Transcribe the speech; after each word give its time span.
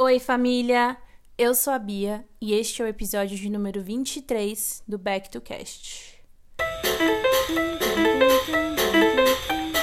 Oi, 0.00 0.20
família! 0.20 0.96
Eu 1.36 1.52
sou 1.56 1.72
a 1.72 1.78
Bia 1.78 2.24
e 2.40 2.54
este 2.54 2.80
é 2.80 2.84
o 2.84 2.88
episódio 2.88 3.36
de 3.36 3.50
número 3.50 3.82
23 3.82 4.84
do 4.86 4.96
Back 4.96 5.28
to 5.28 5.40
Cast. 5.40 6.22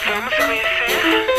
Vamos 0.07 0.33
conhecer? 0.37 1.33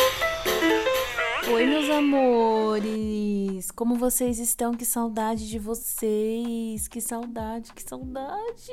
Oi, 1.54 1.64
meus 1.64 1.88
amores! 1.88 3.70
Como 3.70 3.94
vocês 3.94 4.38
estão? 4.38 4.74
Que 4.74 4.85
saudade 4.85 5.49
de 5.49 5.58
vocês! 5.58 6.87
Que 6.87 7.01
saudade, 7.01 7.72
que 7.72 7.83
saudade! 7.83 8.72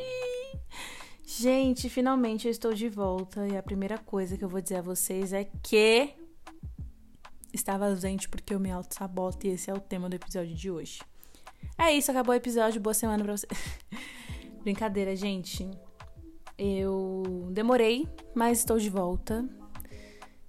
Gente, 1.26 1.88
finalmente 1.88 2.46
eu 2.46 2.52
estou 2.52 2.74
de 2.74 2.90
volta 2.90 3.48
e 3.48 3.56
a 3.56 3.64
primeira 3.64 3.98
coisa 3.98 4.38
que 4.38 4.44
eu 4.44 4.50
vou 4.50 4.60
dizer 4.60 4.80
a 4.80 4.82
vocês 4.82 5.32
é 5.32 5.46
que 5.64 6.14
estava 7.54 7.86
ausente 7.86 8.28
porque 8.28 8.54
eu 8.54 8.60
me 8.60 8.72
auto-saboto 8.72 9.46
e 9.46 9.52
esse 9.52 9.70
é 9.70 9.74
o 9.74 9.80
tema 9.80 10.10
do 10.10 10.16
episódio 10.16 10.56
de 10.56 10.72
hoje. 10.72 11.00
É 11.78 11.92
isso, 11.92 12.12
acabou 12.12 12.34
o 12.34 12.38
episódio. 12.38 12.82
Boa 12.82 12.94
semana 12.94 13.24
pra 13.24 13.38
você. 13.38 13.48
Brincadeira, 14.64 15.16
gente. 15.16 15.70
Eu 16.58 17.48
demorei, 17.52 18.08
mas 18.34 18.60
estou 18.60 18.78
de 18.78 18.90
volta. 18.90 19.48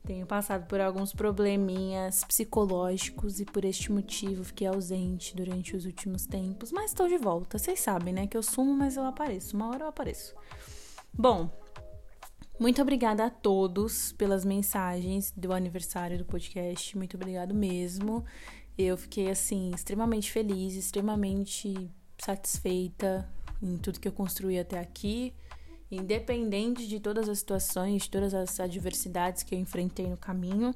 Tenho 0.05 0.27
passado 0.27 0.67
por 0.67 0.81
alguns 0.81 1.15
probleminhas 1.15 2.25
psicológicos 2.25 3.41
e 3.41 3.45
por 3.47 3.65
este 3.65 3.91
motivo 3.91 4.45
fiquei 4.45 4.67
ausente 4.67 5.35
durante 5.35 5.75
os 5.75 5.87
últimos 5.87 6.27
tempos. 6.27 6.71
Mas 6.71 6.91
estou 6.91 7.09
de 7.09 7.17
volta. 7.17 7.59
Vocês 7.59 7.81
sabem, 7.81 8.13
né? 8.13 8.27
Que 8.27 8.37
eu 8.37 8.43
sumo, 8.43 8.75
mas 8.75 8.97
eu 8.97 9.05
apareço. 9.05 9.57
Uma 9.57 9.69
hora 9.69 9.85
eu 9.85 9.89
apareço. 9.89 10.35
Bom, 11.13 11.51
muito 12.59 12.81
obrigada 12.81 13.27
a 13.27 13.31
todos 13.31 14.13
pelas 14.13 14.45
mensagens 14.45 15.33
do 15.37 15.53
aniversário 15.53 16.19
do 16.19 16.25
podcast. 16.25 16.97
Muito 16.97 17.17
obrigado 17.17 17.53
mesmo. 17.53 18.25
Eu 18.79 18.97
fiquei 18.97 19.29
assim 19.29 19.71
extremamente 19.75 20.31
feliz, 20.31 20.75
extremamente 20.75 21.91
satisfeita 22.19 23.29
em 23.63 23.77
tudo 23.77 23.99
que 23.99 24.07
eu 24.07 24.13
construí 24.13 24.59
até 24.59 24.79
aqui, 24.79 25.35
independente 25.91 26.87
de 26.87 27.01
todas 27.01 27.29
as 27.29 27.39
situações, 27.39 28.03
de 28.05 28.11
todas 28.11 28.35
as 28.35 28.59
adversidades 28.61 29.43
que 29.43 29.55
eu 29.55 29.59
enfrentei 29.59 30.07
no 30.07 30.17
caminho. 30.17 30.75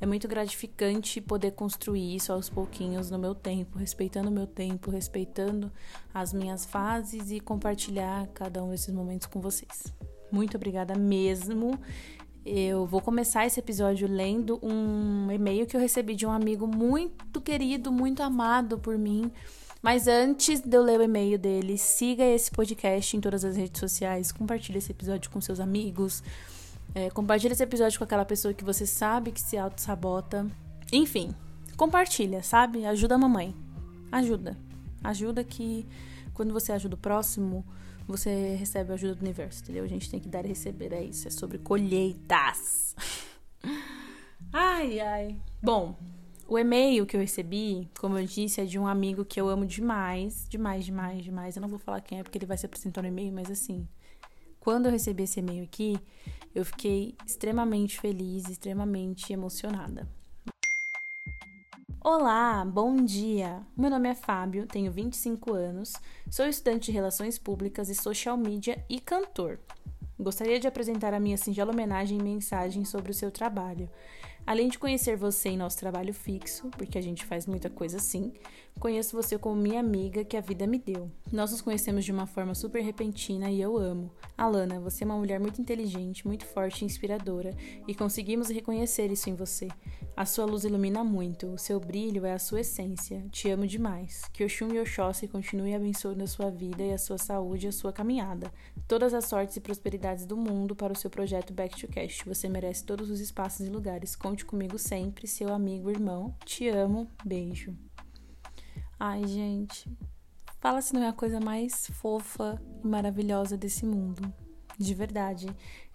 É 0.00 0.06
muito 0.06 0.28
gratificante 0.28 1.20
poder 1.20 1.52
construir 1.52 2.14
isso 2.14 2.32
aos 2.32 2.48
pouquinhos 2.48 3.10
no 3.10 3.18
meu 3.18 3.34
tempo, 3.34 3.78
respeitando 3.78 4.28
o 4.28 4.32
meu 4.32 4.46
tempo, 4.46 4.90
respeitando 4.90 5.72
as 6.12 6.32
minhas 6.32 6.64
fases 6.64 7.30
e 7.30 7.40
compartilhar 7.40 8.26
cada 8.28 8.62
um 8.62 8.70
desses 8.70 8.92
momentos 8.92 9.26
com 9.26 9.40
vocês. 9.40 9.92
Muito 10.30 10.56
obrigada 10.56 10.94
mesmo. 10.94 11.78
Eu 12.44 12.86
vou 12.86 13.00
começar 13.00 13.44
esse 13.44 13.58
episódio 13.58 14.06
lendo 14.06 14.60
um 14.62 15.30
e-mail 15.32 15.66
que 15.66 15.76
eu 15.76 15.80
recebi 15.80 16.14
de 16.14 16.24
um 16.24 16.30
amigo 16.30 16.66
muito 16.66 17.40
querido, 17.40 17.90
muito 17.90 18.22
amado 18.22 18.78
por 18.78 18.96
mim. 18.96 19.32
Mas 19.82 20.06
antes 20.06 20.60
de 20.60 20.76
eu 20.76 20.82
ler 20.82 21.00
o 21.00 21.02
e-mail 21.02 21.38
dele, 21.38 21.76
siga 21.76 22.24
esse 22.24 22.50
podcast 22.50 23.16
em 23.16 23.20
todas 23.20 23.44
as 23.44 23.56
redes 23.56 23.78
sociais, 23.78 24.32
compartilhe 24.32 24.78
esse 24.78 24.90
episódio 24.90 25.30
com 25.30 25.40
seus 25.40 25.60
amigos, 25.60 26.22
é, 26.94 27.10
compartilhe 27.10 27.52
esse 27.52 27.62
episódio 27.62 27.98
com 27.98 28.04
aquela 28.04 28.24
pessoa 28.24 28.54
que 28.54 28.64
você 28.64 28.86
sabe 28.86 29.32
que 29.32 29.40
se 29.40 29.58
auto-sabota. 29.58 30.46
Enfim, 30.92 31.34
compartilha, 31.76 32.42
sabe? 32.42 32.86
Ajuda 32.86 33.16
a 33.16 33.18
mamãe. 33.18 33.54
Ajuda. 34.10 34.56
Ajuda 35.02 35.44
que 35.44 35.86
quando 36.32 36.52
você 36.52 36.72
ajuda 36.72 36.94
o 36.94 36.98
próximo, 36.98 37.64
você 38.06 38.54
recebe 38.54 38.92
a 38.92 38.94
ajuda 38.94 39.14
do 39.16 39.22
universo, 39.22 39.62
entendeu? 39.62 39.84
A 39.84 39.88
gente 39.88 40.10
tem 40.10 40.20
que 40.20 40.28
dar 40.28 40.44
e 40.44 40.48
receber, 40.48 40.92
é 40.92 41.02
isso, 41.02 41.26
é 41.26 41.30
sobre 41.30 41.58
colheitas. 41.58 42.94
ai, 44.52 45.00
ai. 45.00 45.36
Bom, 45.62 45.96
o 46.48 46.56
e-mail 46.56 47.04
que 47.04 47.16
eu 47.16 47.20
recebi, 47.20 47.88
como 47.98 48.16
eu 48.18 48.24
disse, 48.24 48.60
é 48.60 48.64
de 48.64 48.78
um 48.78 48.86
amigo 48.86 49.24
que 49.24 49.40
eu 49.40 49.48
amo 49.48 49.66
demais, 49.66 50.46
demais, 50.48 50.84
demais, 50.84 51.24
demais. 51.24 51.56
Eu 51.56 51.62
não 51.62 51.68
vou 51.68 51.78
falar 51.78 52.00
quem 52.00 52.20
é 52.20 52.22
porque 52.22 52.38
ele 52.38 52.46
vai 52.46 52.56
se 52.56 52.64
apresentar 52.64 53.02
no 53.02 53.08
e-mail, 53.08 53.32
mas 53.32 53.50
assim, 53.50 53.88
quando 54.60 54.86
eu 54.86 54.92
recebi 54.92 55.24
esse 55.24 55.40
e-mail 55.40 55.64
aqui, 55.64 55.98
eu 56.54 56.64
fiquei 56.64 57.16
extremamente 57.26 57.98
feliz, 57.98 58.48
extremamente 58.48 59.32
emocionada. 59.32 60.08
Olá, 62.08 62.64
bom 62.64 63.04
dia! 63.04 63.66
Meu 63.76 63.90
nome 63.90 64.08
é 64.08 64.14
Fábio, 64.14 64.64
tenho 64.64 64.92
25 64.92 65.52
anos, 65.52 65.92
sou 66.30 66.46
estudante 66.46 66.84
de 66.84 66.92
Relações 66.92 67.36
Públicas 67.36 67.88
e 67.88 67.96
Social 67.96 68.36
Media 68.36 68.84
e 68.88 69.00
cantor. 69.00 69.58
Gostaria 70.16 70.60
de 70.60 70.68
apresentar 70.68 71.12
a 71.12 71.18
minha 71.18 71.36
singela 71.36 71.72
homenagem 71.72 72.16
e 72.16 72.22
mensagem 72.22 72.84
sobre 72.84 73.10
o 73.10 73.14
seu 73.14 73.32
trabalho. 73.32 73.90
Além 74.46 74.68
de 74.68 74.78
conhecer 74.78 75.16
você 75.16 75.48
em 75.48 75.56
nosso 75.56 75.76
trabalho 75.76 76.14
fixo, 76.14 76.68
porque 76.78 76.96
a 76.96 77.02
gente 77.02 77.24
faz 77.24 77.46
muita 77.46 77.68
coisa 77.68 77.96
assim, 77.96 78.32
conheço 78.78 79.16
você 79.16 79.36
como 79.36 79.60
minha 79.60 79.80
amiga 79.80 80.24
que 80.24 80.36
a 80.36 80.40
vida 80.40 80.68
me 80.68 80.78
deu. 80.78 81.10
Nós 81.32 81.50
nos 81.50 81.60
conhecemos 81.60 82.04
de 82.04 82.12
uma 82.12 82.26
forma 82.26 82.54
super 82.54 82.80
repentina 82.80 83.50
e 83.50 83.60
eu 83.60 83.76
amo. 83.76 84.10
Alana, 84.38 84.78
você 84.78 85.02
é 85.02 85.06
uma 85.06 85.16
mulher 85.16 85.40
muito 85.40 85.60
inteligente, 85.60 86.26
muito 86.26 86.44
forte 86.44 86.82
e 86.82 86.84
inspiradora, 86.84 87.56
e 87.88 87.94
conseguimos 87.94 88.48
reconhecer 88.48 89.10
isso 89.10 89.28
em 89.28 89.34
você. 89.34 89.66
A 90.16 90.24
sua 90.24 90.46
luz 90.46 90.64
ilumina 90.64 91.04
muito, 91.04 91.48
o 91.48 91.58
seu 91.58 91.78
brilho 91.78 92.24
é 92.24 92.32
a 92.32 92.38
sua 92.38 92.60
essência. 92.60 93.24
Te 93.30 93.50
amo 93.50 93.66
demais. 93.66 94.22
Que 94.32 94.44
Oxum 94.44 94.72
e 94.72 94.80
Oxóssi 94.80 95.28
continue 95.28 95.74
abençoando 95.74 96.24
a 96.24 96.26
sua 96.26 96.50
vida 96.50 96.82
e 96.82 96.92
a 96.92 96.98
sua 96.98 97.18
saúde 97.18 97.66
e 97.66 97.68
a 97.68 97.72
sua 97.72 97.92
caminhada. 97.92 98.50
Todas 98.88 99.12
as 99.12 99.26
sortes 99.26 99.56
e 99.56 99.60
prosperidades 99.60 100.24
do 100.24 100.36
mundo 100.36 100.74
para 100.74 100.92
o 100.92 100.96
seu 100.96 101.10
projeto 101.10 101.52
Back 101.52 101.78
to 101.78 101.88
Cast. 101.88 102.24
Você 102.24 102.48
merece 102.48 102.84
todos 102.84 103.10
os 103.10 103.20
espaços 103.20 103.66
e 103.66 103.70
lugares. 103.70 104.16
Conte 104.36 104.44
comigo 104.44 104.78
sempre, 104.78 105.26
seu 105.26 105.50
amigo, 105.50 105.90
irmão. 105.90 106.34
Te 106.44 106.68
amo. 106.68 107.08
Beijo. 107.24 107.74
Ai, 109.00 109.26
gente. 109.26 109.90
Fala 110.60 110.82
se 110.82 110.92
não 110.92 111.02
é 111.02 111.08
a 111.08 111.12
coisa 111.14 111.40
mais 111.40 111.86
fofa 111.94 112.60
e 112.84 112.86
maravilhosa 112.86 113.56
desse 113.56 113.86
mundo. 113.86 114.30
De 114.78 114.92
verdade, 114.92 115.46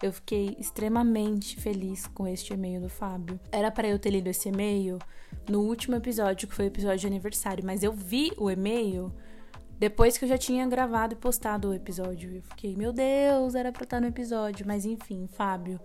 eu 0.02 0.12
fiquei 0.12 0.56
extremamente 0.58 1.54
feliz 1.60 2.08
com 2.08 2.26
este 2.26 2.52
e-mail 2.52 2.80
do 2.80 2.88
Fábio. 2.88 3.38
Era 3.52 3.70
para 3.70 3.86
eu 3.86 3.96
ter 3.96 4.10
lido 4.10 4.26
esse 4.26 4.48
e-mail 4.48 4.98
no 5.48 5.60
último 5.60 5.94
episódio, 5.94 6.48
que 6.48 6.54
foi 6.54 6.64
o 6.64 6.66
episódio 6.66 6.98
de 6.98 7.06
aniversário, 7.06 7.64
mas 7.64 7.84
eu 7.84 7.92
vi 7.92 8.32
o 8.36 8.50
e-mail 8.50 9.14
depois 9.78 10.18
que 10.18 10.24
eu 10.24 10.28
já 10.28 10.36
tinha 10.36 10.66
gravado 10.66 11.12
e 11.12 11.16
postado 11.16 11.68
o 11.68 11.74
episódio. 11.74 12.34
Eu 12.34 12.42
fiquei, 12.42 12.74
meu 12.74 12.92
Deus, 12.92 13.54
era 13.54 13.70
pra 13.70 13.84
estar 13.84 14.00
no 14.00 14.08
episódio. 14.08 14.66
Mas 14.66 14.84
enfim, 14.84 15.28
Fábio, 15.28 15.80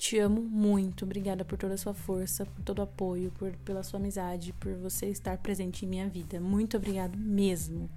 te 0.00 0.18
amo 0.18 0.40
muito. 0.40 1.04
Obrigada 1.04 1.44
por 1.44 1.58
toda 1.58 1.74
a 1.74 1.76
sua 1.76 1.92
força, 1.92 2.46
por 2.46 2.62
todo 2.62 2.78
o 2.78 2.82
apoio, 2.82 3.30
por, 3.38 3.52
pela 3.66 3.82
sua 3.82 4.00
amizade, 4.00 4.54
por 4.54 4.72
você 4.76 5.06
estar 5.06 5.36
presente 5.36 5.84
em 5.84 5.88
minha 5.88 6.08
vida. 6.08 6.40
Muito 6.40 6.78
obrigado 6.78 7.18
mesmo. 7.18 7.88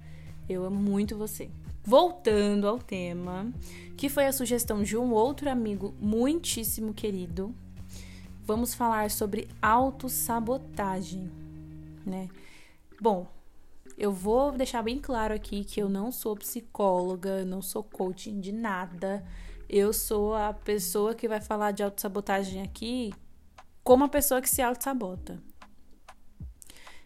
Eu 0.46 0.66
amo 0.66 0.78
muito 0.78 1.16
você. 1.16 1.50
Voltando 1.82 2.68
ao 2.68 2.78
tema, 2.78 3.50
que 3.96 4.10
foi 4.10 4.26
a 4.26 4.32
sugestão 4.32 4.82
de 4.82 4.98
um 4.98 5.12
outro 5.12 5.48
amigo 5.48 5.94
muitíssimo 5.98 6.92
querido, 6.92 7.54
vamos 8.44 8.74
falar 8.74 9.10
sobre 9.10 9.48
autossabotagem, 9.62 11.30
né? 12.04 12.28
Bom, 13.00 13.26
eu 13.96 14.12
vou 14.12 14.52
deixar 14.52 14.82
bem 14.82 14.98
claro 14.98 15.32
aqui 15.32 15.64
que 15.64 15.80
eu 15.80 15.88
não 15.88 16.12
sou 16.12 16.36
psicóloga, 16.36 17.46
não 17.46 17.62
sou 17.62 17.82
coaching 17.82 18.40
de 18.40 18.52
nada 18.52 19.24
eu 19.68 19.92
sou 19.92 20.34
a 20.34 20.52
pessoa 20.52 21.14
que 21.14 21.28
vai 21.28 21.40
falar 21.40 21.72
de 21.72 21.82
autossabotagem 21.82 22.62
aqui 22.62 23.12
como 23.82 24.04
a 24.04 24.08
pessoa 24.08 24.40
que 24.40 24.48
se 24.48 24.62
autossabota. 24.62 25.42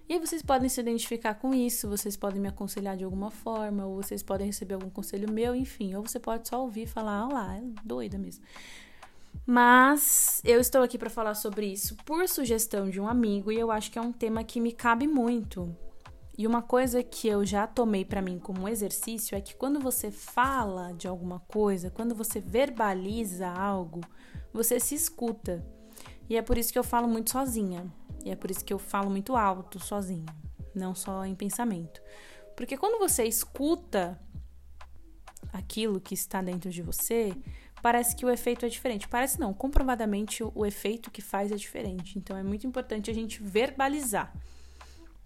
E 0.08 0.19
vocês 0.19 0.42
podem 0.42 0.70
se 0.70 0.80
identificar 0.80 1.34
com 1.34 1.52
isso, 1.52 1.88
vocês 1.88 2.16
podem 2.16 2.41
me 2.41 2.48
aconselhar 2.48 2.96
de 2.96 3.04
alguma 3.04 3.30
forma, 3.30 3.84
ou 3.84 3.96
vocês 3.96 4.22
podem 4.22 4.46
receber 4.46 4.74
algum 4.74 4.88
conselho 4.88 5.30
meu, 5.30 5.54
enfim, 5.54 5.94
ou 5.94 6.02
você 6.02 6.19
pode 6.19 6.48
só 6.48 6.62
ouvir 6.62 6.84
e 6.84 6.86
falar, 6.86 7.19
ah 7.19 7.28
lá, 7.28 7.56
é 7.56 7.62
doida 7.84 8.16
mesmo. 8.16 8.42
Mas 9.44 10.40
eu 10.44 10.60
estou 10.60 10.82
aqui 10.82 10.96
para 10.96 11.10
falar 11.10 11.34
sobre 11.34 11.66
isso 11.66 11.94
por 12.06 12.26
sugestão 12.26 12.88
de 12.88 12.98
um 12.98 13.06
amigo 13.06 13.52
e 13.52 13.58
eu 13.58 13.70
acho 13.70 13.90
que 13.90 13.98
é 13.98 14.02
um 14.02 14.12
tema 14.12 14.42
que 14.42 14.60
me 14.60 14.72
cabe 14.72 15.06
muito, 15.06 15.76
e 16.38 16.47
uma 16.47 16.62
coisa 16.62 17.02
que 17.02 17.26
eu 17.26 17.44
já 17.44 17.67
tomei 17.67 18.05
para 18.05 18.23
mim 18.23 18.38
como 18.38 18.62
um 18.62 18.69
exercício 18.69 19.37
é 19.37 19.40
que 19.40 19.56
quando 19.56 19.81
você 19.81 20.08
fala 20.08 20.93
de 20.93 21.08
alguma 21.08 21.40
coisa, 21.40 21.90
quando 21.90 22.14
você 22.14 22.38
verbaliza 22.38 23.49
algo, 23.49 24.00
você 24.52 24.79
se 24.79 24.94
escuta. 24.94 25.67
E 26.31 26.37
é 26.37 26.43
por 26.43 26.56
isso 26.56 26.73
que 26.73 26.79
eu 26.79 26.85
falo 26.85 27.08
muito 27.08 27.31
sozinha. 27.31 27.93
E 28.25 28.31
é 28.31 28.37
por 28.37 28.52
isso 28.52 28.64
que 28.64 28.73
eu 28.73 28.79
falo 28.79 29.11
muito 29.11 29.35
alto 29.35 29.81
sozinha, 29.81 30.26
não 30.73 30.94
só 30.94 31.25
em 31.25 31.35
pensamento. 31.35 32.00
Porque 32.56 32.76
quando 32.76 33.00
você 33.00 33.25
escuta 33.25 34.17
aquilo 35.52 36.00
que 36.00 36.14
está 36.14 36.40
dentro 36.40 36.70
de 36.70 36.82
você, 36.82 37.35
parece 37.82 38.14
que 38.14 38.25
o 38.25 38.31
efeito 38.31 38.64
é 38.64 38.69
diferente. 38.69 39.08
Parece 39.08 39.40
não, 39.40 39.52
comprovadamente 39.52 40.44
o, 40.44 40.52
o 40.55 40.64
efeito 40.64 41.11
que 41.11 41.20
faz 41.20 41.50
é 41.50 41.56
diferente. 41.56 42.17
Então 42.17 42.37
é 42.37 42.44
muito 42.44 42.64
importante 42.64 43.11
a 43.11 43.14
gente 43.14 43.43
verbalizar. 43.43 44.32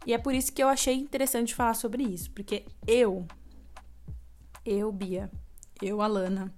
E 0.06 0.12
é 0.12 0.18
por 0.18 0.34
isso 0.34 0.52
que 0.52 0.62
eu 0.62 0.68
achei 0.68 0.94
interessante 0.94 1.54
falar 1.54 1.74
sobre 1.74 2.02
isso, 2.02 2.30
porque 2.32 2.64
eu, 2.86 3.26
eu, 4.64 4.90
Bia, 4.90 5.30
eu, 5.80 6.00
Alana, 6.00 6.52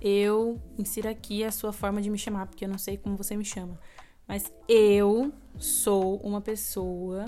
eu, 0.00 0.60
insira 0.76 1.10
aqui 1.10 1.44
a 1.44 1.52
sua 1.52 1.72
forma 1.72 2.02
de 2.02 2.10
me 2.10 2.18
chamar, 2.18 2.46
porque 2.46 2.64
eu 2.64 2.68
não 2.68 2.78
sei 2.78 2.96
como 2.96 3.16
você 3.16 3.36
me 3.36 3.44
chama, 3.44 3.78
mas 4.26 4.52
eu 4.68 5.32
sou 5.58 6.16
uma 6.16 6.40
pessoa 6.40 7.26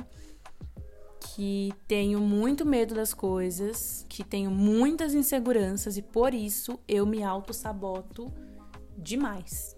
que 1.35 1.73
tenho 1.87 2.21
muito 2.21 2.65
medo 2.65 2.95
das 2.95 3.13
coisas, 3.13 4.05
que 4.09 4.25
tenho 4.25 4.51
muitas 4.51 5.15
inseguranças 5.15 5.97
e 5.97 6.03
por 6.03 6.33
isso 6.33 6.79
eu 6.89 7.05
me 7.05 7.23
auto-saboto 7.23 8.33
demais. 8.97 9.77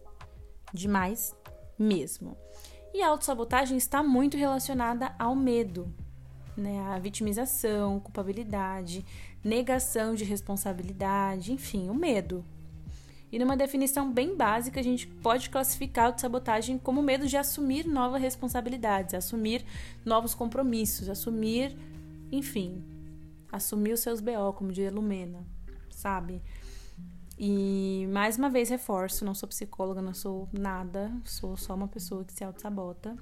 Demais 0.73 1.35
mesmo. 1.79 2.37
E 2.93 3.03
a 3.03 3.09
autossabotagem 3.09 3.77
está 3.77 4.03
muito 4.03 4.37
relacionada 4.37 5.15
ao 5.19 5.37
medo, 5.37 5.93
né? 6.57 6.81
A 6.89 6.99
vitimização, 6.99 8.01
culpabilidade, 8.01 9.05
negação 9.45 10.15
de 10.15 10.25
responsabilidade, 10.25 11.53
enfim, 11.53 11.89
o 11.89 11.95
medo. 11.95 12.45
E 13.31 13.39
numa 13.39 13.57
definição 13.57 14.11
bem 14.11 14.35
básica, 14.35 14.81
a 14.81 14.83
gente 14.83 15.07
pode 15.07 15.51
classificar 15.51 16.05
a 16.05 16.07
autossabotagem 16.09 16.79
como 16.79 17.03
medo 17.03 17.27
de 17.27 17.37
assumir 17.37 17.87
novas 17.87 18.23
responsabilidades, 18.23 19.15
assumir 19.15 19.65
novos 20.05 20.35
compromissos, 20.35 21.11
assumir, 21.11 21.77
enfim, 22.33 22.83
assumir 23.53 23.93
os 23.93 24.01
seus 24.01 24.21
BO, 24.21 24.53
como 24.55 24.73
diria 24.73 24.91
Lumena, 24.91 25.47
sabe? 25.91 26.43
E 27.41 28.05
mais 28.13 28.37
uma 28.37 28.51
vez 28.51 28.69
reforço, 28.69 29.25
não 29.25 29.33
sou 29.33 29.49
psicóloga, 29.49 30.03
não 30.03 30.13
sou 30.13 30.49
nada, 30.53 31.13
sou 31.25 31.57
só 31.57 31.73
uma 31.73 31.87
pessoa 31.87 32.25
que 32.25 32.33
se 32.33 32.43
auto-sabota. 32.43 33.15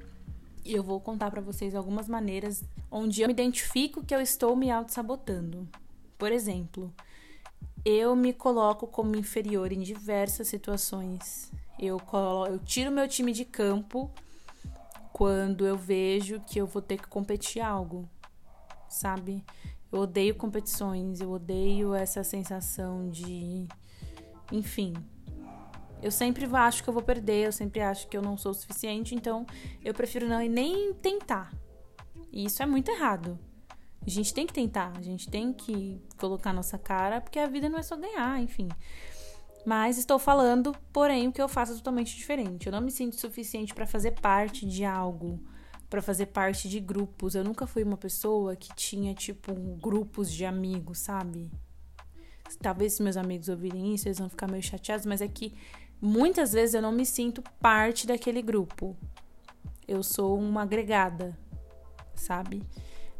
E 0.64 0.72
eu 0.72 0.82
vou 0.82 0.98
contar 0.98 1.30
para 1.30 1.42
vocês 1.42 1.74
algumas 1.74 2.08
maneiras 2.08 2.64
onde 2.90 3.20
eu 3.20 3.28
me 3.28 3.34
identifico 3.34 4.02
que 4.02 4.14
eu 4.14 4.20
estou 4.20 4.56
me 4.56 4.70
auto-sabotando. 4.70 5.68
Por 6.16 6.32
exemplo, 6.32 6.90
eu 7.84 8.16
me 8.16 8.32
coloco 8.32 8.86
como 8.86 9.14
inferior 9.16 9.70
em 9.70 9.80
diversas 9.80 10.48
situações. 10.48 11.52
Eu, 11.78 12.00
colo 12.00 12.46
eu 12.46 12.58
tiro 12.58 12.90
meu 12.90 13.06
time 13.06 13.32
de 13.32 13.44
campo 13.44 14.10
quando 15.12 15.66
eu 15.66 15.76
vejo 15.76 16.40
que 16.40 16.58
eu 16.58 16.66
vou 16.66 16.80
ter 16.80 16.96
que 16.96 17.06
competir 17.06 17.60
algo, 17.60 18.08
sabe? 18.88 19.44
Eu 19.92 20.00
odeio 20.00 20.34
competições, 20.34 21.20
eu 21.20 21.30
odeio 21.30 21.94
essa 21.94 22.24
sensação 22.24 23.10
de 23.10 23.68
enfim, 24.52 24.94
eu 26.02 26.10
sempre 26.10 26.44
acho 26.44 26.82
que 26.82 26.88
eu 26.88 26.94
vou 26.94 27.02
perder, 27.02 27.46
eu 27.46 27.52
sempre 27.52 27.80
acho 27.80 28.06
que 28.08 28.16
eu 28.16 28.22
não 28.22 28.36
sou 28.36 28.52
o 28.52 28.54
suficiente, 28.54 29.14
então 29.14 29.46
eu 29.84 29.94
prefiro 29.94 30.28
não 30.28 30.38
nem 30.46 30.92
tentar. 30.94 31.52
E 32.30 32.44
isso 32.44 32.62
é 32.62 32.66
muito 32.66 32.90
errado. 32.90 33.38
A 34.06 34.10
gente 34.10 34.32
tem 34.32 34.46
que 34.46 34.52
tentar, 34.52 34.92
a 34.96 35.02
gente 35.02 35.28
tem 35.28 35.52
que 35.52 36.00
colocar 36.16 36.52
nossa 36.52 36.78
cara, 36.78 37.20
porque 37.20 37.38
a 37.38 37.48
vida 37.48 37.68
não 37.68 37.78
é 37.78 37.82
só 37.82 37.96
ganhar, 37.96 38.40
enfim. 38.40 38.68
Mas 39.64 39.98
estou 39.98 40.16
falando, 40.16 40.72
porém, 40.92 41.26
o 41.26 41.32
que 41.32 41.42
eu 41.42 41.48
faço 41.48 41.72
é 41.72 41.76
totalmente 41.76 42.14
diferente. 42.14 42.66
Eu 42.66 42.72
não 42.72 42.80
me 42.80 42.90
sinto 42.92 43.18
suficiente 43.18 43.74
para 43.74 43.84
fazer 43.84 44.12
parte 44.12 44.64
de 44.64 44.84
algo, 44.84 45.42
para 45.90 46.00
fazer 46.00 46.26
parte 46.26 46.68
de 46.68 46.78
grupos. 46.78 47.34
Eu 47.34 47.42
nunca 47.42 47.66
fui 47.66 47.82
uma 47.82 47.96
pessoa 47.96 48.54
que 48.54 48.72
tinha, 48.76 49.12
tipo, 49.12 49.52
grupos 49.80 50.30
de 50.30 50.44
amigos, 50.44 51.00
sabe? 51.00 51.50
Talvez 52.60 52.94
se 52.94 53.02
meus 53.02 53.16
amigos 53.16 53.48
ouvirem 53.48 53.94
isso, 53.94 54.08
eles 54.08 54.18
vão 54.18 54.28
ficar 54.28 54.48
meio 54.50 54.62
chateados, 54.62 55.06
mas 55.06 55.20
é 55.20 55.28
que 55.28 55.54
muitas 56.00 56.52
vezes 56.52 56.74
eu 56.74 56.82
não 56.82 56.92
me 56.92 57.04
sinto 57.04 57.42
parte 57.60 58.06
daquele 58.06 58.42
grupo. 58.42 58.96
Eu 59.86 60.02
sou 60.02 60.38
uma 60.38 60.62
agregada, 60.62 61.36
sabe? 62.14 62.62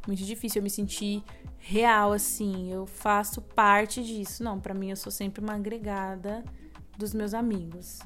Muito 0.07 0.25
difícil 0.25 0.61
eu 0.61 0.63
me 0.63 0.71
sentir 0.71 1.23
real 1.59 2.13
assim, 2.13 2.73
eu 2.73 2.87
faço 2.87 3.41
parte 3.41 4.03
disso. 4.03 4.43
Não, 4.43 4.61
para 4.61 4.75
mim 4.75 4.91
eu 4.91 4.97
sou 4.97 5.11
sempre 5.11 5.43
uma 5.43 5.55
agregada 5.55 6.45
dos 6.97 7.13
meus 7.13 7.35
amigos. 7.35 7.99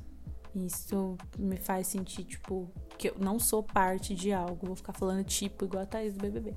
Isso 0.55 1.17
me 1.39 1.57
faz 1.57 1.87
sentir, 1.87 2.25
tipo, 2.25 2.71
que 2.99 3.11
eu 3.11 3.17
não 3.19 3.39
sou 3.39 3.63
parte 3.63 4.15
de 4.15 4.33
algo. 4.33 4.67
Vou 4.67 4.77
ficar 4.77 4.93
falando 4.93 5.23
tipo 5.25 5.65
igual 5.65 5.83
a 5.83 5.87
Thaís 5.87 6.15
do 6.15 6.21
BBB 6.21 6.57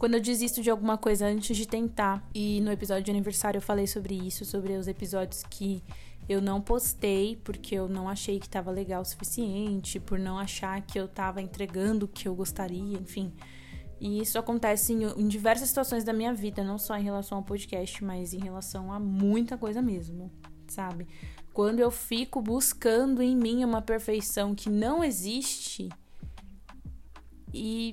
quando 0.00 0.14
eu 0.14 0.20
desisto 0.20 0.62
de 0.62 0.70
alguma 0.70 0.96
coisa 0.96 1.26
antes 1.26 1.54
de 1.54 1.68
tentar. 1.68 2.26
E 2.34 2.58
no 2.62 2.72
episódio 2.72 3.04
de 3.04 3.10
aniversário 3.10 3.58
eu 3.58 3.62
falei 3.62 3.86
sobre 3.86 4.14
isso, 4.14 4.46
sobre 4.46 4.72
os 4.72 4.88
episódios 4.88 5.42
que 5.42 5.84
eu 6.26 6.40
não 6.40 6.58
postei 6.58 7.38
porque 7.44 7.74
eu 7.74 7.86
não 7.86 8.08
achei 8.08 8.40
que 8.40 8.46
estava 8.46 8.70
legal 8.70 9.02
o 9.02 9.04
suficiente, 9.04 10.00
por 10.00 10.18
não 10.18 10.38
achar 10.38 10.80
que 10.80 10.98
eu 10.98 11.04
estava 11.04 11.42
entregando 11.42 12.06
o 12.06 12.08
que 12.08 12.26
eu 12.26 12.34
gostaria, 12.34 12.98
enfim. 12.98 13.30
E 14.00 14.22
isso 14.22 14.38
acontece 14.38 14.94
em, 14.94 15.02
em, 15.02 15.28
diversas 15.28 15.68
situações 15.68 16.02
da 16.02 16.14
minha 16.14 16.32
vida, 16.32 16.64
não 16.64 16.78
só 16.78 16.96
em 16.96 17.02
relação 17.02 17.36
ao 17.36 17.44
podcast, 17.44 18.02
mas 18.02 18.32
em 18.32 18.40
relação 18.40 18.90
a 18.90 18.98
muita 18.98 19.58
coisa 19.58 19.82
mesmo, 19.82 20.32
sabe? 20.66 21.06
Quando 21.52 21.80
eu 21.80 21.90
fico 21.90 22.40
buscando 22.40 23.20
em 23.20 23.36
mim 23.36 23.66
uma 23.66 23.82
perfeição 23.82 24.54
que 24.54 24.70
não 24.70 25.04
existe 25.04 25.90
e 27.52 27.92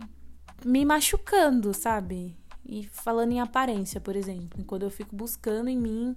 me 0.65 0.85
machucando, 0.85 1.73
sabe? 1.73 2.35
E 2.65 2.87
falando 2.91 3.31
em 3.31 3.39
aparência, 3.39 4.01
por 4.01 4.15
exemplo, 4.15 4.63
quando 4.65 4.83
eu 4.83 4.89
fico 4.89 5.15
buscando 5.15 5.69
em 5.69 5.77
mim 5.77 6.15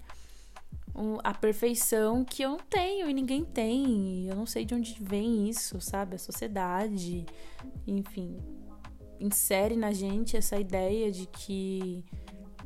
a 1.23 1.33
perfeição 1.33 2.25
que 2.25 2.43
eu 2.43 2.51
não 2.51 2.59
tenho 2.59 3.09
e 3.09 3.15
ninguém 3.15 3.45
tem, 3.45 4.27
eu 4.29 4.35
não 4.35 4.47
sei 4.47 4.65
de 4.65 4.75
onde 4.75 4.97
vem 5.01 5.49
isso, 5.49 5.81
sabe? 5.81 6.17
A 6.17 6.19
sociedade, 6.19 7.25
enfim, 7.87 8.37
insere 9.21 9.77
na 9.77 9.93
gente 9.93 10.37
essa 10.37 10.59
ideia 10.59 11.11
de 11.11 11.27
que 11.27 12.05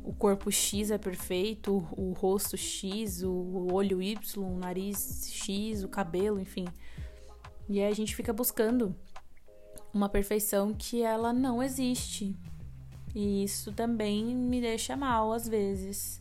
o 0.03 0.13
corpo 0.13 0.51
X 0.51 0.91
é 0.91 0.97
perfeito, 0.97 1.87
o, 1.95 2.13
rosto 2.13 2.57
X, 2.57 3.23
o 3.23 3.67
olho 3.71 4.01
Y, 4.01 4.43
o 4.43 4.57
nariz 4.57 5.29
X, 5.31 5.83
o 5.83 5.87
cabelo, 5.87 6.39
enfim. 6.39 6.65
E 7.67 7.81
aí 7.81 7.91
a 7.91 7.95
gente 7.95 8.15
fica 8.15 8.31
buscando 8.31 8.95
uma 9.95 10.09
perfeição 10.09 10.73
que 10.73 11.01
ela 11.01 11.31
não 11.31 11.63
existe. 11.63 12.35
E 13.15 13.43
isso 13.43 13.71
também 13.71 14.35
me 14.35 14.59
deixa 14.59 14.95
mal 14.97 15.31
às 15.31 15.47
vezes. 15.47 16.19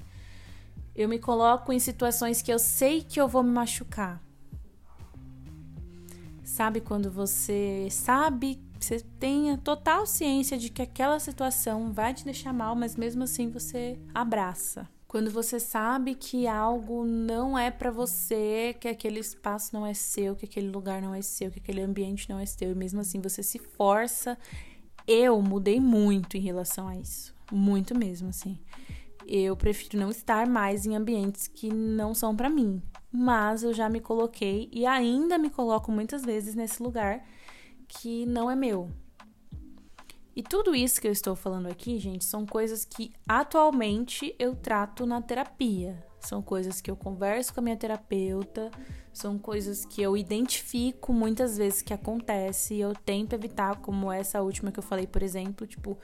Eu 0.95 1.09
me 1.09 1.19
coloco 1.19 1.73
em 1.73 1.81
situações 1.81 2.41
que 2.41 2.53
eu 2.53 2.59
sei 2.59 3.03
que 3.03 3.21
eu 3.21 3.27
vou 3.27 3.43
me 3.43 3.51
machucar. 3.51 4.23
Sabe 6.45 6.81
quando 6.81 7.11
você 7.11 7.89
sabe, 7.91 8.63
você 8.79 9.01
tem 9.19 9.51
a 9.51 9.57
total 9.57 10.07
ciência 10.07 10.57
de 10.57 10.69
que 10.69 10.83
aquela 10.83 11.19
situação 11.19 11.93
vai 11.93 12.15
te 12.15 12.25
deixar 12.25 12.53
mal, 12.53 12.77
mas 12.77 12.95
mesmo 12.95 13.25
assim 13.25 13.51
você 13.51 13.99
abraça. 14.15 14.89
Quando 15.15 15.31
você 15.31 15.61
sabe 15.61 16.17
que 16.17 16.49
algo 16.49 17.05
não 17.05 17.57
é 17.57 17.71
para 17.71 17.89
você, 17.89 18.75
que 18.81 18.89
aquele 18.89 19.21
espaço 19.21 19.73
não 19.73 19.87
é 19.87 19.95
seu, 19.95 20.35
que 20.35 20.45
aquele 20.45 20.69
lugar 20.69 21.01
não 21.01 21.15
é 21.15 21.23
seu, 21.23 21.53
que 21.53 21.61
aquele 21.61 21.83
ambiente 21.83 22.29
não 22.29 22.41
é 22.41 22.45
seu, 22.45 22.73
e 22.73 22.75
mesmo 22.75 23.01
assim 23.01 23.21
você 23.21 23.41
se 23.41 23.61
força. 23.61 24.37
Eu 25.07 25.41
mudei 25.41 25.79
muito 25.79 26.37
em 26.37 26.41
relação 26.41 26.89
a 26.89 26.97
isso, 26.97 27.33
muito 27.53 27.97
mesmo 27.97 28.31
assim. 28.31 28.59
Eu 29.25 29.57
prefiro 29.57 30.01
não 30.01 30.11
estar 30.11 30.49
mais 30.49 30.85
em 30.85 30.97
ambientes 30.97 31.47
que 31.47 31.73
não 31.73 32.13
são 32.13 32.35
para 32.35 32.51
mim, 32.51 32.83
mas 33.13 33.63
eu 33.63 33.73
já 33.73 33.89
me 33.89 34.01
coloquei 34.01 34.69
e 34.73 34.85
ainda 34.85 35.39
me 35.39 35.49
coloco 35.49 35.93
muitas 35.93 36.25
vezes 36.25 36.57
nesse 36.57 36.83
lugar 36.83 37.25
que 37.87 38.27
não 38.27 38.51
é 38.51 38.57
meu, 38.57 38.91
e 40.37 40.43
tudo 40.43 40.75
isso 40.75 41.01
que 41.01 41.07
eu 41.07 41.13
estou 41.13 41.37
falando 41.37 41.69
aqui, 41.69 41.99
gente, 41.99 42.25
são 42.25 42.45
coisas 42.45 42.85
que 42.85 43.13
atualmente 43.29 44.35
eu 44.39 44.57
trato 44.57 45.07
na 45.07 45.23
terapia. 45.23 46.05
São 46.19 46.43
coisas 46.43 46.81
que 46.81 46.91
eu 46.91 46.97
converso 46.97 47.53
com 47.53 47.61
a 47.61 47.63
minha 47.63 47.77
terapeuta, 47.77 48.71
são 49.13 49.39
coisas 49.39 49.85
que 49.85 50.03
eu 50.03 50.17
identifico 50.17 51.13
muitas 51.13 51.57
vezes 51.57 51.83
que 51.83 51.95
acontece 51.95 52.75
e 52.75 52.81
eu 52.81 52.95
tento 52.95 53.35
evitar, 53.35 53.77
como 53.77 54.11
essa 54.11 54.43
última 54.43 54.73
que 54.73 54.79
eu 54.79 54.83
falei, 54.83 55.07
por 55.07 55.23
exemplo, 55.23 55.67
tipo, 55.67 55.97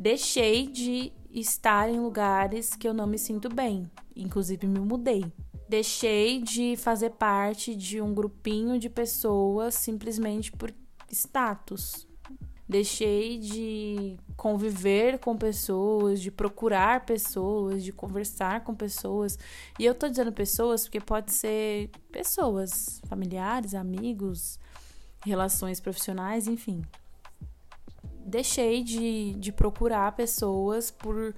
deixei 0.00 0.66
de 0.66 1.12
estar 1.30 1.88
em 1.88 2.00
lugares 2.00 2.74
que 2.74 2.88
eu 2.88 2.94
não 2.94 3.06
me 3.06 3.18
sinto 3.18 3.48
bem, 3.48 3.88
inclusive 4.16 4.66
me 4.66 4.80
mudei. 4.80 5.30
Deixei 5.68 6.42
de 6.42 6.76
fazer 6.76 7.10
parte 7.10 7.74
de 7.76 8.00
um 8.00 8.14
grupinho 8.14 8.78
de 8.80 8.88
pessoas 8.88 9.74
simplesmente 9.74 10.50
por 10.50 10.72
status, 11.10 12.08
deixei 12.68 13.38
de 13.38 14.16
conviver 14.36 15.18
com 15.18 15.36
pessoas, 15.36 16.20
de 16.20 16.30
procurar 16.30 17.04
pessoas, 17.06 17.82
de 17.82 17.92
conversar 17.92 18.64
com 18.64 18.74
pessoas. 18.74 19.38
E 19.78 19.84
eu 19.84 19.94
tô 19.94 20.08
dizendo 20.08 20.32
pessoas 20.32 20.84
porque 20.84 21.00
pode 21.00 21.32
ser 21.32 21.90
pessoas, 22.10 23.00
familiares, 23.08 23.74
amigos, 23.74 24.58
relações 25.24 25.80
profissionais, 25.80 26.48
enfim. 26.48 26.82
Deixei 28.24 28.82
de, 28.82 29.34
de 29.34 29.52
procurar 29.52 30.12
pessoas 30.12 30.90
por. 30.90 31.34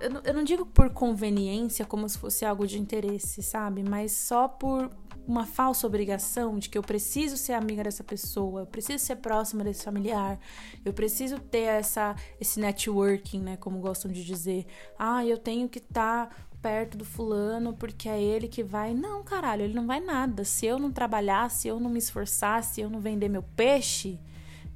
Eu 0.00 0.10
não, 0.10 0.20
eu 0.24 0.34
não 0.34 0.44
digo 0.44 0.66
por 0.66 0.90
conveniência, 0.90 1.86
como 1.86 2.08
se 2.08 2.18
fosse 2.18 2.44
algo 2.44 2.66
de 2.66 2.78
interesse, 2.78 3.42
sabe? 3.42 3.82
Mas 3.82 4.12
só 4.12 4.48
por 4.48 4.90
uma 5.26 5.46
falsa 5.46 5.86
obrigação 5.86 6.58
de 6.58 6.68
que 6.68 6.76
eu 6.76 6.82
preciso 6.82 7.36
ser 7.36 7.52
amiga 7.52 7.84
dessa 7.84 8.02
pessoa, 8.02 8.62
eu 8.62 8.66
preciso 8.66 9.04
ser 9.04 9.16
próxima 9.16 9.62
desse 9.62 9.84
familiar, 9.84 10.38
eu 10.84 10.92
preciso 10.92 11.38
ter 11.38 11.64
essa 11.64 12.14
esse 12.40 12.58
networking, 12.58 13.40
né, 13.40 13.56
como 13.56 13.78
gostam 13.78 14.10
de 14.10 14.24
dizer. 14.24 14.66
Ah, 14.98 15.24
eu 15.24 15.38
tenho 15.38 15.68
que 15.68 15.78
estar 15.78 16.26
tá 16.28 16.36
perto 16.62 16.96
do 16.96 17.04
fulano 17.04 17.74
porque 17.74 18.08
é 18.08 18.22
ele 18.22 18.48
que 18.48 18.62
vai. 18.62 18.94
Não, 18.94 19.22
caralho, 19.22 19.62
ele 19.62 19.74
não 19.74 19.86
vai 19.86 20.00
nada. 20.00 20.44
Se 20.44 20.64
eu 20.64 20.78
não 20.78 20.92
trabalhar, 20.92 21.50
se 21.50 21.68
eu 21.68 21.80
não 21.80 21.90
me 21.90 21.98
esforçar, 21.98 22.62
se 22.62 22.80
eu 22.80 22.88
não 22.88 23.00
vender 23.00 23.28
meu 23.28 23.42
peixe, 23.42 24.18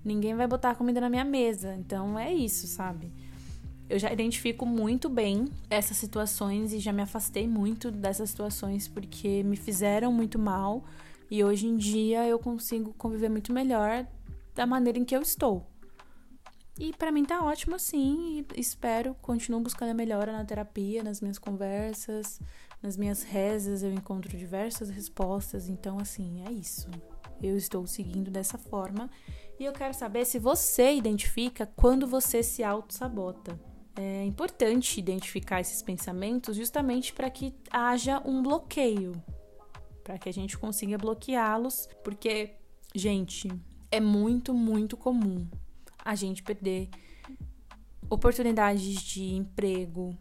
ninguém 0.04 0.34
vai 0.34 0.46
botar 0.46 0.74
comida 0.74 1.00
na 1.00 1.08
minha 1.08 1.24
mesa. 1.24 1.74
Então 1.76 2.18
é 2.18 2.32
isso, 2.32 2.66
sabe? 2.66 3.12
Eu 3.88 3.98
já 3.98 4.12
identifico 4.12 4.66
muito 4.66 5.08
bem 5.08 5.46
essas 5.70 5.96
situações 5.96 6.72
e 6.72 6.78
já 6.78 6.92
me 6.92 7.02
afastei 7.02 7.46
muito 7.46 7.90
dessas 7.90 8.30
situações 8.30 8.88
porque 8.88 9.42
me 9.42 9.56
fizeram 9.56 10.12
muito 10.12 10.38
mal 10.38 10.84
e 11.30 11.42
hoje 11.42 11.66
em 11.66 11.76
dia 11.76 12.26
eu 12.26 12.38
consigo 12.38 12.92
conviver 12.94 13.28
muito 13.28 13.52
melhor 13.52 14.06
da 14.54 14.66
maneira 14.66 14.98
em 14.98 15.04
que 15.04 15.16
eu 15.16 15.22
estou. 15.22 15.66
E 16.78 16.92
para 16.92 17.10
mim 17.10 17.24
tá 17.24 17.42
ótimo 17.42 17.74
assim, 17.74 18.44
e 18.54 18.60
espero, 18.60 19.14
continuo 19.22 19.60
buscando 19.60 19.90
a 19.90 19.94
melhora 19.94 20.30
na 20.30 20.44
terapia, 20.44 21.02
nas 21.02 21.22
minhas 21.22 21.38
conversas, 21.38 22.38
nas 22.82 22.96
minhas 22.96 23.22
rezas, 23.22 23.82
eu 23.82 23.92
encontro 23.92 24.36
diversas 24.36 24.90
respostas, 24.90 25.68
então 25.68 25.98
assim, 25.98 26.44
é 26.46 26.52
isso. 26.52 26.88
Eu 27.42 27.56
estou 27.56 27.86
seguindo 27.86 28.30
dessa 28.30 28.58
forma 28.58 29.08
e 29.58 29.64
eu 29.64 29.72
quero 29.72 29.94
saber 29.94 30.26
se 30.26 30.38
você 30.38 30.92
identifica 30.92 31.66
quando 31.76 32.06
você 32.06 32.42
se 32.42 32.62
auto-sabota. 32.62 33.58
É 33.96 34.24
importante 34.24 35.00
identificar 35.00 35.60
esses 35.60 35.80
pensamentos 35.82 36.56
justamente 36.56 37.14
para 37.14 37.30
que 37.30 37.54
haja 37.70 38.20
um 38.26 38.42
bloqueio, 38.42 39.12
para 40.04 40.18
que 40.18 40.28
a 40.28 40.32
gente 40.32 40.58
consiga 40.58 40.98
bloqueá-los, 40.98 41.88
porque, 42.04 42.56
gente, 42.94 43.50
é 43.90 43.98
muito, 43.98 44.52
muito 44.52 44.96
comum 44.96 45.48
a 46.04 46.14
gente 46.14 46.42
perder 46.42 46.90
oportunidades 48.08 49.00
de 49.02 49.34
emprego 49.34 50.16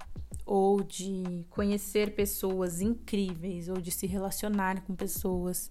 ou 0.46 0.82
de 0.82 1.46
conhecer 1.50 2.15
pessoas 2.15 2.82
incríveis 2.82 3.67
ou 3.67 3.77
de 3.82 3.91
se 3.91 4.08
relacionar 4.08 4.82
com 4.84 4.96
pessoas 4.96 5.70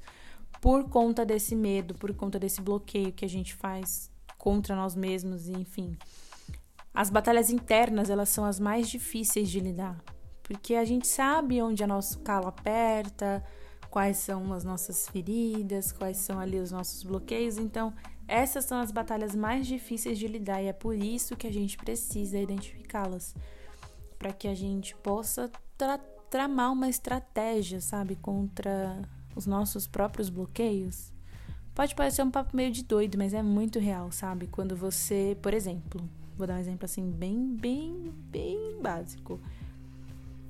por 0.61 0.89
conta 0.89 1.25
desse 1.25 1.55
medo, 1.55 1.95
por 1.95 2.15
conta 2.15 2.39
desse 2.39 2.61
bloqueio 2.61 3.13
que 3.13 3.25
a 3.25 3.29
gente 3.29 3.55
faz 3.55 4.11
contra 4.39 4.77
nós 4.77 4.95
mesmos, 4.95 5.49
enfim. 5.49 5.97
As 6.95 7.11
batalhas 7.11 7.51
internas, 7.51 8.09
elas 8.09 8.29
são 8.29 8.45
as 8.45 8.61
mais 8.61 8.89
difíceis 8.89 9.51
de 9.51 9.59
lidar, 9.59 10.01
porque 10.45 10.77
a 10.77 10.85
gente 10.85 11.09
sabe 11.09 11.61
onde 11.61 11.83
a 11.83 11.89
nosso 11.89 12.21
calo 12.21 12.47
aperta, 12.47 13.45
quais 13.91 14.19
são 14.19 14.53
as 14.53 14.63
nossas 14.63 15.09
feridas, 15.09 15.91
quais 15.91 16.19
são 16.19 16.39
ali 16.39 16.61
os 16.61 16.71
nossos 16.71 17.03
bloqueios, 17.03 17.59
então 17.59 17.93
essas 18.29 18.65
são 18.65 18.79
as 18.79 18.93
batalhas 18.93 19.35
mais 19.35 19.67
difíceis 19.67 20.19
de 20.19 20.29
lidar 20.29 20.63
e 20.63 20.67
é 20.69 20.73
por 20.73 20.95
isso 20.95 21.37
que 21.37 21.49
a 21.49 21.53
gente 21.53 21.77
precisa 21.77 22.39
identificá-las, 22.39 23.35
para 24.17 24.33
que 24.33 24.47
a 24.47 24.55
gente 24.55 24.95
possa 24.97 25.51
tra 25.77 25.99
tramar 26.31 26.73
uma 26.73 26.89
estratégia, 26.89 27.81
sabe, 27.81 28.17
contra 28.17 29.03
os 29.37 29.47
nossos 29.47 29.87
próprios 29.87 30.29
bloqueios. 30.29 31.13
Pode 31.73 31.95
parecer 31.95 32.23
um 32.23 32.31
papo 32.31 32.57
meio 32.57 32.73
de 32.73 32.83
doido, 32.83 33.17
mas 33.17 33.33
é 33.35 33.43
muito 33.43 33.79
real, 33.79 34.11
sabe? 34.11 34.49
Quando 34.49 34.75
você, 34.75 35.37
por 35.41 35.55
exemplo, 35.55 36.09
vou 36.37 36.47
dar 36.47 36.55
um 36.55 36.59
exemplo 36.59 36.85
assim 36.85 37.11
bem, 37.11 37.57
bem, 37.57 38.13
bem 38.31 38.81
básico. 38.81 39.41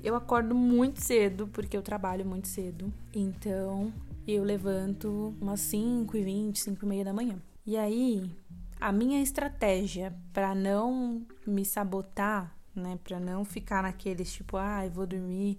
Eu 0.02 0.14
acordo 0.14 0.54
muito 0.54 1.02
cedo, 1.02 1.48
porque 1.48 1.76
eu 1.76 1.82
trabalho 1.82 2.26
muito 2.26 2.48
cedo. 2.48 2.92
Então, 3.14 3.92
eu 4.26 4.44
levanto 4.44 5.34
umas 5.40 5.60
5 5.60 6.16
e 6.16 6.22
20, 6.22 6.60
5 6.60 6.84
e 6.84 6.88
meia 6.88 7.04
da 7.04 7.12
manhã. 7.12 7.38
E 7.66 7.76
aí, 7.76 8.30
a 8.80 8.92
minha 8.92 9.22
estratégia 9.22 10.14
para 10.32 10.54
não 10.54 11.26
me 11.46 11.64
sabotar, 11.64 12.54
né, 12.74 12.98
para 13.02 13.18
não 13.18 13.44
ficar 13.44 13.82
naqueles 13.82 14.32
tipo, 14.32 14.56
ah, 14.56 14.84
eu 14.84 14.90
vou 14.90 15.06
dormir 15.06 15.58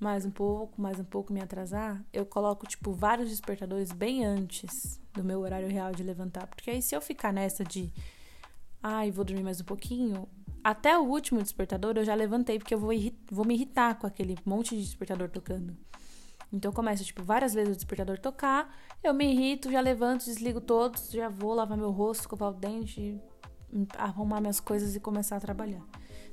mais 0.00 0.24
um 0.24 0.30
pouco, 0.30 0.80
mais 0.80 0.98
um 0.98 1.04
pouco, 1.04 1.30
me 1.30 1.42
atrasar, 1.42 2.02
eu 2.10 2.24
coloco 2.24 2.66
tipo 2.66 2.92
vários 2.92 3.28
despertadores 3.28 3.92
bem 3.92 4.24
antes 4.24 4.98
do 5.12 5.22
meu 5.22 5.40
horário 5.40 5.68
real 5.68 5.92
de 5.92 6.02
levantar, 6.02 6.46
porque 6.46 6.70
aí 6.70 6.80
se 6.80 6.96
eu 6.96 7.02
ficar 7.02 7.32
nessa 7.32 7.62
de, 7.62 7.92
eu 9.06 9.12
vou 9.12 9.24
dormir 9.24 9.42
mais 9.42 9.60
um 9.60 9.64
pouquinho, 9.64 10.28
até 10.62 10.98
o 10.98 11.02
último 11.02 11.42
despertador 11.42 11.94
eu 11.96 12.04
já 12.04 12.14
levantei 12.14 12.58
porque 12.58 12.74
eu 12.74 12.78
vou, 12.78 12.90
vou 13.30 13.44
me 13.44 13.54
irritar 13.54 13.98
com 13.98 14.06
aquele 14.06 14.36
monte 14.44 14.76
de 14.76 14.82
despertador 14.82 15.28
tocando. 15.28 15.76
Então 16.52 16.72
começa, 16.72 17.04
tipo, 17.04 17.22
várias 17.22 17.54
vezes 17.54 17.74
o 17.74 17.76
despertador 17.76 18.18
tocar, 18.18 18.74
eu 19.02 19.14
me 19.14 19.32
irrito, 19.32 19.70
já 19.70 19.80
levanto, 19.80 20.24
desligo 20.24 20.60
todos, 20.60 21.10
já 21.10 21.28
vou 21.28 21.54
lavar 21.54 21.78
meu 21.78 21.90
rosto, 21.90 22.22
escovar 22.22 22.50
o 22.50 22.54
dente, 22.54 23.20
arrumar 23.96 24.40
minhas 24.40 24.58
coisas 24.58 24.96
e 24.96 25.00
começar 25.00 25.36
a 25.36 25.40
trabalhar. 25.40 25.82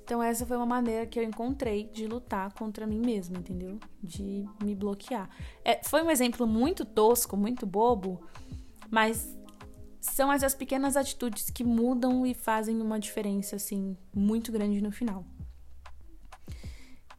Então 0.04 0.24
essa 0.24 0.46
foi 0.46 0.58
uma 0.58 0.66
maneira 0.66 1.06
que 1.06 1.20
eu 1.20 1.24
encontrei 1.24 1.84
de 1.90 2.08
lutar 2.08 2.52
contra 2.54 2.88
mim 2.88 3.00
mesma, 3.00 3.38
entendeu? 3.38 3.78
De 4.02 4.46
me 4.64 4.74
bloquear. 4.74 5.30
É, 5.64 5.84
foi 5.84 6.02
um 6.02 6.10
exemplo 6.10 6.48
muito 6.48 6.84
tosco, 6.84 7.38
muito 7.38 7.66
bobo, 7.66 8.26
mas 8.90 9.37
são 10.12 10.32
essas 10.32 10.56
pequenas 10.56 10.96
atitudes 10.96 11.50
que 11.50 11.64
mudam 11.64 12.26
e 12.26 12.34
fazem 12.34 12.82
uma 12.82 13.00
diferença 13.00 13.56
assim 13.56 13.96
muito 14.16 14.52
grande 14.52 14.82
no 14.82 14.92
final. 14.92 15.26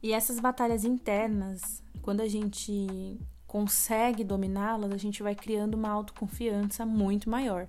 E 0.02 0.12
essas 0.12 0.38
batalhas 0.38 0.84
internas 0.84 1.82
quando 2.08 2.22
a 2.22 2.26
gente 2.28 3.20
consegue 3.46 4.24
dominá-las, 4.24 4.92
a 4.92 4.96
gente 4.96 5.22
vai 5.22 5.34
criando 5.34 5.74
uma 5.74 5.90
autoconfiança 5.90 6.86
muito 6.86 7.28
maior. 7.28 7.68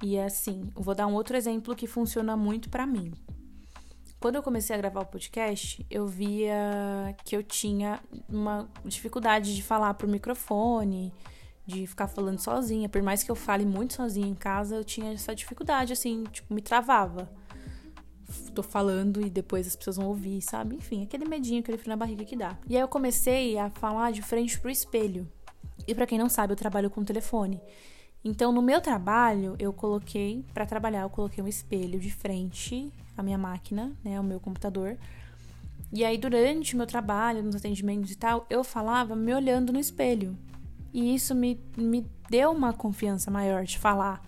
E 0.00 0.16
assim, 0.16 0.70
eu 0.76 0.82
vou 0.82 0.94
dar 0.94 1.08
um 1.08 1.14
outro 1.14 1.36
exemplo 1.36 1.74
que 1.74 1.88
funciona 1.88 2.36
muito 2.36 2.70
para 2.70 2.86
mim. 2.86 3.12
Quando 4.20 4.36
eu 4.36 4.44
comecei 4.44 4.76
a 4.76 4.78
gravar 4.78 5.00
o 5.00 5.06
podcast, 5.06 5.84
eu 5.90 6.06
via 6.06 7.16
que 7.24 7.34
eu 7.36 7.42
tinha 7.42 7.98
uma 8.28 8.68
dificuldade 8.84 9.56
de 9.56 9.62
falar 9.62 9.94
pro 9.94 10.06
microfone, 10.06 11.12
de 11.66 11.86
ficar 11.86 12.08
falando 12.08 12.38
sozinha. 12.38 12.88
Por 12.88 13.02
mais 13.02 13.22
que 13.22 13.30
eu 13.30 13.36
fale 13.36 13.64
muito 13.64 13.94
sozinha 13.94 14.26
em 14.26 14.34
casa, 14.34 14.76
eu 14.76 14.84
tinha 14.84 15.12
essa 15.12 15.34
dificuldade, 15.34 15.92
assim, 15.92 16.24
tipo, 16.24 16.52
me 16.52 16.62
travava 16.62 17.28
tô 18.54 18.62
falando 18.62 19.24
e 19.24 19.30
depois 19.30 19.66
as 19.66 19.76
pessoas 19.76 19.96
vão 19.96 20.06
ouvir, 20.06 20.40
sabe? 20.42 20.76
Enfim, 20.76 21.02
aquele 21.02 21.24
medinho, 21.24 21.60
aquele 21.60 21.78
frio 21.78 21.90
na 21.90 21.96
barriga 21.96 22.24
que 22.24 22.36
dá. 22.36 22.56
E 22.68 22.76
aí 22.76 22.82
eu 22.82 22.88
comecei 22.88 23.58
a 23.58 23.70
falar 23.70 24.12
de 24.12 24.22
frente 24.22 24.58
pro 24.58 24.70
espelho. 24.70 25.28
E 25.86 25.94
para 25.94 26.06
quem 26.06 26.18
não 26.18 26.28
sabe, 26.28 26.52
eu 26.52 26.56
trabalho 26.56 26.90
com 26.90 27.04
telefone. 27.04 27.60
Então, 28.24 28.52
no 28.52 28.62
meu 28.62 28.80
trabalho, 28.80 29.56
eu 29.58 29.72
coloquei, 29.72 30.44
para 30.54 30.64
trabalhar, 30.64 31.02
eu 31.02 31.10
coloquei 31.10 31.42
um 31.42 31.48
espelho 31.48 31.98
de 31.98 32.10
frente 32.10 32.92
à 33.16 33.22
minha 33.22 33.38
máquina, 33.38 33.92
né, 34.04 34.16
ao 34.16 34.22
meu 34.22 34.38
computador. 34.38 34.96
E 35.92 36.04
aí, 36.04 36.16
durante 36.16 36.74
o 36.74 36.76
meu 36.76 36.86
trabalho, 36.86 37.42
nos 37.42 37.56
atendimentos 37.56 38.12
e 38.12 38.16
tal, 38.16 38.46
eu 38.48 38.62
falava 38.62 39.16
me 39.16 39.34
olhando 39.34 39.72
no 39.72 39.80
espelho. 39.80 40.38
E 40.92 41.14
isso 41.14 41.34
me, 41.34 41.58
me 41.76 42.06
deu 42.28 42.50
uma 42.50 42.72
confiança 42.72 43.30
maior 43.30 43.64
de 43.64 43.78
falar 43.78 44.22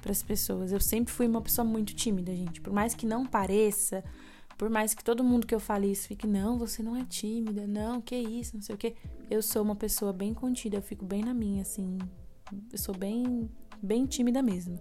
para 0.00 0.12
as 0.12 0.22
pessoas. 0.22 0.70
Eu 0.70 0.80
sempre 0.80 1.12
fui 1.12 1.26
uma 1.26 1.40
pessoa 1.40 1.64
muito 1.64 1.94
tímida, 1.94 2.34
gente. 2.34 2.60
Por 2.60 2.72
mais 2.72 2.94
que 2.94 3.06
não 3.06 3.26
pareça, 3.26 4.04
por 4.56 4.70
mais 4.70 4.94
que 4.94 5.02
todo 5.02 5.24
mundo 5.24 5.46
que 5.46 5.54
eu 5.54 5.60
fale 5.60 5.90
isso 5.90 6.06
fique, 6.06 6.26
não, 6.26 6.58
você 6.58 6.82
não 6.82 6.94
é 6.94 7.04
tímida, 7.04 7.66
não, 7.66 8.00
que 8.00 8.14
isso, 8.14 8.54
não 8.54 8.62
sei 8.62 8.74
o 8.74 8.78
que. 8.78 8.94
Eu 9.30 9.42
sou 9.42 9.62
uma 9.62 9.74
pessoa 9.74 10.12
bem 10.12 10.32
contida, 10.32 10.76
eu 10.76 10.82
fico 10.82 11.04
bem 11.04 11.22
na 11.22 11.34
minha, 11.34 11.62
assim. 11.62 11.98
Eu 12.70 12.78
sou 12.78 12.94
bem, 12.94 13.50
bem 13.82 14.06
tímida 14.06 14.42
mesmo. 14.42 14.78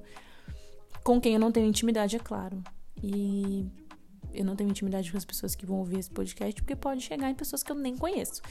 Com 1.03 1.19
quem 1.19 1.33
eu 1.33 1.39
não 1.39 1.51
tenho 1.51 1.67
intimidade, 1.67 2.15
é 2.15 2.19
claro. 2.19 2.61
E 3.01 3.65
eu 4.33 4.45
não 4.45 4.55
tenho 4.55 4.69
intimidade 4.69 5.11
com 5.11 5.17
as 5.17 5.25
pessoas 5.25 5.55
que 5.55 5.65
vão 5.65 5.77
ouvir 5.77 5.99
esse 5.99 6.09
podcast, 6.09 6.61
porque 6.61 6.75
pode 6.75 7.01
chegar 7.01 7.29
em 7.29 7.35
pessoas 7.35 7.63
que 7.63 7.71
eu 7.71 7.75
nem 7.75 7.97
conheço. 7.97 8.41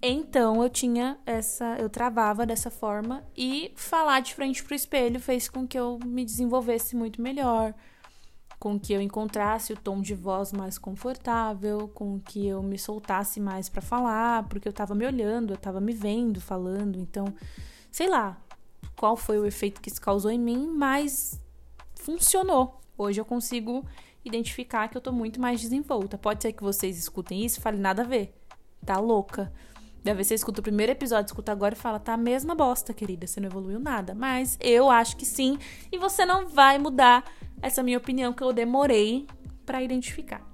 Então 0.00 0.62
eu 0.62 0.70
tinha 0.70 1.18
essa, 1.26 1.76
eu 1.76 1.90
travava 1.90 2.46
dessa 2.46 2.70
forma 2.70 3.24
e 3.36 3.72
falar 3.74 4.20
de 4.20 4.32
frente 4.32 4.62
pro 4.62 4.74
espelho 4.74 5.18
fez 5.18 5.48
com 5.48 5.66
que 5.66 5.78
eu 5.78 5.98
me 6.04 6.24
desenvolvesse 6.24 6.94
muito 6.94 7.20
melhor, 7.20 7.74
com 8.60 8.78
que 8.78 8.92
eu 8.92 9.00
encontrasse 9.00 9.72
o 9.72 9.76
tom 9.76 10.00
de 10.00 10.14
voz 10.14 10.52
mais 10.52 10.78
confortável, 10.78 11.88
com 11.88 12.20
que 12.20 12.46
eu 12.46 12.62
me 12.62 12.78
soltasse 12.78 13.40
mais 13.40 13.68
para 13.68 13.82
falar, 13.82 14.44
porque 14.44 14.68
eu 14.68 14.72
tava 14.72 14.94
me 14.94 15.04
olhando, 15.04 15.52
eu 15.52 15.58
tava 15.58 15.80
me 15.80 15.92
vendo 15.92 16.40
falando, 16.40 16.96
então, 16.96 17.26
sei 17.90 18.08
lá, 18.08 18.40
qual 18.96 19.16
foi 19.16 19.38
o 19.38 19.46
efeito 19.46 19.80
que 19.80 19.88
isso 19.88 20.00
causou 20.00 20.30
em 20.30 20.38
mim, 20.38 20.68
mas 20.68 21.40
funcionou. 21.96 22.80
Hoje 22.96 23.20
eu 23.20 23.24
consigo 23.24 23.84
identificar 24.24 24.88
que 24.88 24.96
eu 24.96 25.00
tô 25.00 25.12
muito 25.12 25.40
mais 25.40 25.60
desenvolta. 25.60 26.18
Pode 26.18 26.42
ser 26.42 26.52
que 26.52 26.62
vocês 26.62 26.98
escutem 26.98 27.44
isso 27.44 27.58
e 27.58 27.62
falem 27.62 27.80
nada 27.80 28.02
a 28.02 28.06
ver. 28.06 28.34
Tá 28.84 28.98
louca. 28.98 29.52
Deve 30.02 30.24
ser 30.24 30.34
escuta 30.34 30.60
o 30.60 30.62
primeiro 30.62 30.92
episódio, 30.92 31.26
escuta 31.26 31.52
agora 31.52 31.74
e 31.74 31.76
fala, 31.76 31.98
tá 31.98 32.14
a 32.14 32.16
mesma 32.16 32.54
bosta, 32.54 32.94
querida, 32.94 33.26
você 33.26 33.40
não 33.40 33.48
evoluiu 33.48 33.78
nada. 33.78 34.14
Mas 34.14 34.56
eu 34.60 34.90
acho 34.90 35.16
que 35.16 35.26
sim, 35.26 35.58
e 35.90 35.98
você 35.98 36.24
não 36.24 36.48
vai 36.48 36.78
mudar 36.78 37.24
essa 37.60 37.82
minha 37.82 37.98
opinião 37.98 38.32
que 38.32 38.42
eu 38.42 38.52
demorei 38.52 39.26
para 39.66 39.82
identificar. 39.82 40.48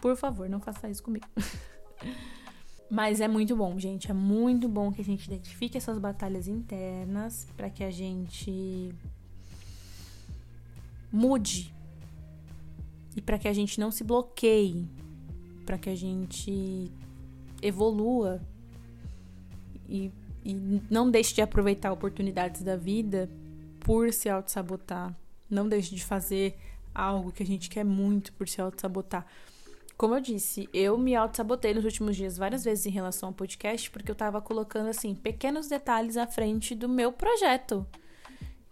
Por 0.00 0.16
favor, 0.16 0.48
não 0.48 0.60
faça 0.60 0.88
isso 0.88 1.02
comigo. 1.02 1.26
Mas 2.90 3.20
é 3.20 3.26
muito 3.26 3.56
bom, 3.56 3.78
gente. 3.78 4.10
É 4.10 4.14
muito 4.14 4.68
bom 4.68 4.92
que 4.92 5.00
a 5.00 5.04
gente 5.04 5.26
identifique 5.26 5.76
essas 5.76 5.98
batalhas 5.98 6.46
internas 6.46 7.46
para 7.56 7.68
que 7.68 7.82
a 7.82 7.90
gente 7.90 8.94
mude 11.10 11.74
e 13.16 13.20
para 13.20 13.38
que 13.38 13.48
a 13.48 13.52
gente 13.52 13.80
não 13.80 13.90
se 13.90 14.04
bloqueie, 14.04 14.88
para 15.64 15.78
que 15.78 15.88
a 15.88 15.94
gente 15.94 16.90
evolua 17.62 18.40
e, 19.88 20.12
e 20.44 20.54
não 20.90 21.10
deixe 21.10 21.34
de 21.34 21.42
aproveitar 21.42 21.92
oportunidades 21.92 22.62
da 22.62 22.76
vida 22.76 23.28
por 23.80 24.12
se 24.12 24.28
auto-sabotar. 24.28 25.14
Não 25.50 25.68
deixe 25.68 25.94
de 25.94 26.04
fazer 26.04 26.56
algo 26.94 27.32
que 27.32 27.42
a 27.42 27.46
gente 27.46 27.68
quer 27.68 27.84
muito 27.84 28.32
por 28.32 28.48
se 28.48 28.60
auto-sabotar. 28.60 29.26
Como 29.96 30.14
eu 30.14 30.20
disse, 30.20 30.68
eu 30.72 30.98
me 30.98 31.14
auto-sabotei 31.14 31.72
nos 31.72 31.84
últimos 31.84 32.16
dias 32.16 32.36
várias 32.36 32.64
vezes 32.64 32.86
em 32.86 32.90
relação 32.90 33.28
ao 33.28 33.32
podcast, 33.32 33.90
porque 33.90 34.10
eu 34.10 34.14
tava 34.14 34.40
colocando, 34.40 34.88
assim, 34.88 35.14
pequenos 35.14 35.68
detalhes 35.68 36.16
à 36.16 36.26
frente 36.26 36.74
do 36.74 36.88
meu 36.88 37.12
projeto. 37.12 37.86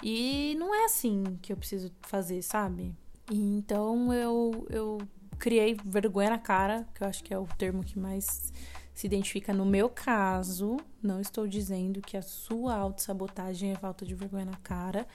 E 0.02 0.56
não 0.58 0.74
é 0.74 0.86
assim 0.86 1.38
que 1.40 1.52
eu 1.52 1.56
preciso 1.56 1.92
fazer, 2.02 2.42
sabe? 2.42 2.92
Então 3.30 4.12
eu, 4.12 4.66
eu 4.68 4.98
criei 5.38 5.76
vergonha 5.84 6.30
na 6.30 6.38
cara, 6.38 6.86
que 6.92 7.04
eu 7.04 7.06
acho 7.06 7.22
que 7.22 7.32
é 7.32 7.38
o 7.38 7.46
termo 7.56 7.84
que 7.84 7.98
mais 7.98 8.52
se 8.94 9.06
identifica 9.06 9.52
no 9.52 9.64
meu 9.64 9.88
caso. 9.88 10.76
Não 11.02 11.20
estou 11.20 11.46
dizendo 11.46 12.00
que 12.00 12.16
a 12.16 12.22
sua 12.22 12.74
autossabotagem 12.74 13.72
é 13.72 13.76
falta 13.76 14.04
de 14.04 14.14
vergonha 14.14 14.44
na 14.46 14.56
cara. 14.56 15.06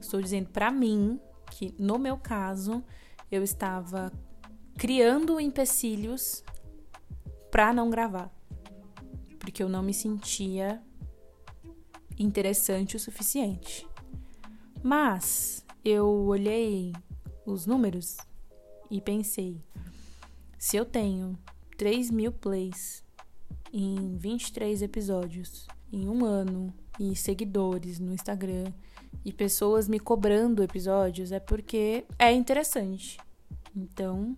Estou 0.00 0.20
dizendo 0.20 0.48
para 0.50 0.70
mim 0.70 1.20
que 1.50 1.74
no 1.78 1.98
meu 1.98 2.16
caso 2.16 2.82
eu 3.30 3.42
estava 3.42 4.12
criando 4.76 5.40
empecilhos 5.40 6.44
para 7.50 7.72
não 7.72 7.90
gravar. 7.90 8.30
Porque 9.38 9.62
eu 9.62 9.68
não 9.68 9.82
me 9.82 9.94
sentia 9.94 10.82
interessante 12.18 12.96
o 12.96 13.00
suficiente. 13.00 13.86
Mas 14.82 15.64
eu 15.84 16.06
olhei 16.06 16.92
os 17.44 17.66
números 17.66 18.16
e 18.90 19.00
pensei: 19.00 19.62
se 20.58 20.76
eu 20.76 20.84
tenho 20.84 21.38
3 21.76 22.10
mil 22.10 22.32
plays 22.32 23.05
em 23.78 24.16
23 24.16 24.80
episódios 24.80 25.68
em 25.92 26.08
um 26.08 26.24
ano 26.24 26.72
e 26.98 27.14
seguidores 27.14 28.00
no 28.00 28.14
Instagram 28.14 28.72
e 29.22 29.30
pessoas 29.30 29.86
me 29.86 30.00
cobrando 30.00 30.62
episódios, 30.62 31.30
é 31.30 31.38
porque 31.38 32.06
é 32.18 32.32
interessante. 32.32 33.18
Então, 33.76 34.34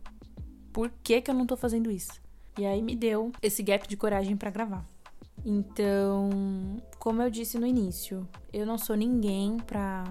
por 0.73 0.90
que, 1.04 1.21
que 1.21 1.30
eu 1.30 1.35
não 1.35 1.47
tô 1.47 1.57
fazendo 1.57 1.88
isso? 1.88 2.21
E 2.59 2.66
aí 2.66 2.83
me 2.83 2.97
deu 2.97 3.30
esse 3.40 3.62
gap 3.62 3.87
de 3.87 3.97
coragem 3.97 4.37
para 4.37 4.50
gravar. 4.50 4.85
Então, 5.45 6.28
como 6.99 7.23
eu 7.23 7.30
disse 7.30 7.61
no 7.61 7.66
início, 7.66 8.28
eu 8.52 8.66
não 8.66 8.76
sou 8.76 8.97
ninguém 8.97 9.57
pra. 9.59 10.02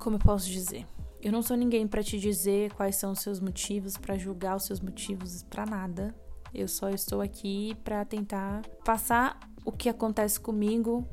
Como 0.00 0.16
eu 0.16 0.20
posso 0.20 0.50
dizer? 0.50 0.84
Eu 1.22 1.30
não 1.30 1.42
sou 1.42 1.56
ninguém 1.56 1.86
para 1.86 2.02
te 2.02 2.18
dizer 2.18 2.72
quais 2.74 2.96
são 2.96 3.12
os 3.12 3.20
seus 3.20 3.38
motivos, 3.38 3.96
para 3.96 4.18
julgar 4.18 4.56
os 4.56 4.64
seus 4.64 4.80
motivos, 4.80 5.44
para 5.44 5.64
nada. 5.64 6.12
Eu 6.54 6.68
só 6.68 6.88
estou 6.88 7.20
aqui 7.20 7.76
para 7.82 8.04
tentar 8.04 8.62
passar 8.84 9.40
o 9.64 9.72
que 9.72 9.88
acontece 9.88 10.38
comigo 10.38 11.06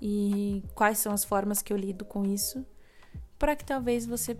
e 0.00 0.62
quais 0.74 0.98
são 0.98 1.12
as 1.12 1.24
formas 1.24 1.60
que 1.60 1.72
eu 1.72 1.76
lido 1.76 2.04
com 2.04 2.24
isso, 2.24 2.64
para 3.38 3.56
que 3.56 3.64
talvez 3.64 4.06
você 4.06 4.36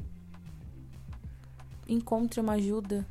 encontre 1.89 2.41
uma 2.41 2.53
ajuda, 2.53 3.05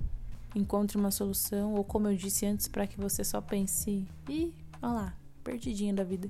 encontre 0.55 0.97
uma 0.97 1.11
solução, 1.11 1.73
ou 1.73 1.83
como 1.83 2.07
eu 2.07 2.15
disse 2.15 2.45
antes, 2.45 2.67
para 2.67 2.87
que 2.87 2.97
você 2.97 3.23
só 3.23 3.41
pense, 3.41 4.07
ih, 4.29 4.53
olha 4.81 4.93
lá, 4.93 5.17
perdidinha 5.43 5.93
da 5.93 6.03
vida. 6.03 6.29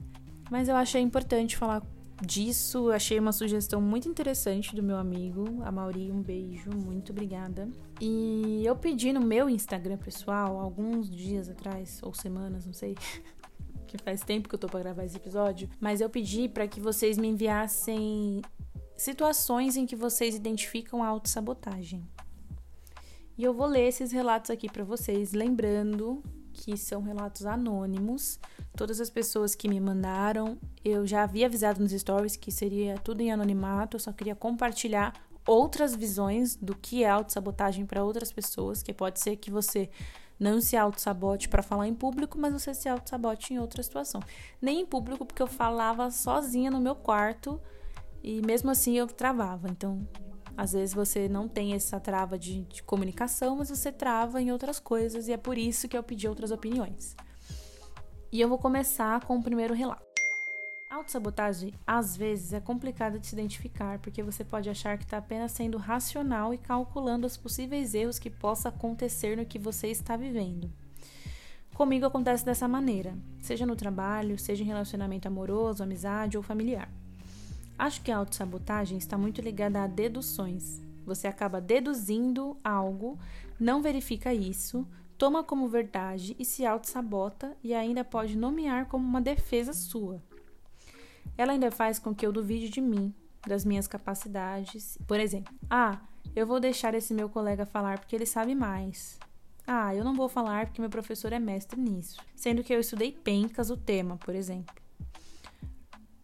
Mas 0.49 0.67
eu 0.67 0.75
achei 0.75 1.01
importante 1.01 1.55
falar 1.55 1.83
disso, 2.21 2.89
achei 2.91 3.19
uma 3.19 3.31
sugestão 3.31 3.81
muito 3.81 4.07
interessante 4.07 4.75
do 4.75 4.83
meu 4.83 4.97
amigo, 4.97 5.61
a 5.63 5.71
Mauri, 5.71 6.11
um 6.11 6.21
beijo, 6.21 6.69
muito 6.69 7.11
obrigada. 7.11 7.69
E 7.99 8.61
eu 8.65 8.75
pedi 8.75 9.11
no 9.11 9.21
meu 9.21 9.49
Instagram 9.49 9.97
pessoal, 9.97 10.59
alguns 10.59 11.09
dias 11.09 11.49
atrás, 11.49 11.99
ou 12.03 12.13
semanas, 12.13 12.65
não 12.65 12.73
sei, 12.73 12.95
que 13.87 13.97
faz 13.97 14.21
tempo 14.21 14.47
que 14.47 14.55
eu 14.55 14.59
tô 14.59 14.67
pra 14.67 14.79
gravar 14.79 15.05
esse 15.05 15.17
episódio, 15.17 15.69
mas 15.79 16.01
eu 16.01 16.09
pedi 16.09 16.47
para 16.47 16.67
que 16.67 16.79
vocês 16.79 17.17
me 17.17 17.27
enviassem 17.27 18.41
situações 18.95 19.75
em 19.75 19.85
que 19.85 19.95
vocês 19.95 20.35
identificam 20.35 21.03
a 21.03 21.07
autossabotagem. 21.07 22.03
E 23.37 23.43
eu 23.43 23.53
vou 23.53 23.65
ler 23.65 23.87
esses 23.87 24.11
relatos 24.11 24.51
aqui 24.51 24.69
para 24.69 24.83
vocês, 24.83 25.33
lembrando 25.33 26.23
que 26.53 26.77
são 26.77 27.01
relatos 27.01 27.45
anônimos. 27.45 28.39
Todas 28.77 29.01
as 29.01 29.09
pessoas 29.09 29.55
que 29.55 29.67
me 29.67 29.79
mandaram, 29.79 30.57
eu 30.85 31.05
já 31.05 31.23
havia 31.23 31.47
avisado 31.47 31.81
nos 31.81 31.91
stories 31.91 32.35
que 32.35 32.51
seria 32.51 32.97
tudo 32.99 33.21
em 33.21 33.31
anonimato, 33.31 33.97
eu 33.97 33.99
só 33.99 34.13
queria 34.13 34.35
compartilhar 34.35 35.13
outras 35.45 35.95
visões 35.95 36.55
do 36.55 36.75
que 36.75 37.03
é 37.03 37.09
autossabotagem 37.09 37.85
para 37.85 38.03
outras 38.03 38.31
pessoas, 38.31 38.81
que 38.81 38.93
pode 38.93 39.19
ser 39.19 39.35
que 39.35 39.51
você 39.51 39.89
não 40.39 40.61
se 40.61 40.75
auto-sabote 40.75 41.47
para 41.49 41.63
falar 41.63 41.87
em 41.87 41.93
público, 41.93 42.37
mas 42.37 42.53
você 42.53 42.73
se 42.73 42.89
auto-sabote 42.89 43.53
em 43.53 43.59
outra 43.59 43.81
situação. 43.83 44.21
Nem 44.61 44.81
em 44.81 44.85
público, 44.85 45.25
porque 45.25 45.41
eu 45.41 45.47
falava 45.47 46.09
sozinha 46.11 46.71
no 46.71 46.79
meu 46.79 46.95
quarto 46.95 47.59
e 48.21 48.41
mesmo 48.41 48.71
assim 48.71 48.97
eu 48.97 49.07
travava. 49.07 49.69
Então, 49.69 50.07
às 50.55 50.73
vezes 50.73 50.93
você 50.93 51.27
não 51.27 51.47
tem 51.47 51.73
essa 51.73 51.99
trava 51.99 52.37
de, 52.37 52.63
de 52.63 52.83
comunicação, 52.83 53.55
mas 53.57 53.69
você 53.69 53.91
trava 53.91 54.41
em 54.41 54.51
outras 54.51 54.79
coisas 54.79 55.27
e 55.27 55.33
é 55.33 55.37
por 55.37 55.57
isso 55.57 55.87
que 55.87 55.97
eu 55.97 56.03
pedi 56.03 56.27
outras 56.27 56.51
opiniões. 56.51 57.15
E 58.31 58.41
eu 58.41 58.49
vou 58.49 58.57
começar 58.57 59.23
com 59.25 59.37
o 59.37 59.43
primeiro 59.43 59.73
relato. 59.73 60.13
Autossabotagem, 60.89 61.73
às 61.87 62.15
vezes, 62.15 62.53
é 62.53 62.59
complicada 62.59 63.17
de 63.17 63.25
se 63.25 63.33
identificar, 63.33 63.97
porque 63.97 64.21
você 64.21 64.43
pode 64.43 64.69
achar 64.69 64.95
que 64.97 65.03
está 65.03 65.17
apenas 65.17 65.51
sendo 65.51 65.77
racional 65.77 66.53
e 66.53 66.57
calculando 66.57 67.25
os 67.25 67.35
possíveis 67.35 67.95
erros 67.95 68.19
que 68.19 68.29
possa 68.29 68.69
acontecer 68.69 69.35
no 69.35 69.45
que 69.45 69.57
você 69.57 69.87
está 69.87 70.15
vivendo. 70.15 70.71
Comigo 71.73 72.05
acontece 72.05 72.45
dessa 72.45 72.67
maneira, 72.67 73.17
seja 73.39 73.65
no 73.65 73.75
trabalho, 73.75 74.37
seja 74.37 74.63
em 74.63 74.67
relacionamento 74.67 75.27
amoroso, 75.27 75.81
amizade 75.81 76.37
ou 76.37 76.43
familiar. 76.43 76.91
Acho 77.77 78.01
que 78.01 78.11
a 78.11 78.17
autossabotagem 78.17 78.97
está 78.97 79.17
muito 79.17 79.41
ligada 79.41 79.83
a 79.83 79.87
deduções. 79.87 80.81
Você 81.05 81.27
acaba 81.27 81.59
deduzindo 81.59 82.57
algo, 82.63 83.19
não 83.59 83.81
verifica 83.81 84.33
isso, 84.33 84.87
toma 85.17 85.43
como 85.43 85.67
verdade 85.67 86.35
e 86.39 86.45
se 86.45 86.65
auto-sabota 86.65 87.55
e 87.63 87.73
ainda 87.73 88.03
pode 88.03 88.37
nomear 88.37 88.87
como 88.87 89.05
uma 89.05 89.21
defesa 89.21 89.73
sua. 89.73 90.21
Ela 91.37 91.53
ainda 91.53 91.71
faz 91.71 91.99
com 91.99 92.13
que 92.13 92.25
eu 92.25 92.31
duvide 92.31 92.69
de 92.69 92.79
mim, 92.79 93.13
das 93.47 93.65
minhas 93.65 93.87
capacidades. 93.87 94.97
Por 95.07 95.19
exemplo, 95.19 95.53
ah, 95.69 95.99
eu 96.35 96.47
vou 96.47 96.59
deixar 96.59 96.93
esse 96.93 97.13
meu 97.13 97.27
colega 97.29 97.65
falar 97.65 97.99
porque 97.99 98.15
ele 98.15 98.25
sabe 98.25 98.55
mais. 98.55 99.19
Ah, 99.65 99.95
eu 99.95 100.03
não 100.03 100.13
vou 100.13 100.27
falar 100.27 100.65
porque 100.65 100.81
meu 100.81 100.89
professor 100.89 101.31
é 101.31 101.39
mestre 101.39 101.79
nisso, 101.79 102.19
sendo 102.35 102.63
que 102.63 102.73
eu 102.73 102.79
estudei 102.79 103.11
pencas 103.11 103.69
o 103.69 103.77
tema, 103.77 104.17
por 104.17 104.35
exemplo. 104.35 104.82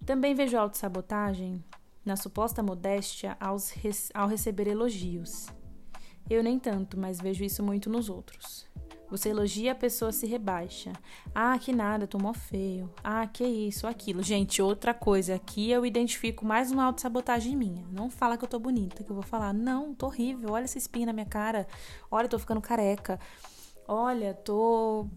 Também 0.10 0.34
vejo 0.34 0.58
autossabotagem 0.58 1.64
na 2.04 2.16
suposta 2.16 2.64
modéstia 2.64 3.38
aos, 3.40 3.72
ao 4.12 4.28
receber 4.28 4.66
elogios. 4.68 5.46
Eu 6.28 6.42
nem 6.42 6.58
tanto, 6.58 7.00
mas 7.00 7.22
vejo 7.22 7.44
isso 7.44 7.62
muito 7.62 7.92
nos 7.92 8.10
outros. 8.10 8.68
Você 9.12 9.30
elogia, 9.30 9.74
a 9.74 9.76
pessoa 9.76 10.12
se 10.12 10.26
rebaixa. 10.26 10.94
Ah, 11.34 11.60
que 11.60 11.72
nada, 11.72 12.08
tô 12.08 12.18
mó 12.18 12.34
feio. 12.34 12.92
Ah, 13.04 13.28
que 13.28 13.44
isso, 13.44 13.86
aquilo. 13.86 14.24
Gente, 14.24 14.64
outra 14.64 14.96
coisa, 14.96 15.36
aqui 15.36 15.70
eu 15.70 15.86
identifico 15.86 16.44
mais 16.44 16.72
uma 16.72 16.86
autossabotagem 16.86 17.56
minha. 17.56 17.86
Não 17.92 18.10
fala 18.10 18.36
que 18.36 18.44
eu 18.44 18.50
tô 18.50 18.58
bonita, 18.58 19.04
que 19.04 19.12
eu 19.12 19.16
vou 19.16 19.24
falar, 19.24 19.54
não, 19.54 19.94
tô 19.94 20.08
horrível, 20.08 20.54
olha 20.54 20.64
essa 20.64 20.80
espinha 20.80 21.06
na 21.06 21.14
minha 21.14 21.28
cara. 21.28 21.68
Olha, 22.10 22.28
tô 22.28 22.40
ficando 22.40 22.62
careca. 22.62 23.20
Olha, 23.88 24.34
tô 24.34 25.08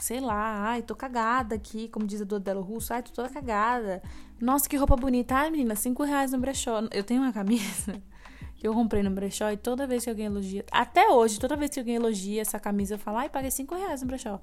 sei 0.00 0.20
lá, 0.20 0.68
ai, 0.68 0.82
tô 0.82 0.94
cagada 0.94 1.54
aqui, 1.54 1.88
como 1.88 2.06
diz 2.06 2.20
a 2.22 2.24
do 2.24 2.40
Delo 2.40 2.62
Russo, 2.62 2.92
ai, 2.92 3.02
tô 3.02 3.12
toda 3.12 3.28
cagada. 3.28 4.02
Nossa, 4.40 4.68
que 4.68 4.76
roupa 4.76 4.96
bonita. 4.96 5.34
Ai, 5.34 5.50
menina, 5.50 5.74
cinco 5.76 6.02
reais 6.02 6.32
no 6.32 6.38
brechó. 6.38 6.80
Eu 6.90 7.04
tenho 7.04 7.22
uma 7.22 7.32
camisa 7.32 8.00
que 8.56 8.66
eu 8.66 8.74
comprei 8.74 9.02
no 9.02 9.10
brechó 9.10 9.50
e 9.50 9.56
toda 9.56 9.86
vez 9.86 10.04
que 10.04 10.10
alguém 10.10 10.26
elogia, 10.26 10.64
até 10.70 11.08
hoje, 11.08 11.38
toda 11.38 11.56
vez 11.56 11.70
que 11.70 11.80
alguém 11.80 11.96
elogia 11.96 12.42
essa 12.42 12.58
camisa, 12.58 12.94
eu 12.94 12.98
falo, 12.98 13.18
ai, 13.18 13.28
paguei 13.28 13.50
cinco 13.50 13.74
reais 13.74 14.02
no 14.02 14.08
brechó. 14.08 14.40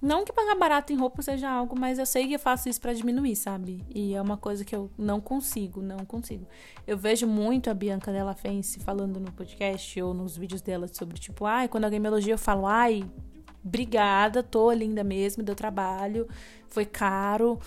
Não 0.00 0.24
que 0.24 0.32
pagar 0.32 0.54
barato 0.54 0.92
em 0.92 0.96
roupa 0.96 1.22
seja 1.22 1.50
algo, 1.50 1.76
mas 1.76 1.98
eu 1.98 2.06
sei 2.06 2.28
que 2.28 2.34
eu 2.34 2.38
faço 2.38 2.68
isso 2.68 2.80
para 2.80 2.92
diminuir, 2.92 3.34
sabe? 3.34 3.84
E 3.92 4.14
é 4.14 4.22
uma 4.22 4.36
coisa 4.36 4.64
que 4.64 4.74
eu 4.74 4.88
não 4.96 5.20
consigo, 5.20 5.82
não 5.82 5.98
consigo. 6.06 6.46
Eu 6.86 6.96
vejo 6.96 7.26
muito 7.26 7.68
a 7.68 7.74
Bianca 7.74 8.12
Della 8.12 8.34
Fence 8.34 8.78
falando 8.78 9.18
no 9.18 9.32
podcast 9.32 10.00
ou 10.00 10.14
nos 10.14 10.36
vídeos 10.36 10.62
dela 10.62 10.86
sobre, 10.86 11.18
tipo, 11.18 11.44
ai, 11.44 11.66
quando 11.66 11.82
alguém 11.82 11.98
me 11.98 12.06
elogia, 12.06 12.34
eu 12.34 12.38
falo, 12.38 12.64
ai, 12.64 13.02
obrigada, 13.64 14.42
tô 14.42 14.70
linda 14.72 15.02
mesmo, 15.04 15.42
deu 15.42 15.54
trabalho, 15.54 16.28
foi 16.68 16.84
caro. 16.84 17.58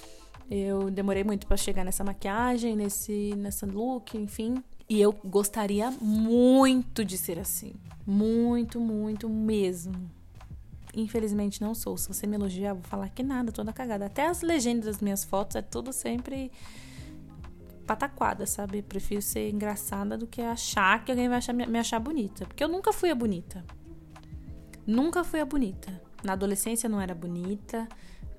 Eu 0.50 0.92
demorei 0.92 1.24
muito 1.24 1.48
para 1.48 1.56
chegar 1.56 1.86
nessa 1.86 2.04
maquiagem, 2.04 2.76
nesse 2.76 3.34
nessa 3.38 3.66
look, 3.66 4.18
enfim. 4.18 4.62
E 4.90 5.00
eu 5.00 5.14
gostaria 5.24 5.90
muito 6.02 7.06
de 7.06 7.18
ser 7.18 7.40
assim. 7.40 7.74
Muito, 8.06 8.78
muito 8.80 9.30
mesmo. 9.30 10.12
Infelizmente 10.94 11.62
não 11.62 11.74
sou. 11.74 11.96
Se 11.98 12.10
você 12.10 12.28
me 12.28 12.36
elogiar, 12.36 12.74
vou 12.74 12.84
falar 12.84 13.08
que 13.10 13.24
nada, 13.24 13.52
toda 13.52 13.72
cagada. 13.72 14.08
Até 14.08 14.28
as 14.28 14.42
legendas 14.42 14.86
das 14.86 15.02
minhas 15.02 15.24
fotos 15.24 15.56
é 15.56 15.62
tudo 15.62 15.94
sempre 15.94 16.52
pataquada, 17.88 18.46
sabe? 18.46 18.82
Prefiro 18.82 19.22
ser 19.22 19.50
engraçada 19.50 20.18
do 20.18 20.28
que 20.28 20.42
achar 20.42 21.04
que 21.04 21.12
alguém 21.12 21.30
vai 21.30 21.38
achar, 21.38 21.54
me 21.54 21.80
achar 21.80 22.00
bonita. 22.00 22.46
Porque 22.46 22.64
eu 22.64 22.68
nunca 22.68 22.92
fui 22.92 23.10
a 23.10 23.16
bonita. 23.16 23.64
Nunca 24.86 25.24
fui 25.24 25.40
a 25.40 25.46
bonita. 25.46 26.02
Na 26.24 26.34
adolescência 26.34 26.90
não 26.90 27.00
era 27.00 27.14
bonita. 27.14 27.88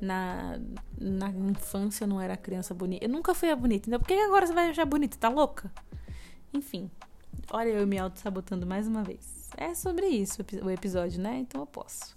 Na, 0.01 0.59
na 1.01 1.31
infância 1.31 2.07
não 2.07 2.21
era 2.21 2.37
criança 2.37 2.75
bonita. 2.75 3.05
Eu 3.05 3.09
nunca 3.09 3.35
fui 3.35 3.51
a 3.51 3.57
bonita. 3.57 3.89
Então 3.89 4.01
por 4.01 4.07
que 4.07 4.15
agora 4.15 4.47
você 4.47 4.53
vai 4.53 4.71
achar 4.71 4.85
bonita? 4.85 5.17
Tá 5.17 5.29
louca? 5.29 5.71
Enfim. 6.53 6.91
Olha 7.51 7.71
eu 7.71 7.87
me 7.87 7.99
auto-sabotando 7.99 8.67
mais 8.67 8.87
uma 8.87 9.03
vez. 9.03 9.51
É 9.57 9.75
sobre 9.75 10.07
isso 10.07 10.45
o 10.63 10.71
episódio, 10.71 11.21
né? 11.21 11.39
Então 11.39 11.61
eu 11.61 11.67
posso. 11.67 12.17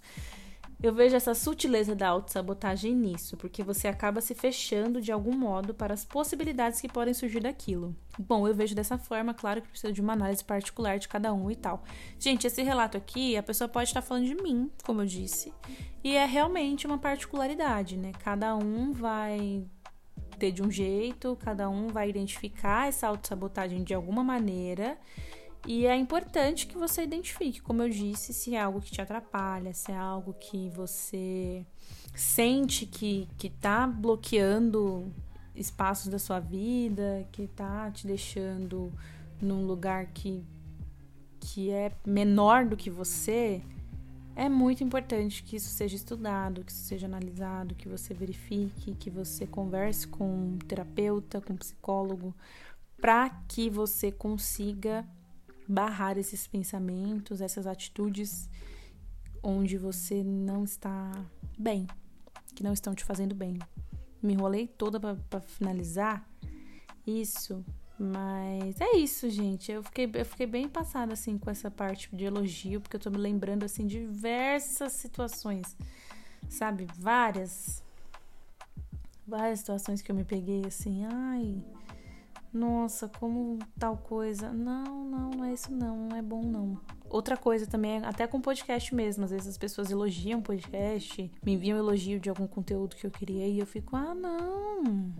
Eu 0.86 0.94
vejo 0.94 1.16
essa 1.16 1.34
sutileza 1.34 1.96
da 1.96 2.06
autossabotagem 2.06 2.94
nisso, 2.94 3.36
porque 3.36 3.60
você 3.60 3.88
acaba 3.88 4.20
se 4.20 4.36
fechando 4.36 5.00
de 5.00 5.10
algum 5.10 5.36
modo 5.36 5.74
para 5.74 5.92
as 5.92 6.04
possibilidades 6.04 6.80
que 6.80 6.86
podem 6.86 7.12
surgir 7.12 7.40
daquilo. 7.40 7.92
Bom, 8.16 8.46
eu 8.46 8.54
vejo 8.54 8.72
dessa 8.72 8.96
forma, 8.96 9.34
claro 9.34 9.60
que 9.60 9.68
precisa 9.68 9.92
de 9.92 10.00
uma 10.00 10.12
análise 10.12 10.44
particular 10.44 10.96
de 11.00 11.08
cada 11.08 11.34
um 11.34 11.50
e 11.50 11.56
tal. 11.56 11.82
Gente, 12.20 12.46
esse 12.46 12.62
relato 12.62 12.96
aqui, 12.96 13.36
a 13.36 13.42
pessoa 13.42 13.66
pode 13.66 13.88
estar 13.90 14.00
falando 14.00 14.26
de 14.26 14.36
mim, 14.36 14.70
como 14.84 15.02
eu 15.02 15.06
disse, 15.06 15.52
e 16.04 16.14
é 16.14 16.24
realmente 16.24 16.86
uma 16.86 16.98
particularidade, 16.98 17.96
né? 17.96 18.12
Cada 18.22 18.54
um 18.54 18.92
vai 18.92 19.64
ter 20.38 20.52
de 20.52 20.62
um 20.62 20.70
jeito, 20.70 21.36
cada 21.40 21.68
um 21.68 21.88
vai 21.88 22.08
identificar 22.08 22.86
essa 22.86 23.08
autossabotagem 23.08 23.82
de 23.82 23.92
alguma 23.92 24.22
maneira 24.22 24.96
e 25.66 25.84
é 25.84 25.96
importante 25.96 26.66
que 26.66 26.78
você 26.78 27.02
identifique, 27.02 27.60
como 27.60 27.82
eu 27.82 27.88
disse, 27.88 28.32
se 28.32 28.54
é 28.54 28.60
algo 28.60 28.80
que 28.80 28.92
te 28.92 29.00
atrapalha, 29.00 29.74
se 29.74 29.90
é 29.90 29.96
algo 29.96 30.32
que 30.34 30.70
você 30.70 31.66
sente 32.14 32.86
que, 32.86 33.28
que 33.36 33.50
tá 33.50 33.86
bloqueando 33.86 35.12
espaços 35.56 36.08
da 36.08 36.18
sua 36.18 36.38
vida, 36.38 37.26
que 37.32 37.48
tá 37.48 37.90
te 37.90 38.06
deixando 38.06 38.92
num 39.42 39.66
lugar 39.66 40.06
que, 40.06 40.44
que 41.40 41.70
é 41.70 41.90
menor 42.06 42.64
do 42.66 42.76
que 42.76 42.88
você, 42.88 43.60
é 44.36 44.48
muito 44.48 44.84
importante 44.84 45.42
que 45.42 45.56
isso 45.56 45.70
seja 45.70 45.96
estudado, 45.96 46.62
que 46.62 46.70
isso 46.70 46.84
seja 46.84 47.06
analisado, 47.06 47.74
que 47.74 47.88
você 47.88 48.14
verifique, 48.14 48.94
que 48.94 49.10
você 49.10 49.46
converse 49.46 50.06
com 50.06 50.28
um 50.28 50.58
terapeuta, 50.58 51.40
com 51.40 51.54
um 51.54 51.56
psicólogo, 51.56 52.34
para 53.00 53.30
que 53.48 53.68
você 53.68 54.12
consiga 54.12 55.06
barrar 55.68 56.16
esses 56.18 56.46
pensamentos, 56.46 57.40
essas 57.40 57.66
atitudes 57.66 58.48
onde 59.42 59.76
você 59.78 60.22
não 60.22 60.64
está 60.64 61.12
bem, 61.58 61.86
que 62.54 62.62
não 62.62 62.72
estão 62.72 62.94
te 62.94 63.04
fazendo 63.04 63.34
bem. 63.34 63.58
Me 64.22 64.32
enrolei 64.32 64.66
toda 64.66 64.98
para 64.98 65.40
finalizar 65.40 66.28
isso, 67.06 67.64
mas 67.98 68.80
é 68.80 68.96
isso, 68.96 69.28
gente. 69.30 69.70
Eu 69.70 69.82
fiquei, 69.82 70.10
eu 70.12 70.24
fiquei 70.24 70.46
bem 70.46 70.68
passada 70.68 71.12
assim 71.12 71.38
com 71.38 71.50
essa 71.50 71.70
parte 71.70 72.14
de 72.14 72.24
elogio, 72.24 72.80
porque 72.80 72.96
eu 72.96 73.00
tô 73.00 73.10
me 73.10 73.18
lembrando 73.18 73.64
assim 73.64 73.86
de 73.86 74.00
diversas 74.00 74.92
situações, 74.92 75.76
sabe? 76.48 76.86
Várias 76.98 77.84
várias 79.26 79.58
situações 79.58 80.00
que 80.02 80.10
eu 80.10 80.14
me 80.14 80.24
peguei 80.24 80.64
assim, 80.66 81.04
ai, 81.04 81.62
nossa, 82.56 83.08
como 83.08 83.58
tal 83.78 83.96
coisa. 83.98 84.50
Não, 84.50 84.84
não, 85.04 85.30
não 85.30 85.44
é 85.44 85.52
isso 85.52 85.72
não, 85.72 86.08
não 86.08 86.16
é 86.16 86.22
bom 86.22 86.42
não. 86.42 86.80
Outra 87.08 87.36
coisa 87.36 87.66
também, 87.66 87.98
até 88.04 88.26
com 88.26 88.40
podcast 88.40 88.94
mesmo, 88.94 89.24
às 89.24 89.30
vezes 89.30 89.46
as 89.46 89.58
pessoas 89.58 89.90
elogiam 89.90 90.40
podcast, 90.40 91.30
me 91.44 91.52
enviam 91.52 91.78
elogio 91.78 92.18
de 92.18 92.28
algum 92.28 92.46
conteúdo 92.46 92.96
que 92.96 93.06
eu 93.06 93.10
queria 93.10 93.46
e 93.46 93.58
eu 93.58 93.66
fico, 93.66 93.94
ah, 93.94 94.14
não. 94.14 95.14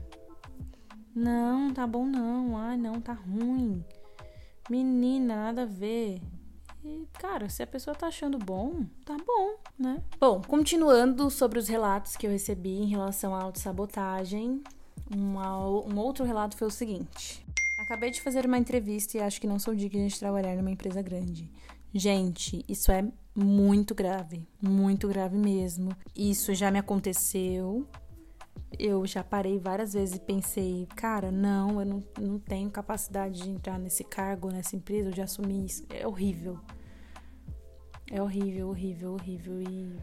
Não, 1.14 1.72
tá 1.72 1.86
bom 1.86 2.04
não. 2.04 2.58
Ai, 2.58 2.76
não, 2.76 3.00
tá 3.00 3.12
ruim. 3.12 3.84
Menina, 4.68 5.36
nada 5.36 5.62
a 5.62 5.66
ver. 5.66 6.20
E, 6.84 7.06
cara, 7.18 7.48
se 7.48 7.62
a 7.62 7.66
pessoa 7.66 7.96
tá 7.96 8.06
achando 8.06 8.38
bom, 8.38 8.84
tá 9.04 9.16
bom, 9.16 9.56
né? 9.78 10.02
Bom, 10.20 10.40
continuando 10.40 11.30
sobre 11.30 11.58
os 11.58 11.68
relatos 11.68 12.16
que 12.16 12.26
eu 12.26 12.30
recebi 12.30 12.78
em 12.78 12.86
relação 12.86 13.34
à 13.34 13.42
autossabotagem, 13.42 14.62
uma, 15.10 15.58
um 15.58 15.98
outro 15.98 16.24
relato 16.24 16.56
foi 16.56 16.68
o 16.68 16.70
seguinte: 16.70 17.44
Acabei 17.78 18.10
de 18.10 18.20
fazer 18.20 18.46
uma 18.46 18.58
entrevista 18.58 19.16
e 19.16 19.20
acho 19.20 19.40
que 19.40 19.46
não 19.46 19.58
sou 19.58 19.74
digna 19.74 20.08
de 20.08 20.18
trabalhar 20.18 20.56
numa 20.56 20.70
empresa 20.70 21.02
grande. 21.02 21.50
Gente, 21.94 22.64
isso 22.68 22.90
é 22.90 23.06
muito 23.34 23.94
grave, 23.94 24.46
muito 24.60 25.06
grave 25.06 25.36
mesmo. 25.36 25.90
Isso 26.14 26.54
já 26.54 26.70
me 26.70 26.78
aconteceu. 26.78 27.86
Eu 28.78 29.06
já 29.06 29.22
parei 29.22 29.58
várias 29.58 29.92
vezes 29.92 30.16
e 30.16 30.20
pensei, 30.20 30.88
cara, 30.96 31.30
não, 31.30 31.80
eu 31.80 31.86
não, 31.86 32.04
não 32.18 32.38
tenho 32.38 32.70
capacidade 32.70 33.42
de 33.42 33.50
entrar 33.50 33.78
nesse 33.78 34.02
cargo, 34.02 34.50
nessa 34.50 34.74
empresa, 34.74 35.10
de 35.10 35.22
assumir 35.22 35.66
isso. 35.66 35.86
É 35.88 36.06
horrível. 36.06 36.58
É 38.10 38.20
horrível, 38.20 38.68
horrível, 38.68 39.12
horrível. 39.12 39.62
E 39.62 39.96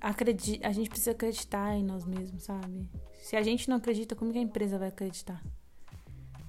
acredita, 0.00 0.66
a 0.66 0.72
gente 0.72 0.88
precisa 0.88 1.12
acreditar 1.12 1.74
em 1.76 1.84
nós 1.84 2.04
mesmos, 2.04 2.44
sabe? 2.44 2.88
Se 3.22 3.36
a 3.36 3.42
gente 3.42 3.68
não 3.68 3.76
acredita, 3.76 4.14
como 4.14 4.32
que 4.32 4.38
a 4.38 4.42
empresa 4.42 4.78
vai 4.78 4.88
acreditar? 4.88 5.42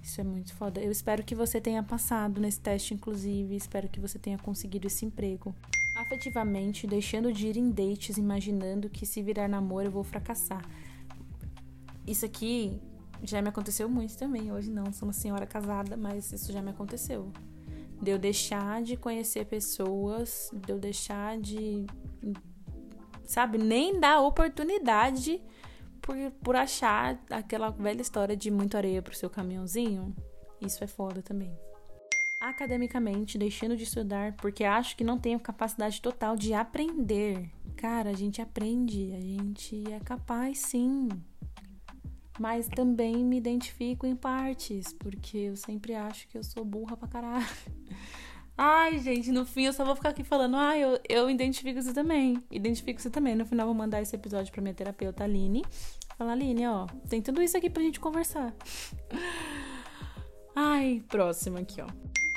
Isso 0.02 0.22
é 0.22 0.24
muito 0.24 0.54
foda. 0.54 0.82
Eu 0.82 0.92
espero 0.92 1.24
que 1.24 1.36
você 1.36 1.60
tenha 1.60 1.84
passado 1.84 2.40
nesse 2.40 2.60
teste, 2.60 2.94
inclusive. 2.94 3.56
Espero 3.56 3.88
que 3.90 4.00
você 4.00 4.18
tenha 4.18 4.38
conseguido 4.38 4.88
esse 4.88 5.06
emprego. 5.06 5.54
Afetivamente, 5.98 6.88
deixando 6.88 7.32
de 7.34 7.48
ir 7.48 7.58
em 7.58 7.70
dates, 7.70 8.18
imaginando 8.18 8.90
que 8.90 9.06
se 9.06 9.22
virar 9.22 9.48
namoro 9.48 9.88
eu 9.88 9.92
vou 9.92 10.04
fracassar. 10.04 10.64
Isso 12.08 12.26
aqui 12.26 12.82
já 13.22 13.42
me 13.42 13.50
aconteceu 13.50 13.90
muito 13.90 14.18
também. 14.18 14.52
Hoje 14.52 14.72
não, 14.72 14.92
sou 14.94 15.08
uma 15.08 15.14
senhora 15.14 15.46
casada, 15.46 15.98
mas 15.98 16.32
isso 16.32 16.52
já 16.52 16.62
me 16.62 16.72
aconteceu. 16.72 17.32
De 18.02 18.12
eu 18.12 18.18
deixar 18.18 18.82
de 18.82 18.96
conhecer 18.96 19.46
pessoas, 19.46 20.50
de 20.54 20.72
eu 20.72 20.80
deixar 20.80 21.38
de 21.38 21.86
sabe? 23.30 23.60
Nem 23.60 24.00
dá 24.00 24.20
oportunidade 24.20 25.40
por, 26.02 26.16
por 26.44 26.56
achar 26.56 27.24
aquela 27.30 27.70
velha 27.70 28.02
história 28.02 28.36
de 28.36 28.50
muito 28.50 28.76
areia 28.76 29.04
pro 29.04 29.16
seu 29.16 29.30
caminhãozinho. 29.30 30.16
Isso 30.60 30.84
é 30.84 30.88
foda 30.88 31.22
também. 31.22 31.56
Academicamente, 32.42 33.38
deixando 33.38 33.78
de 33.78 33.84
estudar 33.84 34.34
porque 34.38 34.64
acho 34.64 34.98
que 34.98 35.04
não 35.04 35.20
tenho 35.20 35.40
capacidade 35.40 36.02
total 36.02 36.36
de 36.36 36.56
aprender. 36.56 37.52
Cara, 37.78 38.10
a 38.10 38.14
gente 38.14 38.42
aprende, 38.42 39.14
a 39.14 39.22
gente 39.22 39.84
é 39.92 40.00
capaz 40.00 40.58
sim. 40.58 41.08
Mas 42.40 42.68
também 42.68 43.24
me 43.24 43.38
identifico 43.38 44.08
em 44.08 44.16
partes, 44.16 44.92
porque 44.94 45.38
eu 45.38 45.56
sempre 45.56 45.94
acho 45.94 46.28
que 46.30 46.38
eu 46.38 46.44
sou 46.44 46.66
burra 46.66 46.98
pra 46.98 47.08
caralho. 47.08 47.46
Ai, 48.62 49.00
gente, 49.00 49.32
no 49.32 49.46
fim 49.46 49.68
eu 49.68 49.72
só 49.72 49.86
vou 49.86 49.96
ficar 49.96 50.10
aqui 50.10 50.22
falando, 50.22 50.58
ah, 50.58 50.78
eu, 50.78 51.00
eu 51.08 51.30
identifico 51.30 51.80
isso 51.80 51.94
também. 51.94 52.44
Identifico 52.52 53.00
isso 53.00 53.10
também. 53.10 53.34
No 53.34 53.46
final 53.46 53.66
vou 53.66 53.74
mandar 53.74 54.02
esse 54.02 54.14
episódio 54.14 54.52
pra 54.52 54.62
minha 54.62 54.74
terapeuta 54.74 55.24
Aline. 55.24 55.64
Falar, 56.18 56.34
Aline, 56.34 56.68
ó, 56.68 56.86
tem 57.08 57.22
tudo 57.22 57.42
isso 57.42 57.56
aqui 57.56 57.70
pra 57.70 57.82
gente 57.82 58.02
conversar. 58.02 58.54
Ai, 60.54 61.02
próximo 61.08 61.58
aqui, 61.58 61.82
ó. 61.82 61.88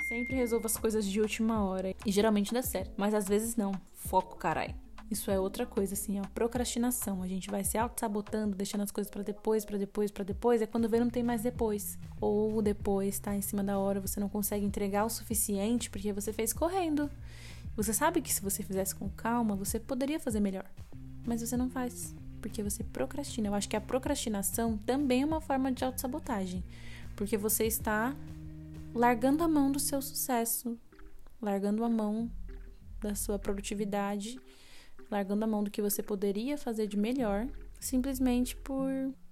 Sempre 0.06 0.36
resolvo 0.36 0.66
as 0.66 0.76
coisas 0.76 1.04
de 1.04 1.20
última 1.20 1.64
hora. 1.64 1.92
E 2.06 2.12
geralmente 2.12 2.54
dá 2.54 2.62
certo. 2.62 2.92
Mas 2.96 3.14
às 3.14 3.26
vezes 3.26 3.56
não. 3.56 3.72
Foco, 3.92 4.36
carai. 4.36 4.76
Isso 5.12 5.30
é 5.30 5.38
outra 5.38 5.66
coisa, 5.66 5.92
assim, 5.92 6.18
ó. 6.18 6.22
Procrastinação. 6.32 7.22
A 7.22 7.28
gente 7.28 7.50
vai 7.50 7.62
se 7.62 7.76
auto-sabotando, 7.76 8.56
deixando 8.56 8.80
as 8.80 8.90
coisas 8.90 9.10
para 9.10 9.22
depois, 9.22 9.62
para 9.62 9.76
depois, 9.76 10.10
para 10.10 10.24
depois. 10.24 10.62
É 10.62 10.66
quando 10.66 10.88
vê, 10.88 10.98
não 10.98 11.10
tem 11.10 11.22
mais 11.22 11.42
depois. 11.42 11.98
Ou 12.18 12.62
depois 12.62 13.18
tá 13.18 13.36
em 13.36 13.42
cima 13.42 13.62
da 13.62 13.78
hora, 13.78 14.00
você 14.00 14.18
não 14.18 14.30
consegue 14.30 14.64
entregar 14.64 15.04
o 15.04 15.10
suficiente 15.10 15.90
porque 15.90 16.14
você 16.14 16.32
fez 16.32 16.54
correndo. 16.54 17.10
Você 17.76 17.92
sabe 17.92 18.22
que 18.22 18.32
se 18.32 18.40
você 18.40 18.62
fizesse 18.62 18.94
com 18.94 19.06
calma, 19.10 19.54
você 19.54 19.78
poderia 19.78 20.18
fazer 20.18 20.40
melhor. 20.40 20.64
Mas 21.26 21.42
você 21.42 21.58
não 21.58 21.68
faz. 21.68 22.14
Porque 22.40 22.62
você 22.62 22.82
procrastina. 22.82 23.48
Eu 23.48 23.54
acho 23.54 23.68
que 23.68 23.76
a 23.76 23.82
procrastinação 23.82 24.78
também 24.78 25.20
é 25.20 25.26
uma 25.26 25.42
forma 25.42 25.70
de 25.70 25.84
autossabotagem. 25.84 26.64
Porque 27.14 27.36
você 27.36 27.66
está 27.66 28.16
largando 28.94 29.44
a 29.44 29.48
mão 29.48 29.70
do 29.70 29.78
seu 29.78 30.00
sucesso, 30.00 30.78
largando 31.38 31.84
a 31.84 31.88
mão 31.90 32.30
da 32.98 33.14
sua 33.14 33.38
produtividade 33.38 34.40
largando 35.12 35.44
a 35.44 35.46
mão 35.46 35.62
do 35.62 35.70
que 35.70 35.82
você 35.82 36.02
poderia 36.02 36.56
fazer 36.56 36.86
de 36.86 36.96
melhor, 36.96 37.46
simplesmente 37.78 38.56
por 38.56 38.88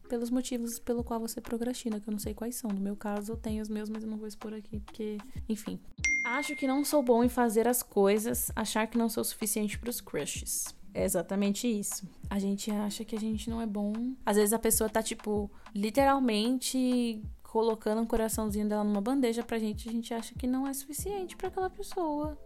pelos 0.08 0.28
motivos 0.28 0.80
pelo 0.80 1.04
qual 1.04 1.20
você 1.20 1.40
procrastina, 1.40 2.00
que 2.00 2.08
eu 2.08 2.12
não 2.12 2.18
sei 2.18 2.34
quais 2.34 2.56
são. 2.56 2.68
No 2.68 2.80
meu 2.80 2.96
caso, 2.96 3.30
eu 3.32 3.36
tenho 3.36 3.62
os 3.62 3.68
meus, 3.68 3.88
mas 3.88 4.02
eu 4.02 4.10
não 4.10 4.18
vou 4.18 4.26
expor 4.26 4.52
aqui, 4.52 4.80
porque, 4.80 5.18
enfim. 5.48 5.78
Acho 6.26 6.56
que 6.56 6.66
não 6.66 6.84
sou 6.84 7.00
bom 7.00 7.22
em 7.22 7.28
fazer 7.28 7.68
as 7.68 7.80
coisas, 7.80 8.50
achar 8.56 8.88
que 8.88 8.98
não 8.98 9.08
sou 9.08 9.22
suficiente 9.22 9.78
para 9.78 9.88
os 9.88 10.00
crushes. 10.00 10.74
É 10.92 11.04
exatamente 11.04 11.68
isso. 11.68 12.08
A 12.28 12.40
gente 12.40 12.72
acha 12.72 13.04
que 13.04 13.14
a 13.14 13.20
gente 13.20 13.48
não 13.48 13.62
é 13.62 13.66
bom. 13.66 13.92
Às 14.26 14.36
vezes 14.36 14.52
a 14.52 14.58
pessoa 14.58 14.90
tá, 14.90 15.00
tipo, 15.00 15.48
literalmente 15.72 17.22
colocando 17.44 18.00
um 18.00 18.06
coraçãozinho 18.06 18.68
dela 18.68 18.82
numa 18.82 19.00
bandeja 19.00 19.44
pra 19.44 19.60
gente, 19.60 19.88
a 19.88 19.92
gente 19.92 20.12
acha 20.12 20.34
que 20.34 20.46
não 20.46 20.66
é 20.66 20.72
suficiente 20.72 21.36
para 21.36 21.48
aquela 21.48 21.70
pessoa. 21.70 22.36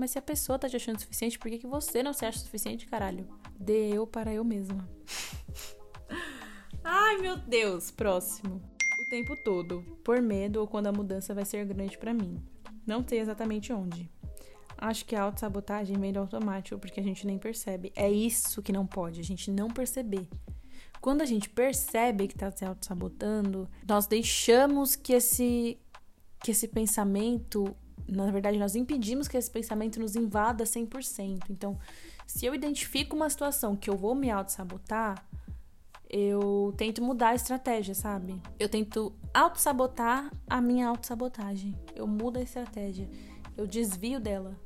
Mas 0.00 0.12
se 0.12 0.18
a 0.18 0.22
pessoa 0.22 0.58
tá 0.58 0.66
te 0.66 0.76
achando 0.76 0.98
suficiente, 0.98 1.38
por 1.38 1.50
que, 1.50 1.58
que 1.58 1.66
você 1.66 2.02
não 2.02 2.14
se 2.14 2.24
acha 2.24 2.38
suficiente, 2.38 2.86
caralho? 2.86 3.28
Dê 3.58 3.94
eu 3.94 4.06
para 4.06 4.32
eu 4.32 4.42
mesma. 4.42 4.88
Ai, 6.82 7.18
meu 7.18 7.36
Deus. 7.36 7.90
Próximo. 7.90 8.62
O 8.98 9.10
tempo 9.10 9.36
todo. 9.44 9.82
Por 10.02 10.22
medo 10.22 10.58
ou 10.58 10.66
quando 10.66 10.86
a 10.86 10.92
mudança 10.92 11.34
vai 11.34 11.44
ser 11.44 11.66
grande 11.66 11.98
para 11.98 12.14
mim. 12.14 12.42
Não 12.86 13.06
sei 13.06 13.20
exatamente 13.20 13.74
onde. 13.74 14.10
Acho 14.78 15.04
que 15.04 15.14
a 15.14 15.20
autossabotagem 15.20 15.98
vem 15.98 16.14
do 16.14 16.20
automático, 16.20 16.80
porque 16.80 17.00
a 17.00 17.04
gente 17.04 17.26
nem 17.26 17.36
percebe. 17.36 17.92
É 17.94 18.10
isso 18.10 18.62
que 18.62 18.72
não 18.72 18.86
pode, 18.86 19.20
a 19.20 19.24
gente 19.24 19.50
não 19.50 19.68
perceber. 19.68 20.26
Quando 20.98 21.20
a 21.20 21.26
gente 21.26 21.50
percebe 21.50 22.26
que 22.26 22.38
tá 22.38 22.50
se 22.50 22.64
auto-sabotando, 22.64 23.68
nós 23.86 24.06
deixamos 24.06 24.96
que 24.96 25.12
esse, 25.12 25.78
que 26.42 26.52
esse 26.52 26.68
pensamento 26.68 27.76
na 28.10 28.30
verdade, 28.30 28.58
nós 28.58 28.74
impedimos 28.74 29.28
que 29.28 29.36
esse 29.36 29.50
pensamento 29.50 30.00
nos 30.00 30.16
invada 30.16 30.64
100%. 30.64 31.44
Então, 31.50 31.78
se 32.26 32.46
eu 32.46 32.54
identifico 32.54 33.16
uma 33.16 33.28
situação 33.28 33.76
que 33.76 33.88
eu 33.90 33.96
vou 33.96 34.14
me 34.14 34.30
auto-sabotar, 34.30 35.24
eu 36.08 36.74
tento 36.76 37.02
mudar 37.02 37.28
a 37.28 37.34
estratégia, 37.34 37.94
sabe? 37.94 38.40
Eu 38.58 38.68
tento 38.68 39.12
auto-sabotar 39.32 40.30
a 40.48 40.60
minha 40.60 40.88
auto-sabotagem. 40.88 41.76
Eu 41.94 42.06
mudo 42.06 42.38
a 42.38 42.42
estratégia. 42.42 43.08
Eu 43.56 43.66
desvio 43.66 44.18
dela 44.18 44.58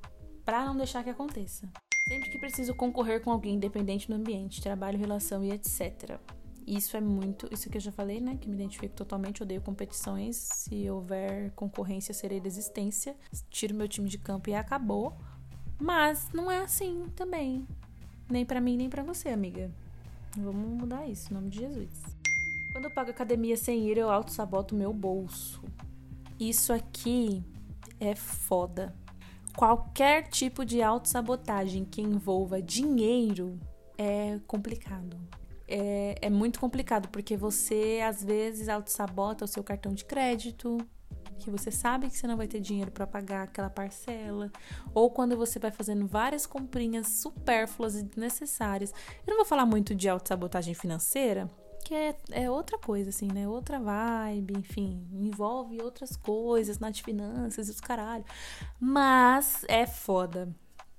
para 0.44 0.64
não 0.64 0.76
deixar 0.76 1.04
que 1.04 1.11
aconteça. 1.11 1.68
Sempre 2.09 2.30
que 2.30 2.38
preciso 2.38 2.74
concorrer 2.74 3.22
com 3.22 3.30
alguém 3.30 3.54
independente 3.54 4.09
do 4.09 4.14
ambiente, 4.14 4.62
trabalho, 4.62 4.98
relação 4.98 5.44
e 5.44 5.50
etc. 5.50 6.18
Isso 6.66 6.96
é 6.96 7.00
muito, 7.00 7.46
isso 7.53 7.68
que 7.68 7.77
eu 7.77 7.81
já 7.81 7.92
falei, 7.92 8.20
né? 8.20 8.38
Que 8.40 8.48
me 8.48 8.55
identifico 8.55 8.94
totalmente, 8.94 9.42
odeio 9.42 9.61
competições. 9.61 10.37
Se 10.37 10.88
houver 10.88 11.50
concorrência, 11.53 12.14
serei 12.14 12.40
desistência. 12.40 13.14
Tiro 13.50 13.74
meu 13.74 13.87
time 13.87 14.09
de 14.09 14.16
campo 14.16 14.48
e 14.48 14.55
acabou. 14.55 15.14
Mas 15.79 16.31
não 16.33 16.50
é 16.50 16.61
assim 16.61 17.07
também. 17.14 17.66
Nem 18.31 18.46
para 18.46 18.61
mim, 18.62 18.79
nem 18.79 18.88
para 18.88 19.03
você, 19.03 19.29
amiga. 19.29 19.70
Vamos 20.37 20.81
mudar 20.81 21.07
isso, 21.07 21.31
em 21.31 21.35
nome 21.35 21.50
de 21.50 21.59
Jesus. 21.59 21.90
Quando 22.72 22.87
eu 22.87 22.90
pago 22.90 23.11
academia 23.11 23.57
sem 23.57 23.87
ir, 23.87 23.98
eu 23.98 24.11
auto-saboto 24.11 24.74
meu 24.74 24.92
bolso. 24.92 25.62
Isso 26.40 26.72
aqui 26.72 27.44
é 28.00 28.14
foda. 28.14 28.94
Qualquer 29.55 30.29
tipo 30.29 30.64
de 30.64 30.83
autossabotagem 30.83 31.85
que 31.85 32.00
envolva 32.00 32.61
dinheiro 32.61 33.61
é 33.96 34.40
complicado 34.46 35.16
é, 35.66 36.16
é 36.20 36.31
muito 36.31 36.61
complicado, 36.61 37.09
porque 37.09 37.37
você 37.37 38.00
às 38.07 38.22
vezes 38.22 38.68
auto-sabota 38.68 39.44
o 39.44 39.48
seu 39.48 39.62
cartão 39.62 39.92
de 39.92 40.05
crédito, 40.05 40.79
que 41.38 41.50
você 41.50 41.70
sabe 41.70 42.09
que 42.09 42.16
você 42.16 42.27
não 42.27 42.37
vai 42.37 42.46
ter 42.46 42.61
dinheiro 42.61 42.90
para 42.90 43.07
pagar 43.07 43.42
aquela 43.42 43.70
parcela, 43.70 44.50
ou 44.94 45.11
quando 45.11 45.37
você 45.37 45.59
vai 45.59 45.70
fazendo 45.70 46.07
várias 46.07 46.46
comprinhas 46.46 47.09
supérfluas 47.09 47.96
e 47.96 48.03
desnecessárias. 48.03 48.92
Eu 49.27 49.31
não 49.31 49.37
vou 49.37 49.44
falar 49.44 49.66
muito 49.66 49.94
de 49.94 50.09
autossabotagem 50.09 50.74
financeira, 50.74 51.50
que 51.85 51.94
é, 51.94 52.16
é 52.31 52.50
outra 52.50 52.79
coisa, 52.79 53.11
assim, 53.11 53.29
né? 53.29 53.46
Outra 53.46 53.79
vibe, 53.79 54.55
enfim, 54.57 55.07
envolve 55.12 55.83
outras 55.83 56.16
coisas 56.16 56.79
nas 56.79 56.98
finanças 56.98 57.68
e 57.68 57.70
os 57.70 57.81
caralho. 57.81 58.24
Mas 58.81 59.64
é 59.68 59.87
foda 59.87 60.48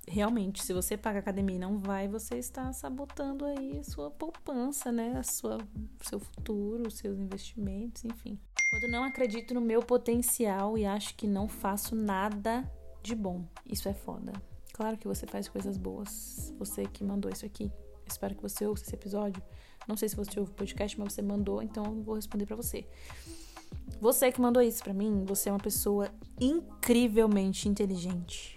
realmente, 0.08 0.62
se 0.62 0.72
você 0.72 0.96
paga 0.96 1.18
academia 1.18 1.56
e 1.56 1.58
não 1.58 1.78
vai, 1.78 2.08
você 2.08 2.36
está 2.36 2.72
sabotando 2.72 3.44
aí 3.44 3.78
a 3.78 3.84
sua 3.84 4.10
poupança, 4.10 4.92
né? 4.92 5.18
A 5.18 5.22
sua, 5.22 5.58
seu 6.02 6.20
futuro, 6.20 6.90
seus 6.90 7.18
investimentos, 7.18 8.04
enfim. 8.04 8.38
Quando 8.70 8.88
não 8.88 9.04
acredito 9.04 9.54
no 9.54 9.60
meu 9.60 9.82
potencial 9.82 10.78
e 10.78 10.84
acho 10.84 11.14
que 11.16 11.26
não 11.26 11.48
faço 11.48 11.94
nada 11.94 12.70
de 13.02 13.14
bom, 13.14 13.44
isso 13.66 13.88
é 13.88 13.94
foda. 13.94 14.32
Claro 14.72 14.96
que 14.96 15.08
você 15.08 15.26
faz 15.26 15.48
coisas 15.48 15.76
boas. 15.76 16.52
Você 16.58 16.84
que 16.86 17.02
mandou 17.02 17.30
isso 17.30 17.46
aqui. 17.46 17.70
Espero 18.06 18.34
que 18.34 18.42
você 18.42 18.66
ouça 18.66 18.84
esse 18.84 18.94
episódio. 18.94 19.42
Não 19.88 19.96
sei 19.96 20.08
se 20.08 20.16
você 20.16 20.38
ouve 20.38 20.52
o 20.52 20.54
podcast, 20.54 20.98
mas 20.98 21.12
você 21.12 21.22
mandou, 21.22 21.62
então 21.62 21.84
eu 21.84 22.02
vou 22.02 22.14
responder 22.14 22.46
para 22.46 22.56
você. 22.56 22.86
Você 24.00 24.30
que 24.30 24.40
mandou 24.40 24.62
isso 24.62 24.82
para 24.82 24.92
mim, 24.92 25.24
você 25.24 25.48
é 25.48 25.52
uma 25.52 25.58
pessoa 25.58 26.10
incrivelmente 26.40 27.68
inteligente 27.68 28.54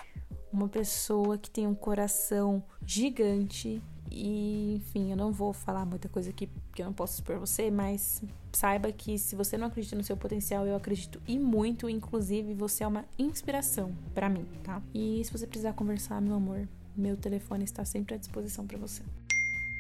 uma 0.52 0.68
pessoa 0.68 1.38
que 1.38 1.50
tem 1.50 1.68
um 1.68 1.76
coração 1.76 2.64
gigante. 2.86 3.82
E, 4.12 4.76
enfim, 4.78 5.12
eu 5.12 5.18
não 5.18 5.32
vou 5.32 5.54
falar 5.54 5.86
muita 5.86 6.10
coisa 6.10 6.32
aqui 6.32 6.50
que 6.74 6.82
eu 6.82 6.86
não 6.88 6.94
posso 6.94 7.14
expor 7.14 7.38
você, 7.38 7.70
mas 7.70 8.24
saiba 8.52 8.92
que 8.92 9.20
se 9.20 9.36
você 9.36 9.58
não 9.58 9.68
acredita 9.68 9.96
no 9.96 10.04
seu 10.04 10.18
potencial, 10.18 10.66
eu 10.66 10.76
acredito 10.76 11.22
e 11.28 11.38
muito, 11.38 11.88
inclusive 11.88 12.54
você 12.56 12.84
é 12.84 12.88
uma 12.88 13.06
inspiração 13.20 13.94
para 14.14 14.28
mim, 14.28 14.46
tá? 14.64 14.82
E 14.94 15.22
se 15.24 15.32
você 15.32 15.46
precisar 15.46 15.74
conversar, 15.74 16.20
meu 16.22 16.34
amor, 16.34 16.68
meu 16.98 17.16
telefone 17.16 17.64
está 17.64 17.86
sempre 17.86 18.16
à 18.16 18.18
disposição 18.18 18.66
para 18.66 18.78
você. 18.78 19.04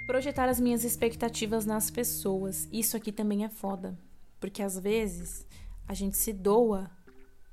Projetar 0.05 0.47
as 0.47 0.60
minhas 0.60 0.84
expectativas 0.84 1.65
nas 1.65 1.89
pessoas. 1.89 2.67
Isso 2.71 2.95
aqui 2.95 3.12
também 3.12 3.45
é 3.45 3.49
foda, 3.49 3.97
porque 4.39 4.62
às 4.62 4.77
vezes 4.77 5.45
a 5.88 5.93
gente 5.95 6.17
se 6.17 6.32
doa 6.32 6.89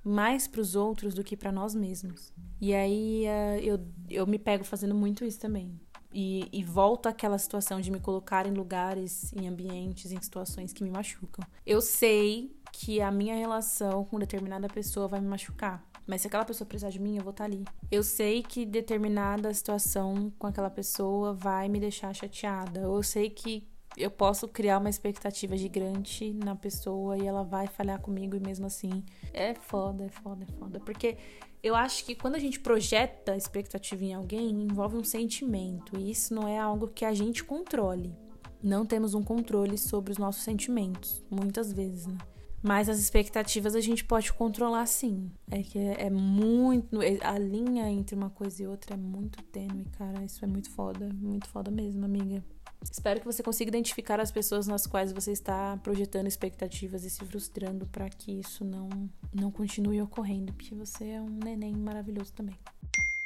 mais 0.06 0.46
para 0.46 0.60
os 0.60 0.76
outros 0.76 1.14
do 1.14 1.24
que 1.24 1.36
para 1.36 1.50
nós 1.50 1.74
mesmos. 1.74 2.32
E 2.60 2.72
aí 2.72 3.24
uh, 3.24 3.58
eu, 3.60 3.80
eu 4.08 4.26
me 4.26 4.38
pego 4.38 4.62
fazendo 4.62 4.94
muito 4.94 5.24
isso 5.24 5.40
também. 5.40 5.80
E, 6.12 6.48
e 6.52 6.62
volto 6.62 7.08
àquela 7.08 7.36
situação 7.36 7.80
de 7.80 7.90
me 7.90 7.98
colocar 7.98 8.46
em 8.46 8.52
lugares, 8.52 9.32
em 9.34 9.48
ambientes, 9.48 10.12
em 10.12 10.22
situações 10.22 10.72
que 10.72 10.84
me 10.84 10.90
machucam. 10.90 11.44
Eu 11.66 11.80
sei 11.80 12.56
que 12.72 13.00
a 13.00 13.10
minha 13.10 13.34
relação 13.34 14.04
com 14.04 14.18
determinada 14.18 14.68
pessoa 14.68 15.08
vai 15.08 15.20
me 15.20 15.26
machucar. 15.26 15.84
Mas 16.06 16.20
se 16.20 16.28
aquela 16.28 16.44
pessoa 16.44 16.68
precisar 16.68 16.90
de 16.90 17.00
mim, 17.00 17.16
eu 17.16 17.24
vou 17.24 17.32
estar 17.32 17.44
tá 17.44 17.50
ali. 17.50 17.64
Eu 17.90 18.02
sei 18.02 18.42
que 18.42 18.64
determinada 18.64 19.52
situação 19.52 20.32
com 20.38 20.46
aquela 20.46 20.70
pessoa 20.70 21.34
vai 21.34 21.68
me 21.68 21.80
deixar 21.80 22.14
chateada. 22.14 22.80
Eu 22.80 23.02
sei 23.02 23.28
que 23.28 23.66
eu 23.96 24.10
posso 24.10 24.46
criar 24.46 24.78
uma 24.78 24.90
expectativa 24.90 25.56
gigante 25.56 26.32
na 26.32 26.54
pessoa 26.54 27.16
e 27.16 27.26
ela 27.26 27.42
vai 27.42 27.66
falhar 27.66 28.00
comigo 28.00 28.36
e 28.36 28.40
mesmo 28.40 28.66
assim 28.66 29.02
é 29.32 29.54
foda, 29.54 30.04
é 30.04 30.08
foda, 30.08 30.44
é 30.44 30.52
foda. 30.58 30.80
Porque 30.80 31.16
eu 31.62 31.74
acho 31.74 32.04
que 32.04 32.14
quando 32.14 32.34
a 32.34 32.38
gente 32.38 32.60
projeta 32.60 33.36
expectativa 33.36 34.04
em 34.04 34.14
alguém, 34.14 34.50
envolve 34.50 34.96
um 34.96 35.04
sentimento 35.04 35.98
e 35.98 36.10
isso 36.10 36.34
não 36.34 36.46
é 36.46 36.58
algo 36.58 36.88
que 36.88 37.04
a 37.04 37.14
gente 37.14 37.42
controle. 37.42 38.14
Não 38.62 38.84
temos 38.84 39.14
um 39.14 39.22
controle 39.22 39.78
sobre 39.78 40.12
os 40.12 40.18
nossos 40.18 40.42
sentimentos, 40.42 41.24
muitas 41.30 41.72
vezes, 41.72 42.06
né? 42.06 42.16
Mas 42.62 42.88
as 42.88 42.98
expectativas 42.98 43.76
a 43.76 43.80
gente 43.80 44.04
pode 44.04 44.32
controlar 44.32 44.86
sim. 44.86 45.30
É 45.50 45.62
que 45.62 45.78
é, 45.78 46.06
é 46.06 46.10
muito. 46.10 46.98
A 47.22 47.38
linha 47.38 47.88
entre 47.88 48.16
uma 48.16 48.30
coisa 48.30 48.62
e 48.62 48.66
outra 48.66 48.94
é 48.94 48.96
muito 48.96 49.42
tênue, 49.44 49.84
cara. 49.96 50.24
Isso 50.24 50.44
é 50.44 50.48
muito 50.48 50.70
foda. 50.70 51.08
Muito 51.14 51.48
foda 51.48 51.70
mesmo, 51.70 52.04
amiga. 52.04 52.42
Espero 52.90 53.20
que 53.20 53.26
você 53.26 53.42
consiga 53.42 53.68
identificar 53.68 54.20
as 54.20 54.30
pessoas 54.30 54.66
nas 54.66 54.86
quais 54.86 55.12
você 55.12 55.32
está 55.32 55.76
projetando 55.78 56.26
expectativas 56.26 57.04
e 57.04 57.10
se 57.10 57.24
frustrando 57.24 57.86
para 57.86 58.08
que 58.08 58.32
isso 58.32 58.64
não, 58.64 58.88
não 59.32 59.50
continue 59.50 60.00
ocorrendo, 60.00 60.52
porque 60.52 60.74
você 60.74 61.10
é 61.10 61.20
um 61.20 61.38
neném 61.42 61.74
maravilhoso 61.74 62.32
também. 62.32 62.56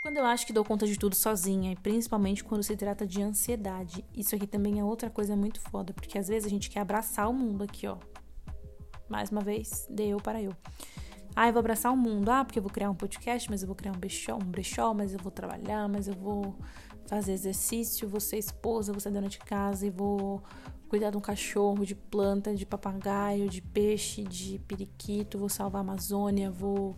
Quando 0.02 0.16
eu 0.16 0.24
acho 0.24 0.46
que 0.46 0.52
dou 0.52 0.64
conta 0.64 0.86
de 0.86 0.98
tudo 0.98 1.14
sozinha, 1.14 1.72
e 1.72 1.76
principalmente 1.76 2.42
quando 2.42 2.62
se 2.62 2.74
trata 2.74 3.06
de 3.06 3.20
ansiedade, 3.22 4.04
isso 4.14 4.34
aqui 4.34 4.46
também 4.46 4.80
é 4.80 4.84
outra 4.84 5.10
coisa 5.10 5.36
muito 5.36 5.60
foda, 5.60 5.92
porque 5.92 6.18
às 6.18 6.28
vezes 6.28 6.46
a 6.46 6.50
gente 6.50 6.70
quer 6.70 6.80
abraçar 6.80 7.28
o 7.28 7.34
mundo 7.34 7.64
aqui, 7.64 7.86
ó. 7.86 7.98
Mais 9.08 9.30
uma 9.30 9.42
vez, 9.42 9.86
de 9.90 10.08
eu 10.08 10.18
para 10.18 10.40
eu. 10.40 10.56
Ah, 11.34 11.48
eu 11.48 11.52
vou 11.52 11.60
abraçar 11.60 11.92
o 11.92 11.96
mundo. 11.96 12.28
Ah, 12.30 12.44
porque 12.44 12.58
eu 12.58 12.62
vou 12.62 12.70
criar 12.70 12.90
um 12.90 12.94
podcast, 12.94 13.48
mas 13.50 13.62
eu 13.62 13.66
vou 13.66 13.76
criar 13.76 13.92
um 13.92 13.98
brechó, 13.98 14.36
um 14.36 14.50
brechó, 14.50 14.92
mas 14.94 15.12
eu 15.12 15.18
vou 15.18 15.30
trabalhar, 15.30 15.88
mas 15.88 16.08
eu 16.08 16.14
vou 16.14 16.56
fazer 17.10 17.32
exercício, 17.32 18.08
vou 18.08 18.20
ser 18.20 18.38
esposa, 18.38 18.92
vou 18.92 19.00
ser 19.00 19.10
dona 19.10 19.28
de 19.28 19.40
casa 19.40 19.84
e 19.84 19.90
vou 19.90 20.40
cuidar 20.88 21.10
de 21.10 21.16
um 21.16 21.20
cachorro, 21.20 21.84
de 21.84 21.96
planta, 21.96 22.54
de 22.54 22.64
papagaio, 22.64 23.48
de 23.48 23.60
peixe, 23.60 24.22
de 24.22 24.60
periquito, 24.60 25.36
vou 25.36 25.48
salvar 25.48 25.80
a 25.80 25.82
Amazônia, 25.82 26.52
vou 26.52 26.96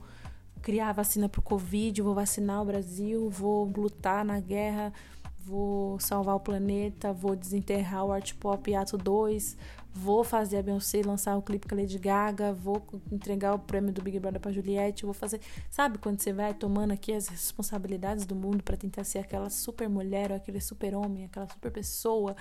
criar 0.60 0.92
vacina 0.92 1.30
para 1.30 1.38
o 1.38 1.42
Covid, 1.42 2.02
vou 2.02 2.14
vacinar 2.14 2.60
o 2.60 2.66
Brasil, 2.66 3.30
vou 3.30 3.64
lutar 3.64 4.22
na 4.22 4.38
guerra, 4.38 4.92
vou 5.38 5.98
salvar 5.98 6.36
o 6.36 6.40
planeta, 6.40 7.10
vou 7.10 7.34
desenterrar 7.34 8.04
o 8.04 8.12
Art 8.12 8.34
Pop 8.34 8.74
Ato 8.74 8.98
2, 8.98 9.56
vou 9.94 10.24
fazer 10.24 10.58
a 10.58 10.62
Beyoncé 10.62 11.02
lançar 11.02 11.36
o 11.36 11.42
clipe 11.42 11.68
com 11.68 11.74
a 11.74 11.78
Lady 11.78 11.98
Gaga, 11.98 12.52
vou 12.52 12.82
entregar 13.10 13.54
o 13.54 13.58
prêmio 13.58 13.92
do 13.92 14.02
Big 14.02 14.18
Brother 14.18 14.40
para 14.40 14.52
Juliette, 14.52 15.04
vou 15.04 15.14
fazer, 15.14 15.40
sabe 15.70 15.98
quando 15.98 16.20
você 16.20 16.32
vai 16.32 16.54
tomando 16.54 16.92
aqui 16.92 17.12
as 17.12 17.28
responsabilidades 17.28 18.24
do 18.24 18.34
mundo 18.34 18.62
para 18.62 18.76
tentar 18.76 19.04
ser 19.04 19.18
aquela 19.18 19.50
super 19.50 19.88
mulher 19.88 20.30
ou 20.30 20.36
aquele 20.36 20.60
super 20.60 20.94
homem, 20.94 21.24
aquela 21.24 21.48
super 21.48 21.70
pessoa, 21.70 22.34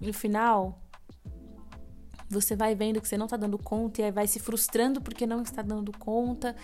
e 0.00 0.06
no 0.06 0.14
final 0.14 0.80
você 2.28 2.56
vai 2.56 2.74
vendo 2.74 3.00
que 3.00 3.08
você 3.08 3.16
não 3.16 3.26
tá 3.26 3.36
dando 3.36 3.58
conta 3.58 4.00
e 4.00 4.04
aí 4.04 4.10
vai 4.10 4.26
se 4.26 4.38
frustrando 4.38 5.00
porque 5.00 5.26
não 5.26 5.42
está 5.42 5.62
dando 5.62 5.96
conta. 5.96 6.56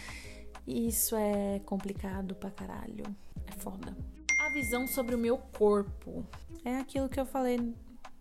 Isso 0.66 1.16
é 1.16 1.60
complicado 1.60 2.34
pra 2.34 2.50
caralho. 2.50 3.04
É 3.46 3.52
foda. 3.52 3.96
A 4.40 4.50
visão 4.50 4.86
sobre 4.86 5.14
o 5.14 5.18
meu 5.18 5.38
corpo. 5.38 6.26
É 6.64 6.78
aquilo 6.78 7.08
que 7.08 7.18
eu 7.18 7.26
falei 7.26 7.74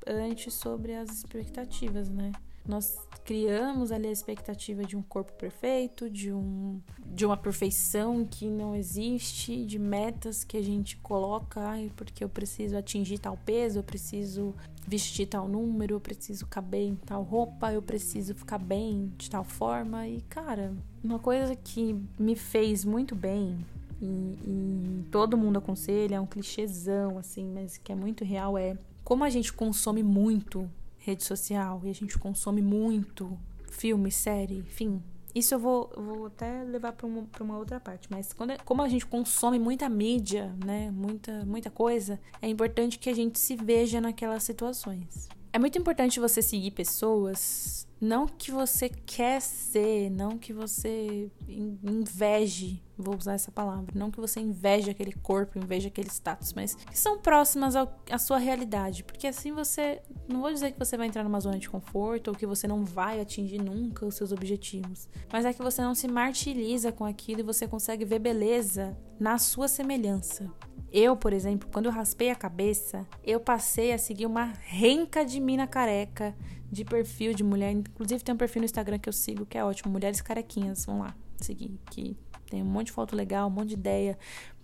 antes 0.07 0.53
sobre 0.53 0.93
as 0.95 1.11
expectativas, 1.11 2.09
né? 2.09 2.31
Nós 2.67 2.95
criamos 3.25 3.91
ali 3.91 4.07
a 4.07 4.11
expectativa 4.11 4.83
de 4.83 4.95
um 4.95 5.01
corpo 5.01 5.33
perfeito, 5.33 6.09
de, 6.09 6.31
um, 6.31 6.79
de 7.05 7.25
uma 7.25 7.35
perfeição 7.35 8.23
que 8.23 8.47
não 8.47 8.75
existe, 8.75 9.65
de 9.65 9.79
metas 9.79 10.43
que 10.43 10.57
a 10.57 10.61
gente 10.61 10.95
coloca, 10.97 11.61
porque 11.95 12.23
eu 12.23 12.29
preciso 12.29 12.77
atingir 12.77 13.17
tal 13.17 13.35
peso, 13.35 13.79
eu 13.79 13.83
preciso 13.83 14.53
vestir 14.87 15.27
tal 15.27 15.47
número, 15.47 15.95
eu 15.95 15.99
preciso 15.99 16.45
caber 16.45 16.87
em 16.87 16.95
tal 16.95 17.23
roupa, 17.23 17.73
eu 17.73 17.81
preciso 17.81 18.35
ficar 18.35 18.59
bem 18.59 19.11
de 19.17 19.29
tal 19.29 19.43
forma. 19.43 20.07
E, 20.07 20.21
cara, 20.21 20.73
uma 21.03 21.17
coisa 21.17 21.55
que 21.55 21.95
me 22.19 22.35
fez 22.35 22.85
muito 22.85 23.15
bem 23.15 23.57
e, 23.99 24.05
e 24.05 25.05
todo 25.11 25.37
mundo 25.37 25.57
aconselha, 25.57 26.15
é 26.15 26.19
um 26.19 26.25
clichêzão, 26.25 27.17
assim, 27.17 27.47
mas 27.47 27.77
que 27.77 27.91
é 27.91 27.95
muito 27.95 28.23
real, 28.23 28.57
é 28.57 28.77
como 29.11 29.25
a 29.25 29.29
gente 29.29 29.51
consome 29.51 30.01
muito 30.01 30.71
rede 30.97 31.25
social 31.25 31.81
e 31.83 31.89
a 31.89 31.93
gente 31.93 32.17
consome 32.17 32.61
muito 32.61 33.37
filme, 33.69 34.09
série, 34.09 34.59
enfim, 34.59 35.03
Isso 35.35 35.53
eu 35.53 35.59
vou, 35.59 35.91
vou 35.97 36.27
até 36.27 36.63
levar 36.63 36.93
para 36.93 37.05
uma, 37.05 37.27
uma 37.41 37.57
outra 37.57 37.77
parte, 37.77 38.07
mas 38.09 38.31
quando, 38.31 38.53
como 38.63 38.81
a 38.81 38.87
gente 38.87 39.05
consome 39.05 39.59
muita 39.59 39.89
mídia, 39.89 40.55
né, 40.65 40.89
muita, 40.91 41.43
muita 41.43 41.69
coisa, 41.69 42.21
é 42.41 42.47
importante 42.47 42.97
que 42.97 43.09
a 43.09 43.13
gente 43.13 43.37
se 43.37 43.57
veja 43.57 43.99
naquelas 43.99 44.43
situações. 44.43 45.27
É 45.51 45.59
muito 45.59 45.77
importante 45.77 46.17
você 46.17 46.41
seguir 46.41 46.71
pessoas 46.71 47.85
não 47.99 48.25
que 48.25 48.49
você 48.49 48.87
quer 48.87 49.41
ser, 49.41 50.09
não 50.09 50.37
que 50.37 50.53
você 50.53 51.29
inveje, 51.53 52.83
vou 52.97 53.15
usar 53.15 53.33
essa 53.33 53.51
palavra, 53.51 53.87
não 53.95 54.11
que 54.11 54.19
você 54.19 54.39
inveje 54.39 54.89
aquele 54.89 55.13
corpo, 55.13 55.57
inveje 55.57 55.87
aquele 55.87 56.09
status, 56.09 56.53
mas 56.53 56.75
que 56.75 56.97
são 56.97 57.19
próximas 57.19 57.75
ao, 57.75 57.99
à 58.09 58.17
sua 58.17 58.37
realidade, 58.37 59.03
porque 59.03 59.27
assim 59.27 59.51
você, 59.51 60.01
não 60.27 60.41
vou 60.41 60.51
dizer 60.51 60.71
que 60.71 60.79
você 60.79 60.97
vai 60.97 61.07
entrar 61.07 61.23
numa 61.23 61.39
zona 61.39 61.57
de 61.57 61.69
conforto 61.69 62.29
ou 62.29 62.35
que 62.35 62.45
você 62.45 62.67
não 62.67 62.85
vai 62.85 63.19
atingir 63.19 63.59
nunca 63.59 64.05
os 64.05 64.15
seus 64.15 64.31
objetivos, 64.31 65.09
mas 65.31 65.45
é 65.45 65.53
que 65.53 65.61
você 65.61 65.81
não 65.81 65.95
se 65.95 66.07
martiriza 66.07 66.91
com 66.91 67.05
aquilo 67.05 67.41
e 67.41 67.43
você 67.43 67.67
consegue 67.67 68.05
ver 68.05 68.19
beleza 68.19 68.97
na 69.19 69.37
sua 69.37 69.67
semelhança. 69.67 70.51
Eu, 70.91 71.15
por 71.15 71.31
exemplo, 71.31 71.69
quando 71.71 71.85
eu 71.85 71.91
raspei 71.91 72.29
a 72.29 72.35
cabeça, 72.35 73.07
eu 73.23 73.39
passei 73.39 73.93
a 73.93 73.97
seguir 73.97 74.25
uma 74.25 74.51
renca 74.61 75.23
de 75.23 75.39
mina 75.39 75.65
careca 75.65 76.35
de 76.71 76.85
perfil 76.85 77.33
de 77.33 77.43
mulher. 77.43 77.71
Inclusive 77.71 78.23
tem 78.23 78.33
um 78.33 78.37
perfil 78.37 78.61
no 78.61 78.65
Instagram 78.65 78.97
que 78.97 79.09
eu 79.09 79.13
sigo 79.13 79.45
que 79.45 79.57
é 79.57 79.63
ótimo, 79.63 79.91
Mulheres 79.91 80.21
Carequinhas. 80.21 80.85
Vão 80.85 80.99
lá 80.99 81.15
seguir, 81.45 81.79
que 81.89 82.17
tem 82.51 82.61
um 82.61 82.65
monte 82.65 82.87
de 82.87 82.91
foto 82.91 83.15
legal, 83.15 83.47
um 83.47 83.51
monte 83.51 83.69
de 83.69 83.75
ideia. 83.75 84.17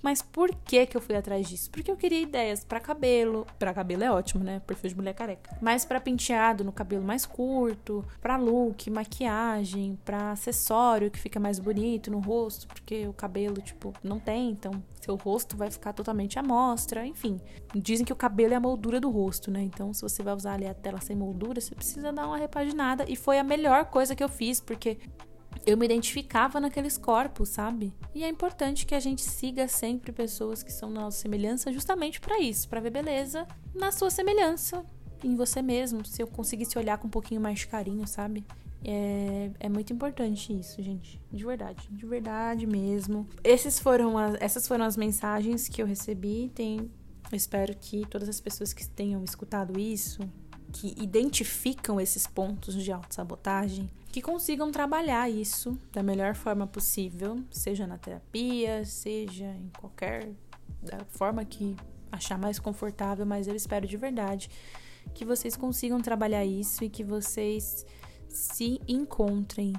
Mas 0.03 0.21
por 0.21 0.53
que 0.53 0.85
que 0.85 0.95
eu 0.95 1.01
fui 1.01 1.15
atrás 1.15 1.47
disso? 1.47 1.71
Porque 1.71 1.89
eu 1.89 1.95
queria 1.95 2.21
ideias 2.21 2.63
para 2.63 2.79
cabelo. 2.79 3.47
Para 3.57 3.73
cabelo 3.73 4.03
é 4.03 4.11
ótimo, 4.11 4.43
né? 4.43 4.59
Perfil 4.59 4.89
de 4.91 4.95
mulher 4.95 5.13
careca. 5.13 5.57
Mas 5.61 5.85
para 5.85 5.99
penteado 5.99 6.63
no 6.63 6.71
cabelo 6.71 7.03
mais 7.03 7.25
curto, 7.25 8.05
para 8.21 8.37
look, 8.37 8.89
maquiagem, 8.91 9.97
para 10.05 10.31
acessório 10.31 11.09
que 11.09 11.17
fica 11.17 11.39
mais 11.39 11.59
bonito 11.59 12.11
no 12.11 12.19
rosto, 12.19 12.67
porque 12.67 13.07
o 13.07 13.13
cabelo 13.13 13.55
tipo 13.61 13.93
não 14.03 14.19
tem, 14.19 14.51
então 14.51 14.83
seu 15.01 15.15
rosto 15.15 15.57
vai 15.57 15.71
ficar 15.71 15.93
totalmente 15.93 16.37
à 16.37 16.43
mostra, 16.43 17.05
enfim. 17.05 17.39
Dizem 17.73 18.05
que 18.05 18.13
o 18.13 18.15
cabelo 18.15 18.53
é 18.53 18.57
a 18.57 18.59
moldura 18.59 18.99
do 18.99 19.09
rosto, 19.09 19.49
né? 19.49 19.63
Então 19.63 19.93
se 19.93 20.01
você 20.01 20.21
vai 20.21 20.35
usar 20.35 20.53
ali 20.53 20.67
a 20.67 20.73
tela 20.73 20.99
sem 21.01 21.15
moldura, 21.15 21.59
você 21.59 21.73
precisa 21.73 22.11
dar 22.11 22.27
uma 22.27 22.37
repaginada 22.37 23.05
e 23.07 23.15
foi 23.15 23.39
a 23.39 23.43
melhor 23.43 23.85
coisa 23.85 24.15
que 24.15 24.23
eu 24.23 24.29
fiz, 24.29 24.59
porque 24.59 24.97
eu 25.67 25.75
me 25.75 25.85
identificava 25.85 26.61
naqueles 26.61 26.97
corpos, 26.97 27.49
sabe? 27.49 27.93
E 28.15 28.23
é 28.23 28.29
importante 28.29 28.85
que 28.85 28.95
a 28.95 29.01
gente 29.01 29.21
siga 29.21 29.67
sempre 29.67 30.13
pessoas 30.13 30.63
que 30.63 30.71
são 30.71 30.93
da 30.93 31.01
nossa 31.01 31.19
semelhança 31.19 31.73
justamente 31.73 32.21
para 32.21 32.39
isso, 32.39 32.69
para 32.69 32.79
ver 32.79 32.89
beleza 32.89 33.45
na 33.75 33.91
sua 33.91 34.09
semelhança, 34.09 34.85
em 35.21 35.35
você 35.35 35.61
mesmo, 35.61 36.05
se 36.05 36.21
eu 36.21 36.27
conseguisse 36.27 36.77
olhar 36.79 36.97
com 36.97 37.07
um 37.07 37.11
pouquinho 37.11 37.41
mais 37.41 37.59
de 37.59 37.67
carinho, 37.67 38.07
sabe? 38.07 38.45
É, 38.81 39.51
é 39.59 39.67
muito 39.67 39.91
importante 39.91 40.57
isso, 40.57 40.81
gente. 40.81 41.19
De 41.29 41.43
verdade. 41.43 41.85
De 41.91 42.05
verdade 42.05 42.65
mesmo. 42.65 43.27
Esses 43.43 43.77
foram 43.77 44.17
as, 44.17 44.35
essas 44.39 44.65
foram 44.65 44.85
as 44.85 44.95
mensagens 44.95 45.67
que 45.67 45.81
eu 45.81 45.85
recebi. 45.85 46.49
Tem, 46.55 46.89
espero 47.33 47.75
que 47.75 48.05
todas 48.05 48.29
as 48.29 48.39
pessoas 48.39 48.71
que 48.71 48.87
tenham 48.87 49.21
escutado 49.21 49.77
isso, 49.77 50.21
que 50.71 50.95
identificam 50.97 51.99
esses 51.99 52.25
pontos 52.25 52.81
de 52.81 52.89
autossabotagem, 52.89 53.89
que 54.17 54.21
consigam 54.23 54.71
trabalhar 54.71 55.29
isso 55.29 55.77
da 55.93 56.01
melhor 56.01 56.33
forma 56.33 56.65
possível, 56.65 57.39
seja 57.51 57.85
na 57.85 57.99
terapia, 57.99 58.83
seja 58.83 59.45
em 59.45 59.69
qualquer 59.77 60.31
forma 61.09 61.45
que 61.45 61.75
achar 62.11 62.35
mais 62.35 62.57
confortável, 62.57 63.27
mas 63.27 63.47
eu 63.47 63.55
espero 63.55 63.85
de 63.85 63.95
verdade 63.95 64.49
que 65.13 65.23
vocês 65.23 65.55
consigam 65.55 66.01
trabalhar 66.01 66.43
isso 66.43 66.83
e 66.83 66.89
que 66.89 67.03
vocês 67.03 67.85
se 68.27 68.81
encontrem 68.87 69.73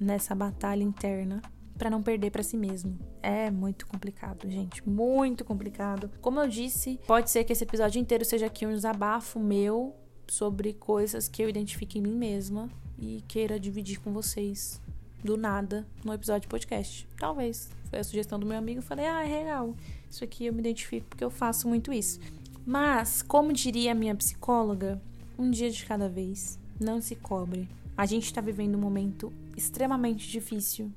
nessa 0.00 0.34
batalha 0.34 0.82
interna 0.82 1.42
para 1.76 1.90
não 1.90 2.02
perder 2.02 2.30
para 2.30 2.42
si 2.42 2.56
mesmo. 2.56 2.98
É 3.22 3.50
muito 3.50 3.86
complicado, 3.86 4.48
gente, 4.48 4.88
muito 4.88 5.44
complicado. 5.44 6.10
Como 6.22 6.40
eu 6.40 6.48
disse, 6.48 6.98
pode 7.06 7.30
ser 7.30 7.44
que 7.44 7.52
esse 7.52 7.64
episódio 7.64 8.00
inteiro 8.00 8.24
seja 8.24 8.46
aqui 8.46 8.64
um 8.64 8.72
desabafo 8.72 9.38
meu 9.38 9.94
sobre 10.26 10.72
coisas 10.72 11.28
que 11.28 11.42
eu 11.42 11.50
identifico 11.50 11.98
em 11.98 12.00
mim 12.00 12.16
mesma 12.16 12.70
e 12.98 13.22
queira 13.28 13.58
dividir 13.58 14.00
com 14.00 14.12
vocês 14.12 14.80
do 15.22 15.36
nada 15.36 15.86
no 16.04 16.12
episódio 16.12 16.48
podcast. 16.48 17.08
Talvez. 17.18 17.70
Foi 17.90 17.98
a 17.98 18.04
sugestão 18.04 18.38
do 18.38 18.46
meu 18.46 18.58
amigo. 18.58 18.78
Eu 18.78 18.82
falei, 18.82 19.06
ah, 19.06 19.24
é 19.24 19.44
real. 19.44 19.74
Isso 20.10 20.24
aqui 20.24 20.46
eu 20.46 20.52
me 20.52 20.60
identifico 20.60 21.06
porque 21.08 21.24
eu 21.24 21.30
faço 21.30 21.68
muito 21.68 21.92
isso. 21.92 22.20
Mas, 22.64 23.22
como 23.22 23.52
diria 23.52 23.92
a 23.92 23.94
minha 23.94 24.14
psicóloga, 24.14 25.00
um 25.38 25.50
dia 25.50 25.70
de 25.70 25.84
cada 25.84 26.08
vez. 26.08 26.58
Não 26.80 27.00
se 27.00 27.14
cobre. 27.16 27.68
A 27.96 28.04
gente 28.06 28.24
está 28.24 28.40
vivendo 28.40 28.76
um 28.76 28.80
momento 28.80 29.32
extremamente 29.56 30.28
difícil, 30.28 30.92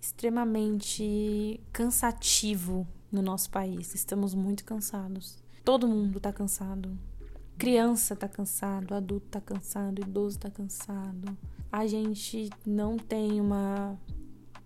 extremamente 0.00 1.60
cansativo 1.72 2.86
no 3.10 3.22
nosso 3.22 3.50
país. 3.50 3.94
Estamos 3.94 4.34
muito 4.34 4.64
cansados. 4.64 5.42
Todo 5.64 5.88
mundo 5.88 6.18
está 6.18 6.32
cansado. 6.32 6.96
Criança 7.56 8.16
tá 8.16 8.28
cansado, 8.28 8.94
adulto 8.94 9.26
tá 9.28 9.40
cansado, 9.40 10.00
idoso 10.00 10.38
tá 10.38 10.50
cansado. 10.50 11.36
A 11.70 11.86
gente 11.86 12.50
não 12.66 12.96
tem 12.96 13.40
uma 13.40 13.98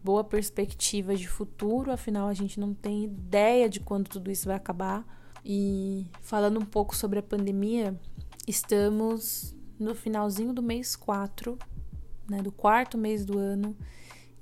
boa 0.03 0.24
perspectiva 0.24 1.14
de 1.14 1.29
futuro, 1.29 1.92
afinal 1.92 2.29
a 2.29 2.35
gente 2.35 2.59
não 2.59 2.72
tem 2.72 3.05
ideia 3.05 3.68
de 3.68 3.81
quando 3.81 4.09
tudo 4.09 4.31
isso 4.31 4.46
vai 4.46 4.57
acabar. 4.57 5.07
E 5.44 6.07
falando 6.20 6.59
um 6.59 6.64
pouco 6.64 6.96
sobre 6.96 7.18
a 7.18 7.22
pandemia, 7.22 7.98
estamos 8.46 9.55
no 9.79 9.94
finalzinho 9.94 10.53
do 10.53 10.62
mês 10.62 10.96
4, 10.96 11.59
né, 12.29 12.42
do 12.42 12.51
quarto 12.51 12.98
mês 12.98 13.24
do 13.24 13.38
ano, 13.38 13.77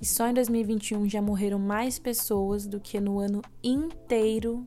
e 0.00 0.04
só 0.04 0.28
em 0.28 0.34
2021 0.34 1.08
já 1.08 1.22
morreram 1.22 1.58
mais 1.58 1.98
pessoas 1.98 2.66
do 2.66 2.80
que 2.80 3.00
no 3.00 3.18
ano 3.18 3.42
inteiro 3.62 4.64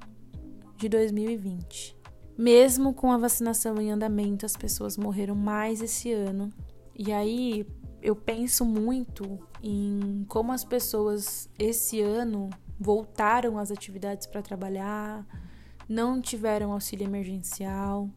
de 0.78 0.88
2020. 0.89 1.99
Mesmo 2.39 2.93
com 2.93 3.12
a 3.12 3.17
vacinação 3.17 3.82
em 3.82 3.91
andamento, 3.91 4.45
as 4.45 4.56
pessoas 4.56 4.95
morreram 4.95 5.36
mais 5.36 5.82
esse 5.82 6.13
ano. 6.13 6.54
E 6.95 7.12
aí 7.12 7.67
eu 8.02 8.15
penso 8.15 8.63
muito 8.63 9.38
em 9.62 10.25
como 10.30 10.54
as 10.54 10.63
pessoas 10.63 11.49
esse 11.60 11.99
ano 11.99 12.49
voltaram 12.80 13.58
às 13.58 13.71
atividades 13.71 14.25
para 14.25 14.41
trabalhar, 14.41 15.28
não 15.89 16.21
tiveram 16.21 16.71
auxílio 16.71 17.04
emergencial, 17.04 18.10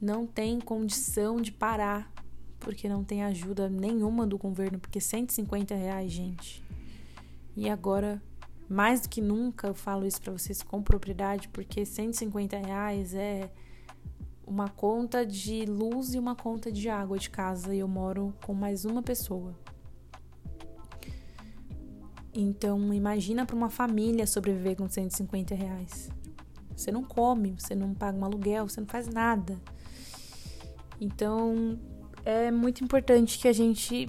não 0.00 0.26
tem 0.26 0.58
condição 0.58 1.36
de 1.36 1.52
parar, 1.52 2.10
porque 2.58 2.88
não 2.88 3.04
tem 3.04 3.24
ajuda 3.24 3.68
nenhuma 3.68 4.26
do 4.26 4.38
governo, 4.38 4.78
porque 4.78 5.02
150 5.02 5.74
reais, 5.74 6.10
gente. 6.10 6.64
E 7.54 7.68
agora, 7.68 8.22
mais 8.70 9.02
do 9.02 9.10
que 9.10 9.20
nunca, 9.20 9.66
eu 9.68 9.74
falo 9.74 10.06
isso 10.06 10.22
para 10.22 10.32
vocês 10.32 10.62
com 10.62 10.82
propriedade, 10.82 11.50
porque 11.50 11.84
150 11.84 12.56
reais 12.56 13.14
é 13.14 13.50
uma 14.46 14.68
conta 14.68 15.26
de 15.26 15.64
luz 15.64 16.14
e 16.14 16.18
uma 16.18 16.36
conta 16.36 16.70
de 16.70 16.88
água 16.88 17.18
de 17.18 17.28
casa 17.28 17.74
e 17.74 17.80
eu 17.80 17.88
moro 17.88 18.32
com 18.44 18.54
mais 18.54 18.84
uma 18.84 19.02
pessoa. 19.02 19.58
Então, 22.32 22.92
imagina 22.94 23.44
para 23.44 23.56
uma 23.56 23.70
família 23.70 24.26
sobreviver 24.26 24.76
com 24.76 24.88
150 24.88 25.54
reais. 25.54 26.10
Você 26.76 26.92
não 26.92 27.02
come, 27.02 27.56
você 27.58 27.74
não 27.74 27.94
paga 27.94 28.18
um 28.18 28.24
aluguel, 28.24 28.68
você 28.68 28.80
não 28.80 28.86
faz 28.86 29.08
nada. 29.08 29.60
Então, 31.00 31.80
é 32.24 32.50
muito 32.50 32.84
importante 32.84 33.38
que 33.38 33.48
a 33.48 33.52
gente 33.52 34.08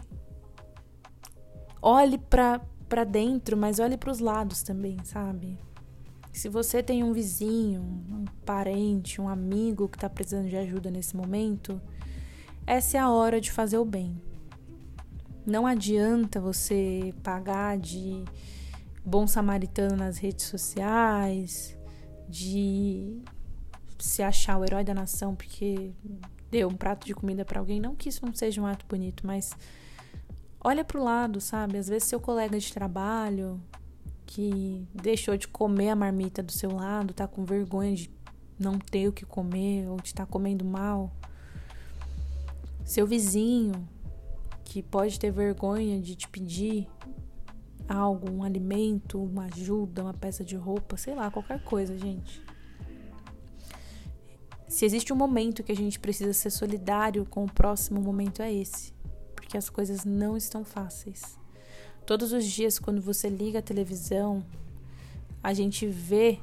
olhe 1.82 2.18
para 2.18 3.04
dentro, 3.06 3.56
mas 3.56 3.80
olhe 3.80 3.98
para 3.98 4.12
os 4.12 4.20
lados 4.20 4.62
também, 4.62 4.98
sabe? 5.04 5.58
Se 6.38 6.50
você 6.50 6.84
tem 6.84 7.04
um 7.04 7.14
vizinho, 7.14 7.82
um 7.82 8.26
parente, 8.46 9.20
um 9.20 9.28
amigo 9.28 9.90
que 9.90 9.98
está 9.98 10.08
precisando 10.08 10.48
de 10.48 10.56
ajuda 10.56 10.92
nesse 10.92 11.18
momento, 11.18 11.82
essa 12.68 12.96
é 12.96 13.00
a 13.00 13.10
hora 13.10 13.42
de 13.42 13.52
fazer 13.52 13.80
o 13.80 13.84
bem. 13.84 14.22
Não 15.44 15.66
adianta 15.66 16.40
você 16.40 17.12
pagar 17.24 17.80
de 17.80 18.24
bom 19.04 19.26
samaritano 19.26 19.98
nas 19.98 20.20
redes 20.20 20.46
sociais, 20.46 21.76
de 22.30 23.20
se 23.98 24.22
achar 24.22 24.60
o 24.60 24.64
herói 24.64 24.84
da 24.84 24.94
nação 24.94 25.36
porque 25.36 25.92
deu 26.52 26.68
um 26.68 26.76
prato 26.76 27.08
de 27.08 27.16
comida 27.16 27.44
para 27.44 27.60
alguém. 27.60 27.80
Não 27.80 27.96
que 27.96 28.10
isso 28.10 28.24
não 28.24 28.36
seja 28.36 28.62
um 28.62 28.68
ato 28.68 28.86
bonito, 28.88 29.26
mas 29.26 29.56
olha 30.64 30.86
pro 30.86 31.04
lado, 31.04 31.42
sabe? 31.42 31.80
Às 31.80 31.88
vezes 31.88 32.08
seu 32.08 32.20
colega 32.20 32.60
de 32.60 32.72
trabalho 32.72 33.60
que 34.28 34.86
deixou 34.94 35.38
de 35.38 35.48
comer 35.48 35.90
a 35.90 35.96
marmita 35.96 36.44
do 36.44 36.52
seu 36.52 36.70
lado, 36.72 37.14
tá 37.14 37.26
com 37.28 37.46
vergonha 37.46 37.96
de 37.96 38.12
não 38.60 38.78
ter 38.78 39.08
o 39.08 39.14
que 39.14 39.26
comer 39.26 39.88
ou 39.88 39.98
de 39.98 40.10
estar 40.10 40.26
tá 40.26 40.32
comendo 40.32 40.66
mal. 40.66 41.12
Seu 42.86 43.08
vizinho 43.08 43.88
que 44.66 44.84
pode 44.84 45.18
ter 45.18 45.32
vergonha 45.32 46.00
de 46.00 46.14
te 46.14 46.28
pedir 46.28 46.88
algo, 47.88 48.30
um 48.30 48.44
alimento, 48.44 49.24
uma 49.24 49.46
ajuda, 49.46 50.04
uma 50.04 50.14
peça 50.14 50.44
de 50.44 50.58
roupa, 50.58 50.98
sei 50.98 51.16
lá, 51.16 51.32
qualquer 51.32 51.64
coisa, 51.64 51.98
gente. 51.98 52.44
Se 54.68 54.86
existe 54.86 55.14
um 55.14 55.16
momento 55.16 55.64
que 55.64 55.72
a 55.72 55.76
gente 55.76 55.98
precisa 55.98 56.34
ser 56.34 56.50
solidário 56.50 57.26
com 57.26 57.46
o 57.46 57.52
próximo, 57.52 58.02
o 58.02 58.04
momento 58.04 58.42
é 58.42 58.54
esse. 58.54 58.94
Porque 59.34 59.58
as 59.58 59.70
coisas 59.70 60.04
não 60.04 60.36
estão 60.36 60.66
fáceis. 60.66 61.40
Todos 62.08 62.32
os 62.32 62.46
dias, 62.46 62.80
quando 62.80 63.02
você 63.02 63.28
liga 63.28 63.60
a 63.60 63.62
televisão, 63.62 64.42
a 65.44 65.54
gente 65.54 65.86
vê 65.86 66.40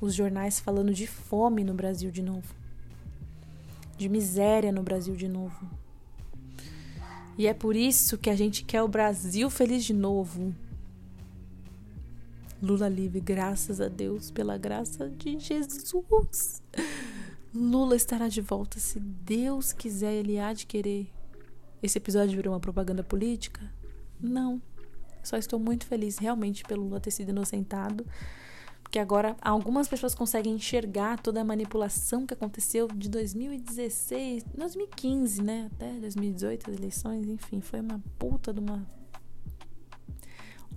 os 0.00 0.12
jornais 0.12 0.58
falando 0.58 0.92
de 0.92 1.06
fome 1.06 1.62
no 1.62 1.72
Brasil 1.72 2.10
de 2.10 2.20
novo, 2.20 2.52
de 3.96 4.08
miséria 4.08 4.72
no 4.72 4.82
Brasil 4.82 5.14
de 5.14 5.28
novo. 5.28 5.70
E 7.38 7.46
é 7.46 7.54
por 7.54 7.76
isso 7.76 8.18
que 8.18 8.28
a 8.28 8.34
gente 8.34 8.64
quer 8.64 8.82
o 8.82 8.88
Brasil 8.88 9.48
feliz 9.48 9.84
de 9.84 9.94
novo. 9.94 10.52
Lula 12.60 12.88
livre, 12.88 13.20
graças 13.20 13.80
a 13.80 13.86
Deus, 13.86 14.32
pela 14.32 14.58
graça 14.58 15.08
de 15.08 15.38
Jesus. 15.38 16.60
Lula 17.54 17.94
estará 17.94 18.26
de 18.26 18.40
volta 18.40 18.80
se 18.80 18.98
Deus 18.98 19.72
quiser, 19.72 20.14
ele 20.14 20.40
há 20.40 20.52
de 20.52 20.66
querer. 20.66 21.08
Esse 21.80 21.98
episódio 21.98 22.34
virou 22.34 22.52
uma 22.52 22.58
propaganda 22.58 23.04
política? 23.04 23.60
Não. 24.20 24.60
Só 25.22 25.36
estou 25.36 25.58
muito 25.58 25.86
feliz 25.86 26.18
realmente 26.18 26.62
pelo 26.64 26.84
Lula 26.84 27.00
ter 27.00 27.10
sido 27.10 27.30
inocentado. 27.30 28.06
Porque 28.82 28.98
agora 28.98 29.36
algumas 29.42 29.86
pessoas 29.86 30.14
conseguem 30.14 30.54
enxergar 30.54 31.20
toda 31.20 31.42
a 31.42 31.44
manipulação 31.44 32.26
que 32.26 32.32
aconteceu 32.32 32.88
de 32.88 33.10
2016, 33.10 34.44
2015, 34.56 35.42
né? 35.42 35.70
Até 35.74 35.92
2018, 35.92 36.70
as 36.70 36.76
eleições, 36.78 37.28
enfim, 37.28 37.60
foi 37.60 37.80
uma 37.80 38.02
puta 38.18 38.50
de 38.50 38.60
uma 38.60 38.86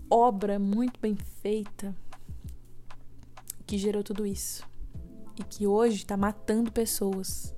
obra 0.09 0.59
muito 0.59 0.99
bem 0.99 1.15
feita 1.15 1.95
que 3.65 3.77
gerou 3.77 4.03
tudo 4.03 4.25
isso. 4.25 4.67
E 5.39 5.43
que 5.45 5.65
hoje 5.65 5.95
está 5.95 6.17
matando 6.17 6.69
pessoas. 6.69 7.55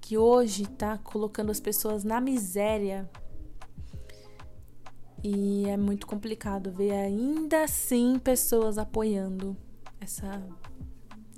Que 0.00 0.16
hoje 0.16 0.62
está 0.62 0.96
colocando 0.96 1.50
as 1.50 1.60
pessoas 1.60 2.02
na 2.02 2.18
miséria 2.18 3.10
e 5.22 5.68
é 5.68 5.76
muito 5.76 6.06
complicado 6.06 6.72
ver 6.72 6.92
ainda 6.92 7.64
assim 7.64 8.18
pessoas 8.18 8.78
apoiando 8.78 9.56
essa 10.00 10.42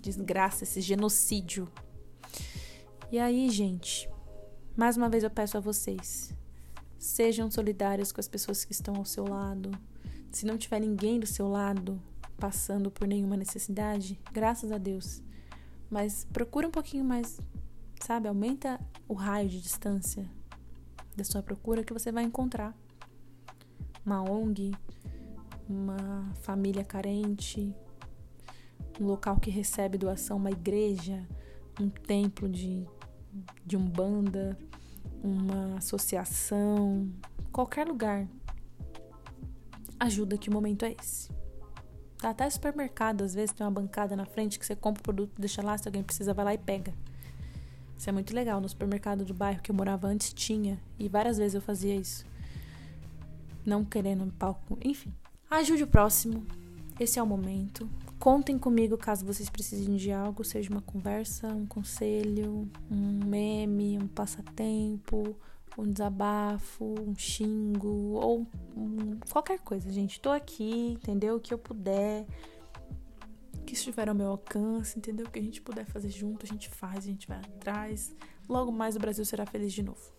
desgraça, 0.01 0.65
esse 0.65 0.81
genocídio. 0.81 1.69
E 3.11 3.19
aí, 3.19 3.51
gente, 3.51 4.09
mais 4.77 4.97
uma 4.97 5.09
vez 5.09 5.25
eu 5.25 5.31
peço 5.31 5.57
a 5.57 5.61
vocês: 5.61 6.33
sejam 6.99 7.51
solidários 7.51 8.13
com 8.13 8.21
as 8.21 8.29
pessoas 8.29 8.65
que 8.65 8.73
estão 8.73 8.95
ao 8.97 9.05
seu 9.05 9.27
lado. 9.27 9.71
Se 10.31 10.47
não 10.47 10.57
tiver 10.57 10.81
ninguém 10.81 11.19
do 11.19 11.27
seu 11.27 11.49
lado 11.49 12.01
passando 12.39 12.91
por 12.91 13.07
nenhuma 13.07 13.37
necessidade, 13.37 14.19
graças 14.33 14.73
a 14.73 14.79
Deus. 14.79 15.23
Mas 15.91 16.27
procura 16.33 16.67
um 16.67 16.71
pouquinho 16.71 17.05
mais, 17.05 17.39
sabe? 18.01 18.29
Aumenta 18.29 18.81
o 19.07 19.15
raio 19.15 19.49
de 19.49 19.61
distância 19.61 20.25
da 21.15 21.25
sua 21.25 21.43
procura 21.43 21.85
que 21.85 21.93
você 21.93 22.11
vai 22.11 22.25
encontrar 22.25 22.75
uma 24.05 24.23
ONG, 24.23 24.73
uma 25.69 26.33
família 26.43 26.85
carente, 26.85 27.75
um 29.01 29.07
local 29.07 29.39
que 29.39 29.51
recebe 29.51 29.97
doação, 29.97 30.37
uma 30.37 30.51
igreja, 30.51 31.27
um 31.81 31.89
templo 31.89 32.49
de, 32.49 32.87
de 33.65 33.77
umbanda, 33.77 34.59
uma 35.23 35.77
associação, 35.79 37.11
qualquer 37.51 37.87
lugar. 37.87 38.27
Ajuda 39.99 40.37
que 40.37 40.49
o 40.49 40.53
momento 40.53 40.85
é 40.85 40.95
esse. 41.01 41.31
Tá 42.19 42.31
até 42.31 42.49
supermercado, 42.51 43.23
às 43.23 43.35
vezes 43.35 43.53
tem 43.53 43.65
uma 43.65 43.73
bancada 43.73 44.15
na 44.15 44.25
frente 44.25 44.59
que 44.59 44.67
você 44.67 44.77
compra 44.77 45.01
o 45.01 45.03
produto, 45.03 45.33
deixa 45.39 45.63
lá, 45.63 45.77
se 45.79 45.89
alguém 45.89 46.03
precisa, 46.03 46.35
vai 46.35 46.45
lá 46.45 46.55
e 46.55 46.59
pega. 46.59 46.93
Isso 47.97 48.09
é 48.09 48.13
muito 48.13 48.35
legal. 48.35 48.61
No 48.61 48.69
supermercado 48.69 49.25
do 49.25 49.33
bairro 49.33 49.63
que 49.63 49.71
eu 49.71 49.75
morava 49.75 50.09
antes 50.09 50.33
tinha, 50.33 50.81
e 50.99 51.09
várias 51.09 51.39
vezes 51.39 51.55
eu 51.55 51.61
fazia 51.61 51.95
isso 51.95 52.25
não 53.65 53.85
querendo 53.85 54.25
um 54.25 54.31
palco, 54.31 54.79
enfim. 54.83 55.13
Ajude 55.51 55.85
o 55.85 55.87
próximo. 55.87 56.47
Esse 56.99 57.19
é 57.19 57.23
o 57.23 57.27
momento. 57.27 57.89
Contem 58.19 58.59
comigo 58.59 58.97
caso 58.97 59.27
vocês 59.27 59.51
precisem 59.51 59.97
de 59.97 60.13
algo, 60.13 60.45
seja 60.45 60.71
uma 60.71 60.81
conversa, 60.81 61.49
um 61.49 61.67
conselho, 61.67 62.71
um 62.91 63.25
meme, 63.25 63.99
um 63.99 64.07
passatempo, 64.07 65.37
um 65.77 65.91
desabafo, 65.91 66.95
um 67.01 67.15
xingo 67.17 68.13
ou 68.15 68.47
um, 68.77 69.19
qualquer 69.31 69.59
coisa, 69.59 69.91
gente. 69.91 70.21
Tô 70.21 70.31
aqui, 70.31 70.93
entendeu? 70.93 71.37
O 71.37 71.41
que 71.41 71.53
eu 71.53 71.59
puder, 71.59 72.27
que 73.67 73.75
estiver 73.75 74.09
ao 74.09 74.15
meu 74.15 74.29
alcance, 74.29 74.99
entendeu? 74.99 75.27
O 75.27 75.31
que 75.31 75.39
a 75.39 75.43
gente 75.43 75.61
puder 75.61 75.85
fazer 75.87 76.11
junto, 76.11 76.47
a 76.47 76.49
gente 76.49 76.69
faz, 76.69 76.99
a 77.05 77.09
gente 77.09 77.27
vai 77.27 77.39
atrás. 77.39 78.15
Logo 78.49 78.71
mais 78.71 78.97
o 78.97 79.01
Brasil 79.01 79.25
será 79.25 79.47
feliz 79.47 79.73
de 79.73 79.83
novo. 79.83 80.13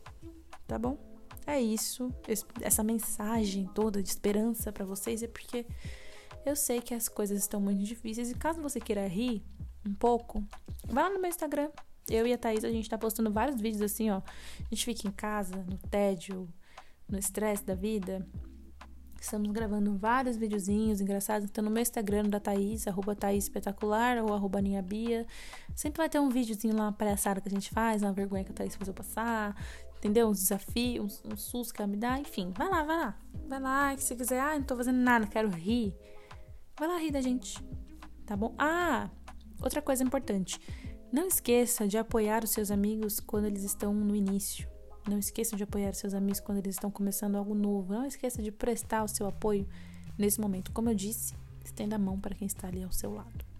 Tá 0.67 0.77
bom? 0.77 1.12
É 1.45 1.61
isso. 1.61 2.09
Essa 2.61 2.83
mensagem 2.83 3.69
toda 3.73 4.01
de 4.01 4.09
esperança 4.09 4.71
para 4.71 4.85
vocês 4.85 5.23
é 5.23 5.27
porque 5.27 5.65
eu 6.45 6.55
sei 6.55 6.81
que 6.81 6.93
as 6.93 7.07
coisas 7.07 7.39
estão 7.39 7.61
muito 7.61 7.83
difíceis 7.83 8.31
e 8.31 8.35
caso 8.35 8.61
você 8.61 8.79
queira 8.79 9.07
rir 9.07 9.43
um 9.85 9.93
pouco, 9.93 10.43
vai 10.85 11.03
lá 11.03 11.09
no 11.09 11.19
meu 11.19 11.29
Instagram. 11.29 11.69
Eu 12.09 12.27
e 12.27 12.33
a 12.33 12.37
Thaís, 12.37 12.65
a 12.65 12.69
gente 12.69 12.89
tá 12.89 12.97
postando 12.97 13.31
vários 13.31 13.59
vídeos 13.59 13.81
assim, 13.81 14.09
ó. 14.09 14.17
A 14.17 14.69
gente 14.69 14.85
fica 14.85 15.07
em 15.07 15.11
casa, 15.11 15.55
no 15.55 15.77
tédio, 15.89 16.49
no 17.07 17.17
estresse 17.17 17.63
da 17.63 17.75
vida. 17.75 18.27
Estamos 19.23 19.49
gravando 19.51 19.97
vários 19.97 20.35
videozinhos 20.35 20.99
engraçados. 20.99 21.47
Então, 21.49 21.63
no 21.63 21.71
meu 21.71 21.81
Instagram 21.81 22.23
da 22.23 22.41
Thaís, 22.41 22.85
arroba 22.87 23.15
Thaís 23.15 23.45
Espetacular 23.45 24.17
ou 24.17 24.33
arroba 24.33 24.61
Bia. 24.83 25.25
Sempre 25.73 25.99
vai 25.99 26.09
ter 26.09 26.19
um 26.19 26.29
videozinho 26.29 26.75
lá, 26.75 26.83
uma 26.83 26.91
palhaçada 26.91 27.39
que 27.39 27.47
a 27.47 27.51
gente 27.51 27.69
faz, 27.69 28.01
uma 28.01 28.11
vergonha 28.11 28.43
que 28.43 28.51
a 28.51 28.53
Thaís 28.53 28.75
fez 28.75 28.87
eu 28.87 28.93
passar 28.93 29.55
entendeu? 29.97 30.27
Uns 30.27 30.39
desafios, 30.39 31.23
um, 31.23 31.33
um 31.33 31.37
SUS 31.37 31.71
que 31.71 31.81
ela 31.81 31.89
me 31.89 31.95
dá, 31.95 32.19
enfim. 32.19 32.51
Vai 32.57 32.67
lá, 32.67 32.83
vai 32.83 32.97
lá. 32.97 33.17
Vai 33.47 33.59
lá, 33.61 33.95
que 33.95 34.03
se 34.03 34.13
quiser, 34.13 34.41
ah, 34.41 34.57
não 34.57 34.63
tô 34.65 34.75
fazendo 34.75 34.97
nada, 34.97 35.25
quero 35.25 35.47
rir. 35.47 35.95
Vai 36.77 36.89
lá 36.89 36.97
rir 36.97 37.11
da 37.11 37.21
gente, 37.21 37.63
tá 38.25 38.35
bom? 38.35 38.53
Ah, 38.57 39.09
outra 39.61 39.81
coisa 39.81 40.03
importante. 40.03 40.59
Não 41.09 41.27
esqueça 41.27 41.87
de 41.87 41.97
apoiar 41.97 42.43
os 42.43 42.49
seus 42.49 42.69
amigos 42.69 43.21
quando 43.21 43.45
eles 43.45 43.63
estão 43.63 43.93
no 43.93 44.13
início. 44.13 44.72
Não 45.07 45.19
esqueça 45.19 45.55
de 45.55 45.63
apoiar 45.63 45.93
seus 45.93 46.13
amigos 46.13 46.39
quando 46.39 46.59
eles 46.59 46.75
estão 46.75 46.89
começando 46.89 47.35
algo 47.35 47.53
novo. 47.53 47.93
Não 47.93 48.05
esqueça 48.05 48.41
de 48.41 48.51
prestar 48.51 49.03
o 49.03 49.07
seu 49.07 49.27
apoio 49.27 49.67
nesse 50.17 50.39
momento. 50.39 50.71
Como 50.71 50.89
eu 50.89 50.95
disse, 50.95 51.33
estenda 51.63 51.95
a 51.95 51.99
mão 51.99 52.19
para 52.19 52.35
quem 52.35 52.45
está 52.45 52.67
ali 52.67 52.83
ao 52.83 52.91
seu 52.91 53.13
lado 53.13 53.53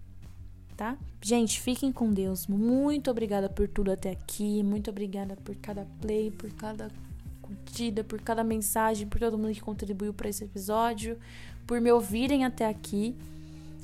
tá? 0.76 0.96
Gente, 1.20 1.60
fiquem 1.60 1.92
com 1.92 2.10
Deus. 2.12 2.46
Muito 2.46 3.10
obrigada 3.10 3.48
por 3.48 3.68
tudo 3.68 3.92
até 3.92 4.10
aqui. 4.10 4.62
Muito 4.62 4.90
obrigada 4.90 5.36
por 5.36 5.54
cada 5.56 5.86
play, 6.00 6.30
por 6.30 6.52
cada 6.52 6.90
curtida, 7.40 8.02
por 8.02 8.20
cada 8.20 8.42
mensagem, 8.42 9.06
por 9.06 9.18
todo 9.18 9.38
mundo 9.38 9.54
que 9.54 9.60
contribuiu 9.60 10.12
para 10.12 10.28
esse 10.28 10.44
episódio, 10.44 11.18
por 11.66 11.80
me 11.80 11.90
ouvirem 11.92 12.44
até 12.44 12.66
aqui. 12.66 13.14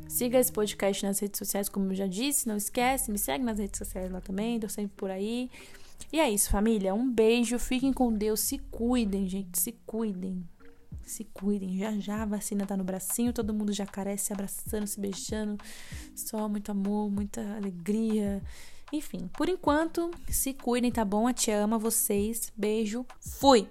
Siga 0.09 0.39
esse 0.39 0.51
podcast 0.51 1.07
nas 1.07 1.21
redes 1.21 1.39
sociais, 1.39 1.69
como 1.69 1.93
eu 1.93 1.95
já 1.95 2.07
disse. 2.07 2.49
Não 2.49 2.57
esquece, 2.57 3.11
me 3.11 3.19
segue 3.19 3.45
nas 3.45 3.59
redes 3.59 3.79
sociais 3.79 4.11
lá 4.11 4.21
também, 4.21 4.59
tô 4.59 4.69
sempre 4.69 4.93
por 4.97 5.11
aí. 5.11 5.51
E 6.13 6.21
é 6.21 6.31
isso, 6.31 6.51
família. 6.51 6.95
Um 6.95 7.11
beijo, 7.11 7.59
fiquem 7.59 7.93
com 7.93 8.13
Deus, 8.13 8.41
se 8.41 8.59
cuidem, 8.59 9.29
gente, 9.29 9.59
se 9.59 9.73
cuidem 9.87 10.45
se 11.11 11.25
cuidem. 11.25 11.77
Já 11.77 11.99
já 11.99 12.23
a 12.23 12.27
vacina 12.27 12.65
tá 12.65 12.77
no 12.77 12.85
bracinho, 12.85 13.33
todo 13.33 13.53
mundo 13.53 13.73
já 13.73 13.85
carece 13.85 14.27
se 14.27 14.33
abraçando, 14.33 14.87
se 14.87 15.01
beijando. 15.01 15.59
Só 16.15 16.49
muito 16.49 16.71
amor, 16.71 17.11
muita 17.11 17.41
alegria. 17.57 18.43
Enfim, 18.93 19.29
por 19.37 19.49
enquanto, 19.49 20.11
se 20.29 20.55
cuidem, 20.55 20.91
tá 20.91 21.05
bom? 21.05 21.27
A 21.27 21.33
tia 21.33 21.63
ama 21.63 21.79
vocês. 21.79 22.53
Beijo. 22.57 23.05
Fui! 23.21 23.69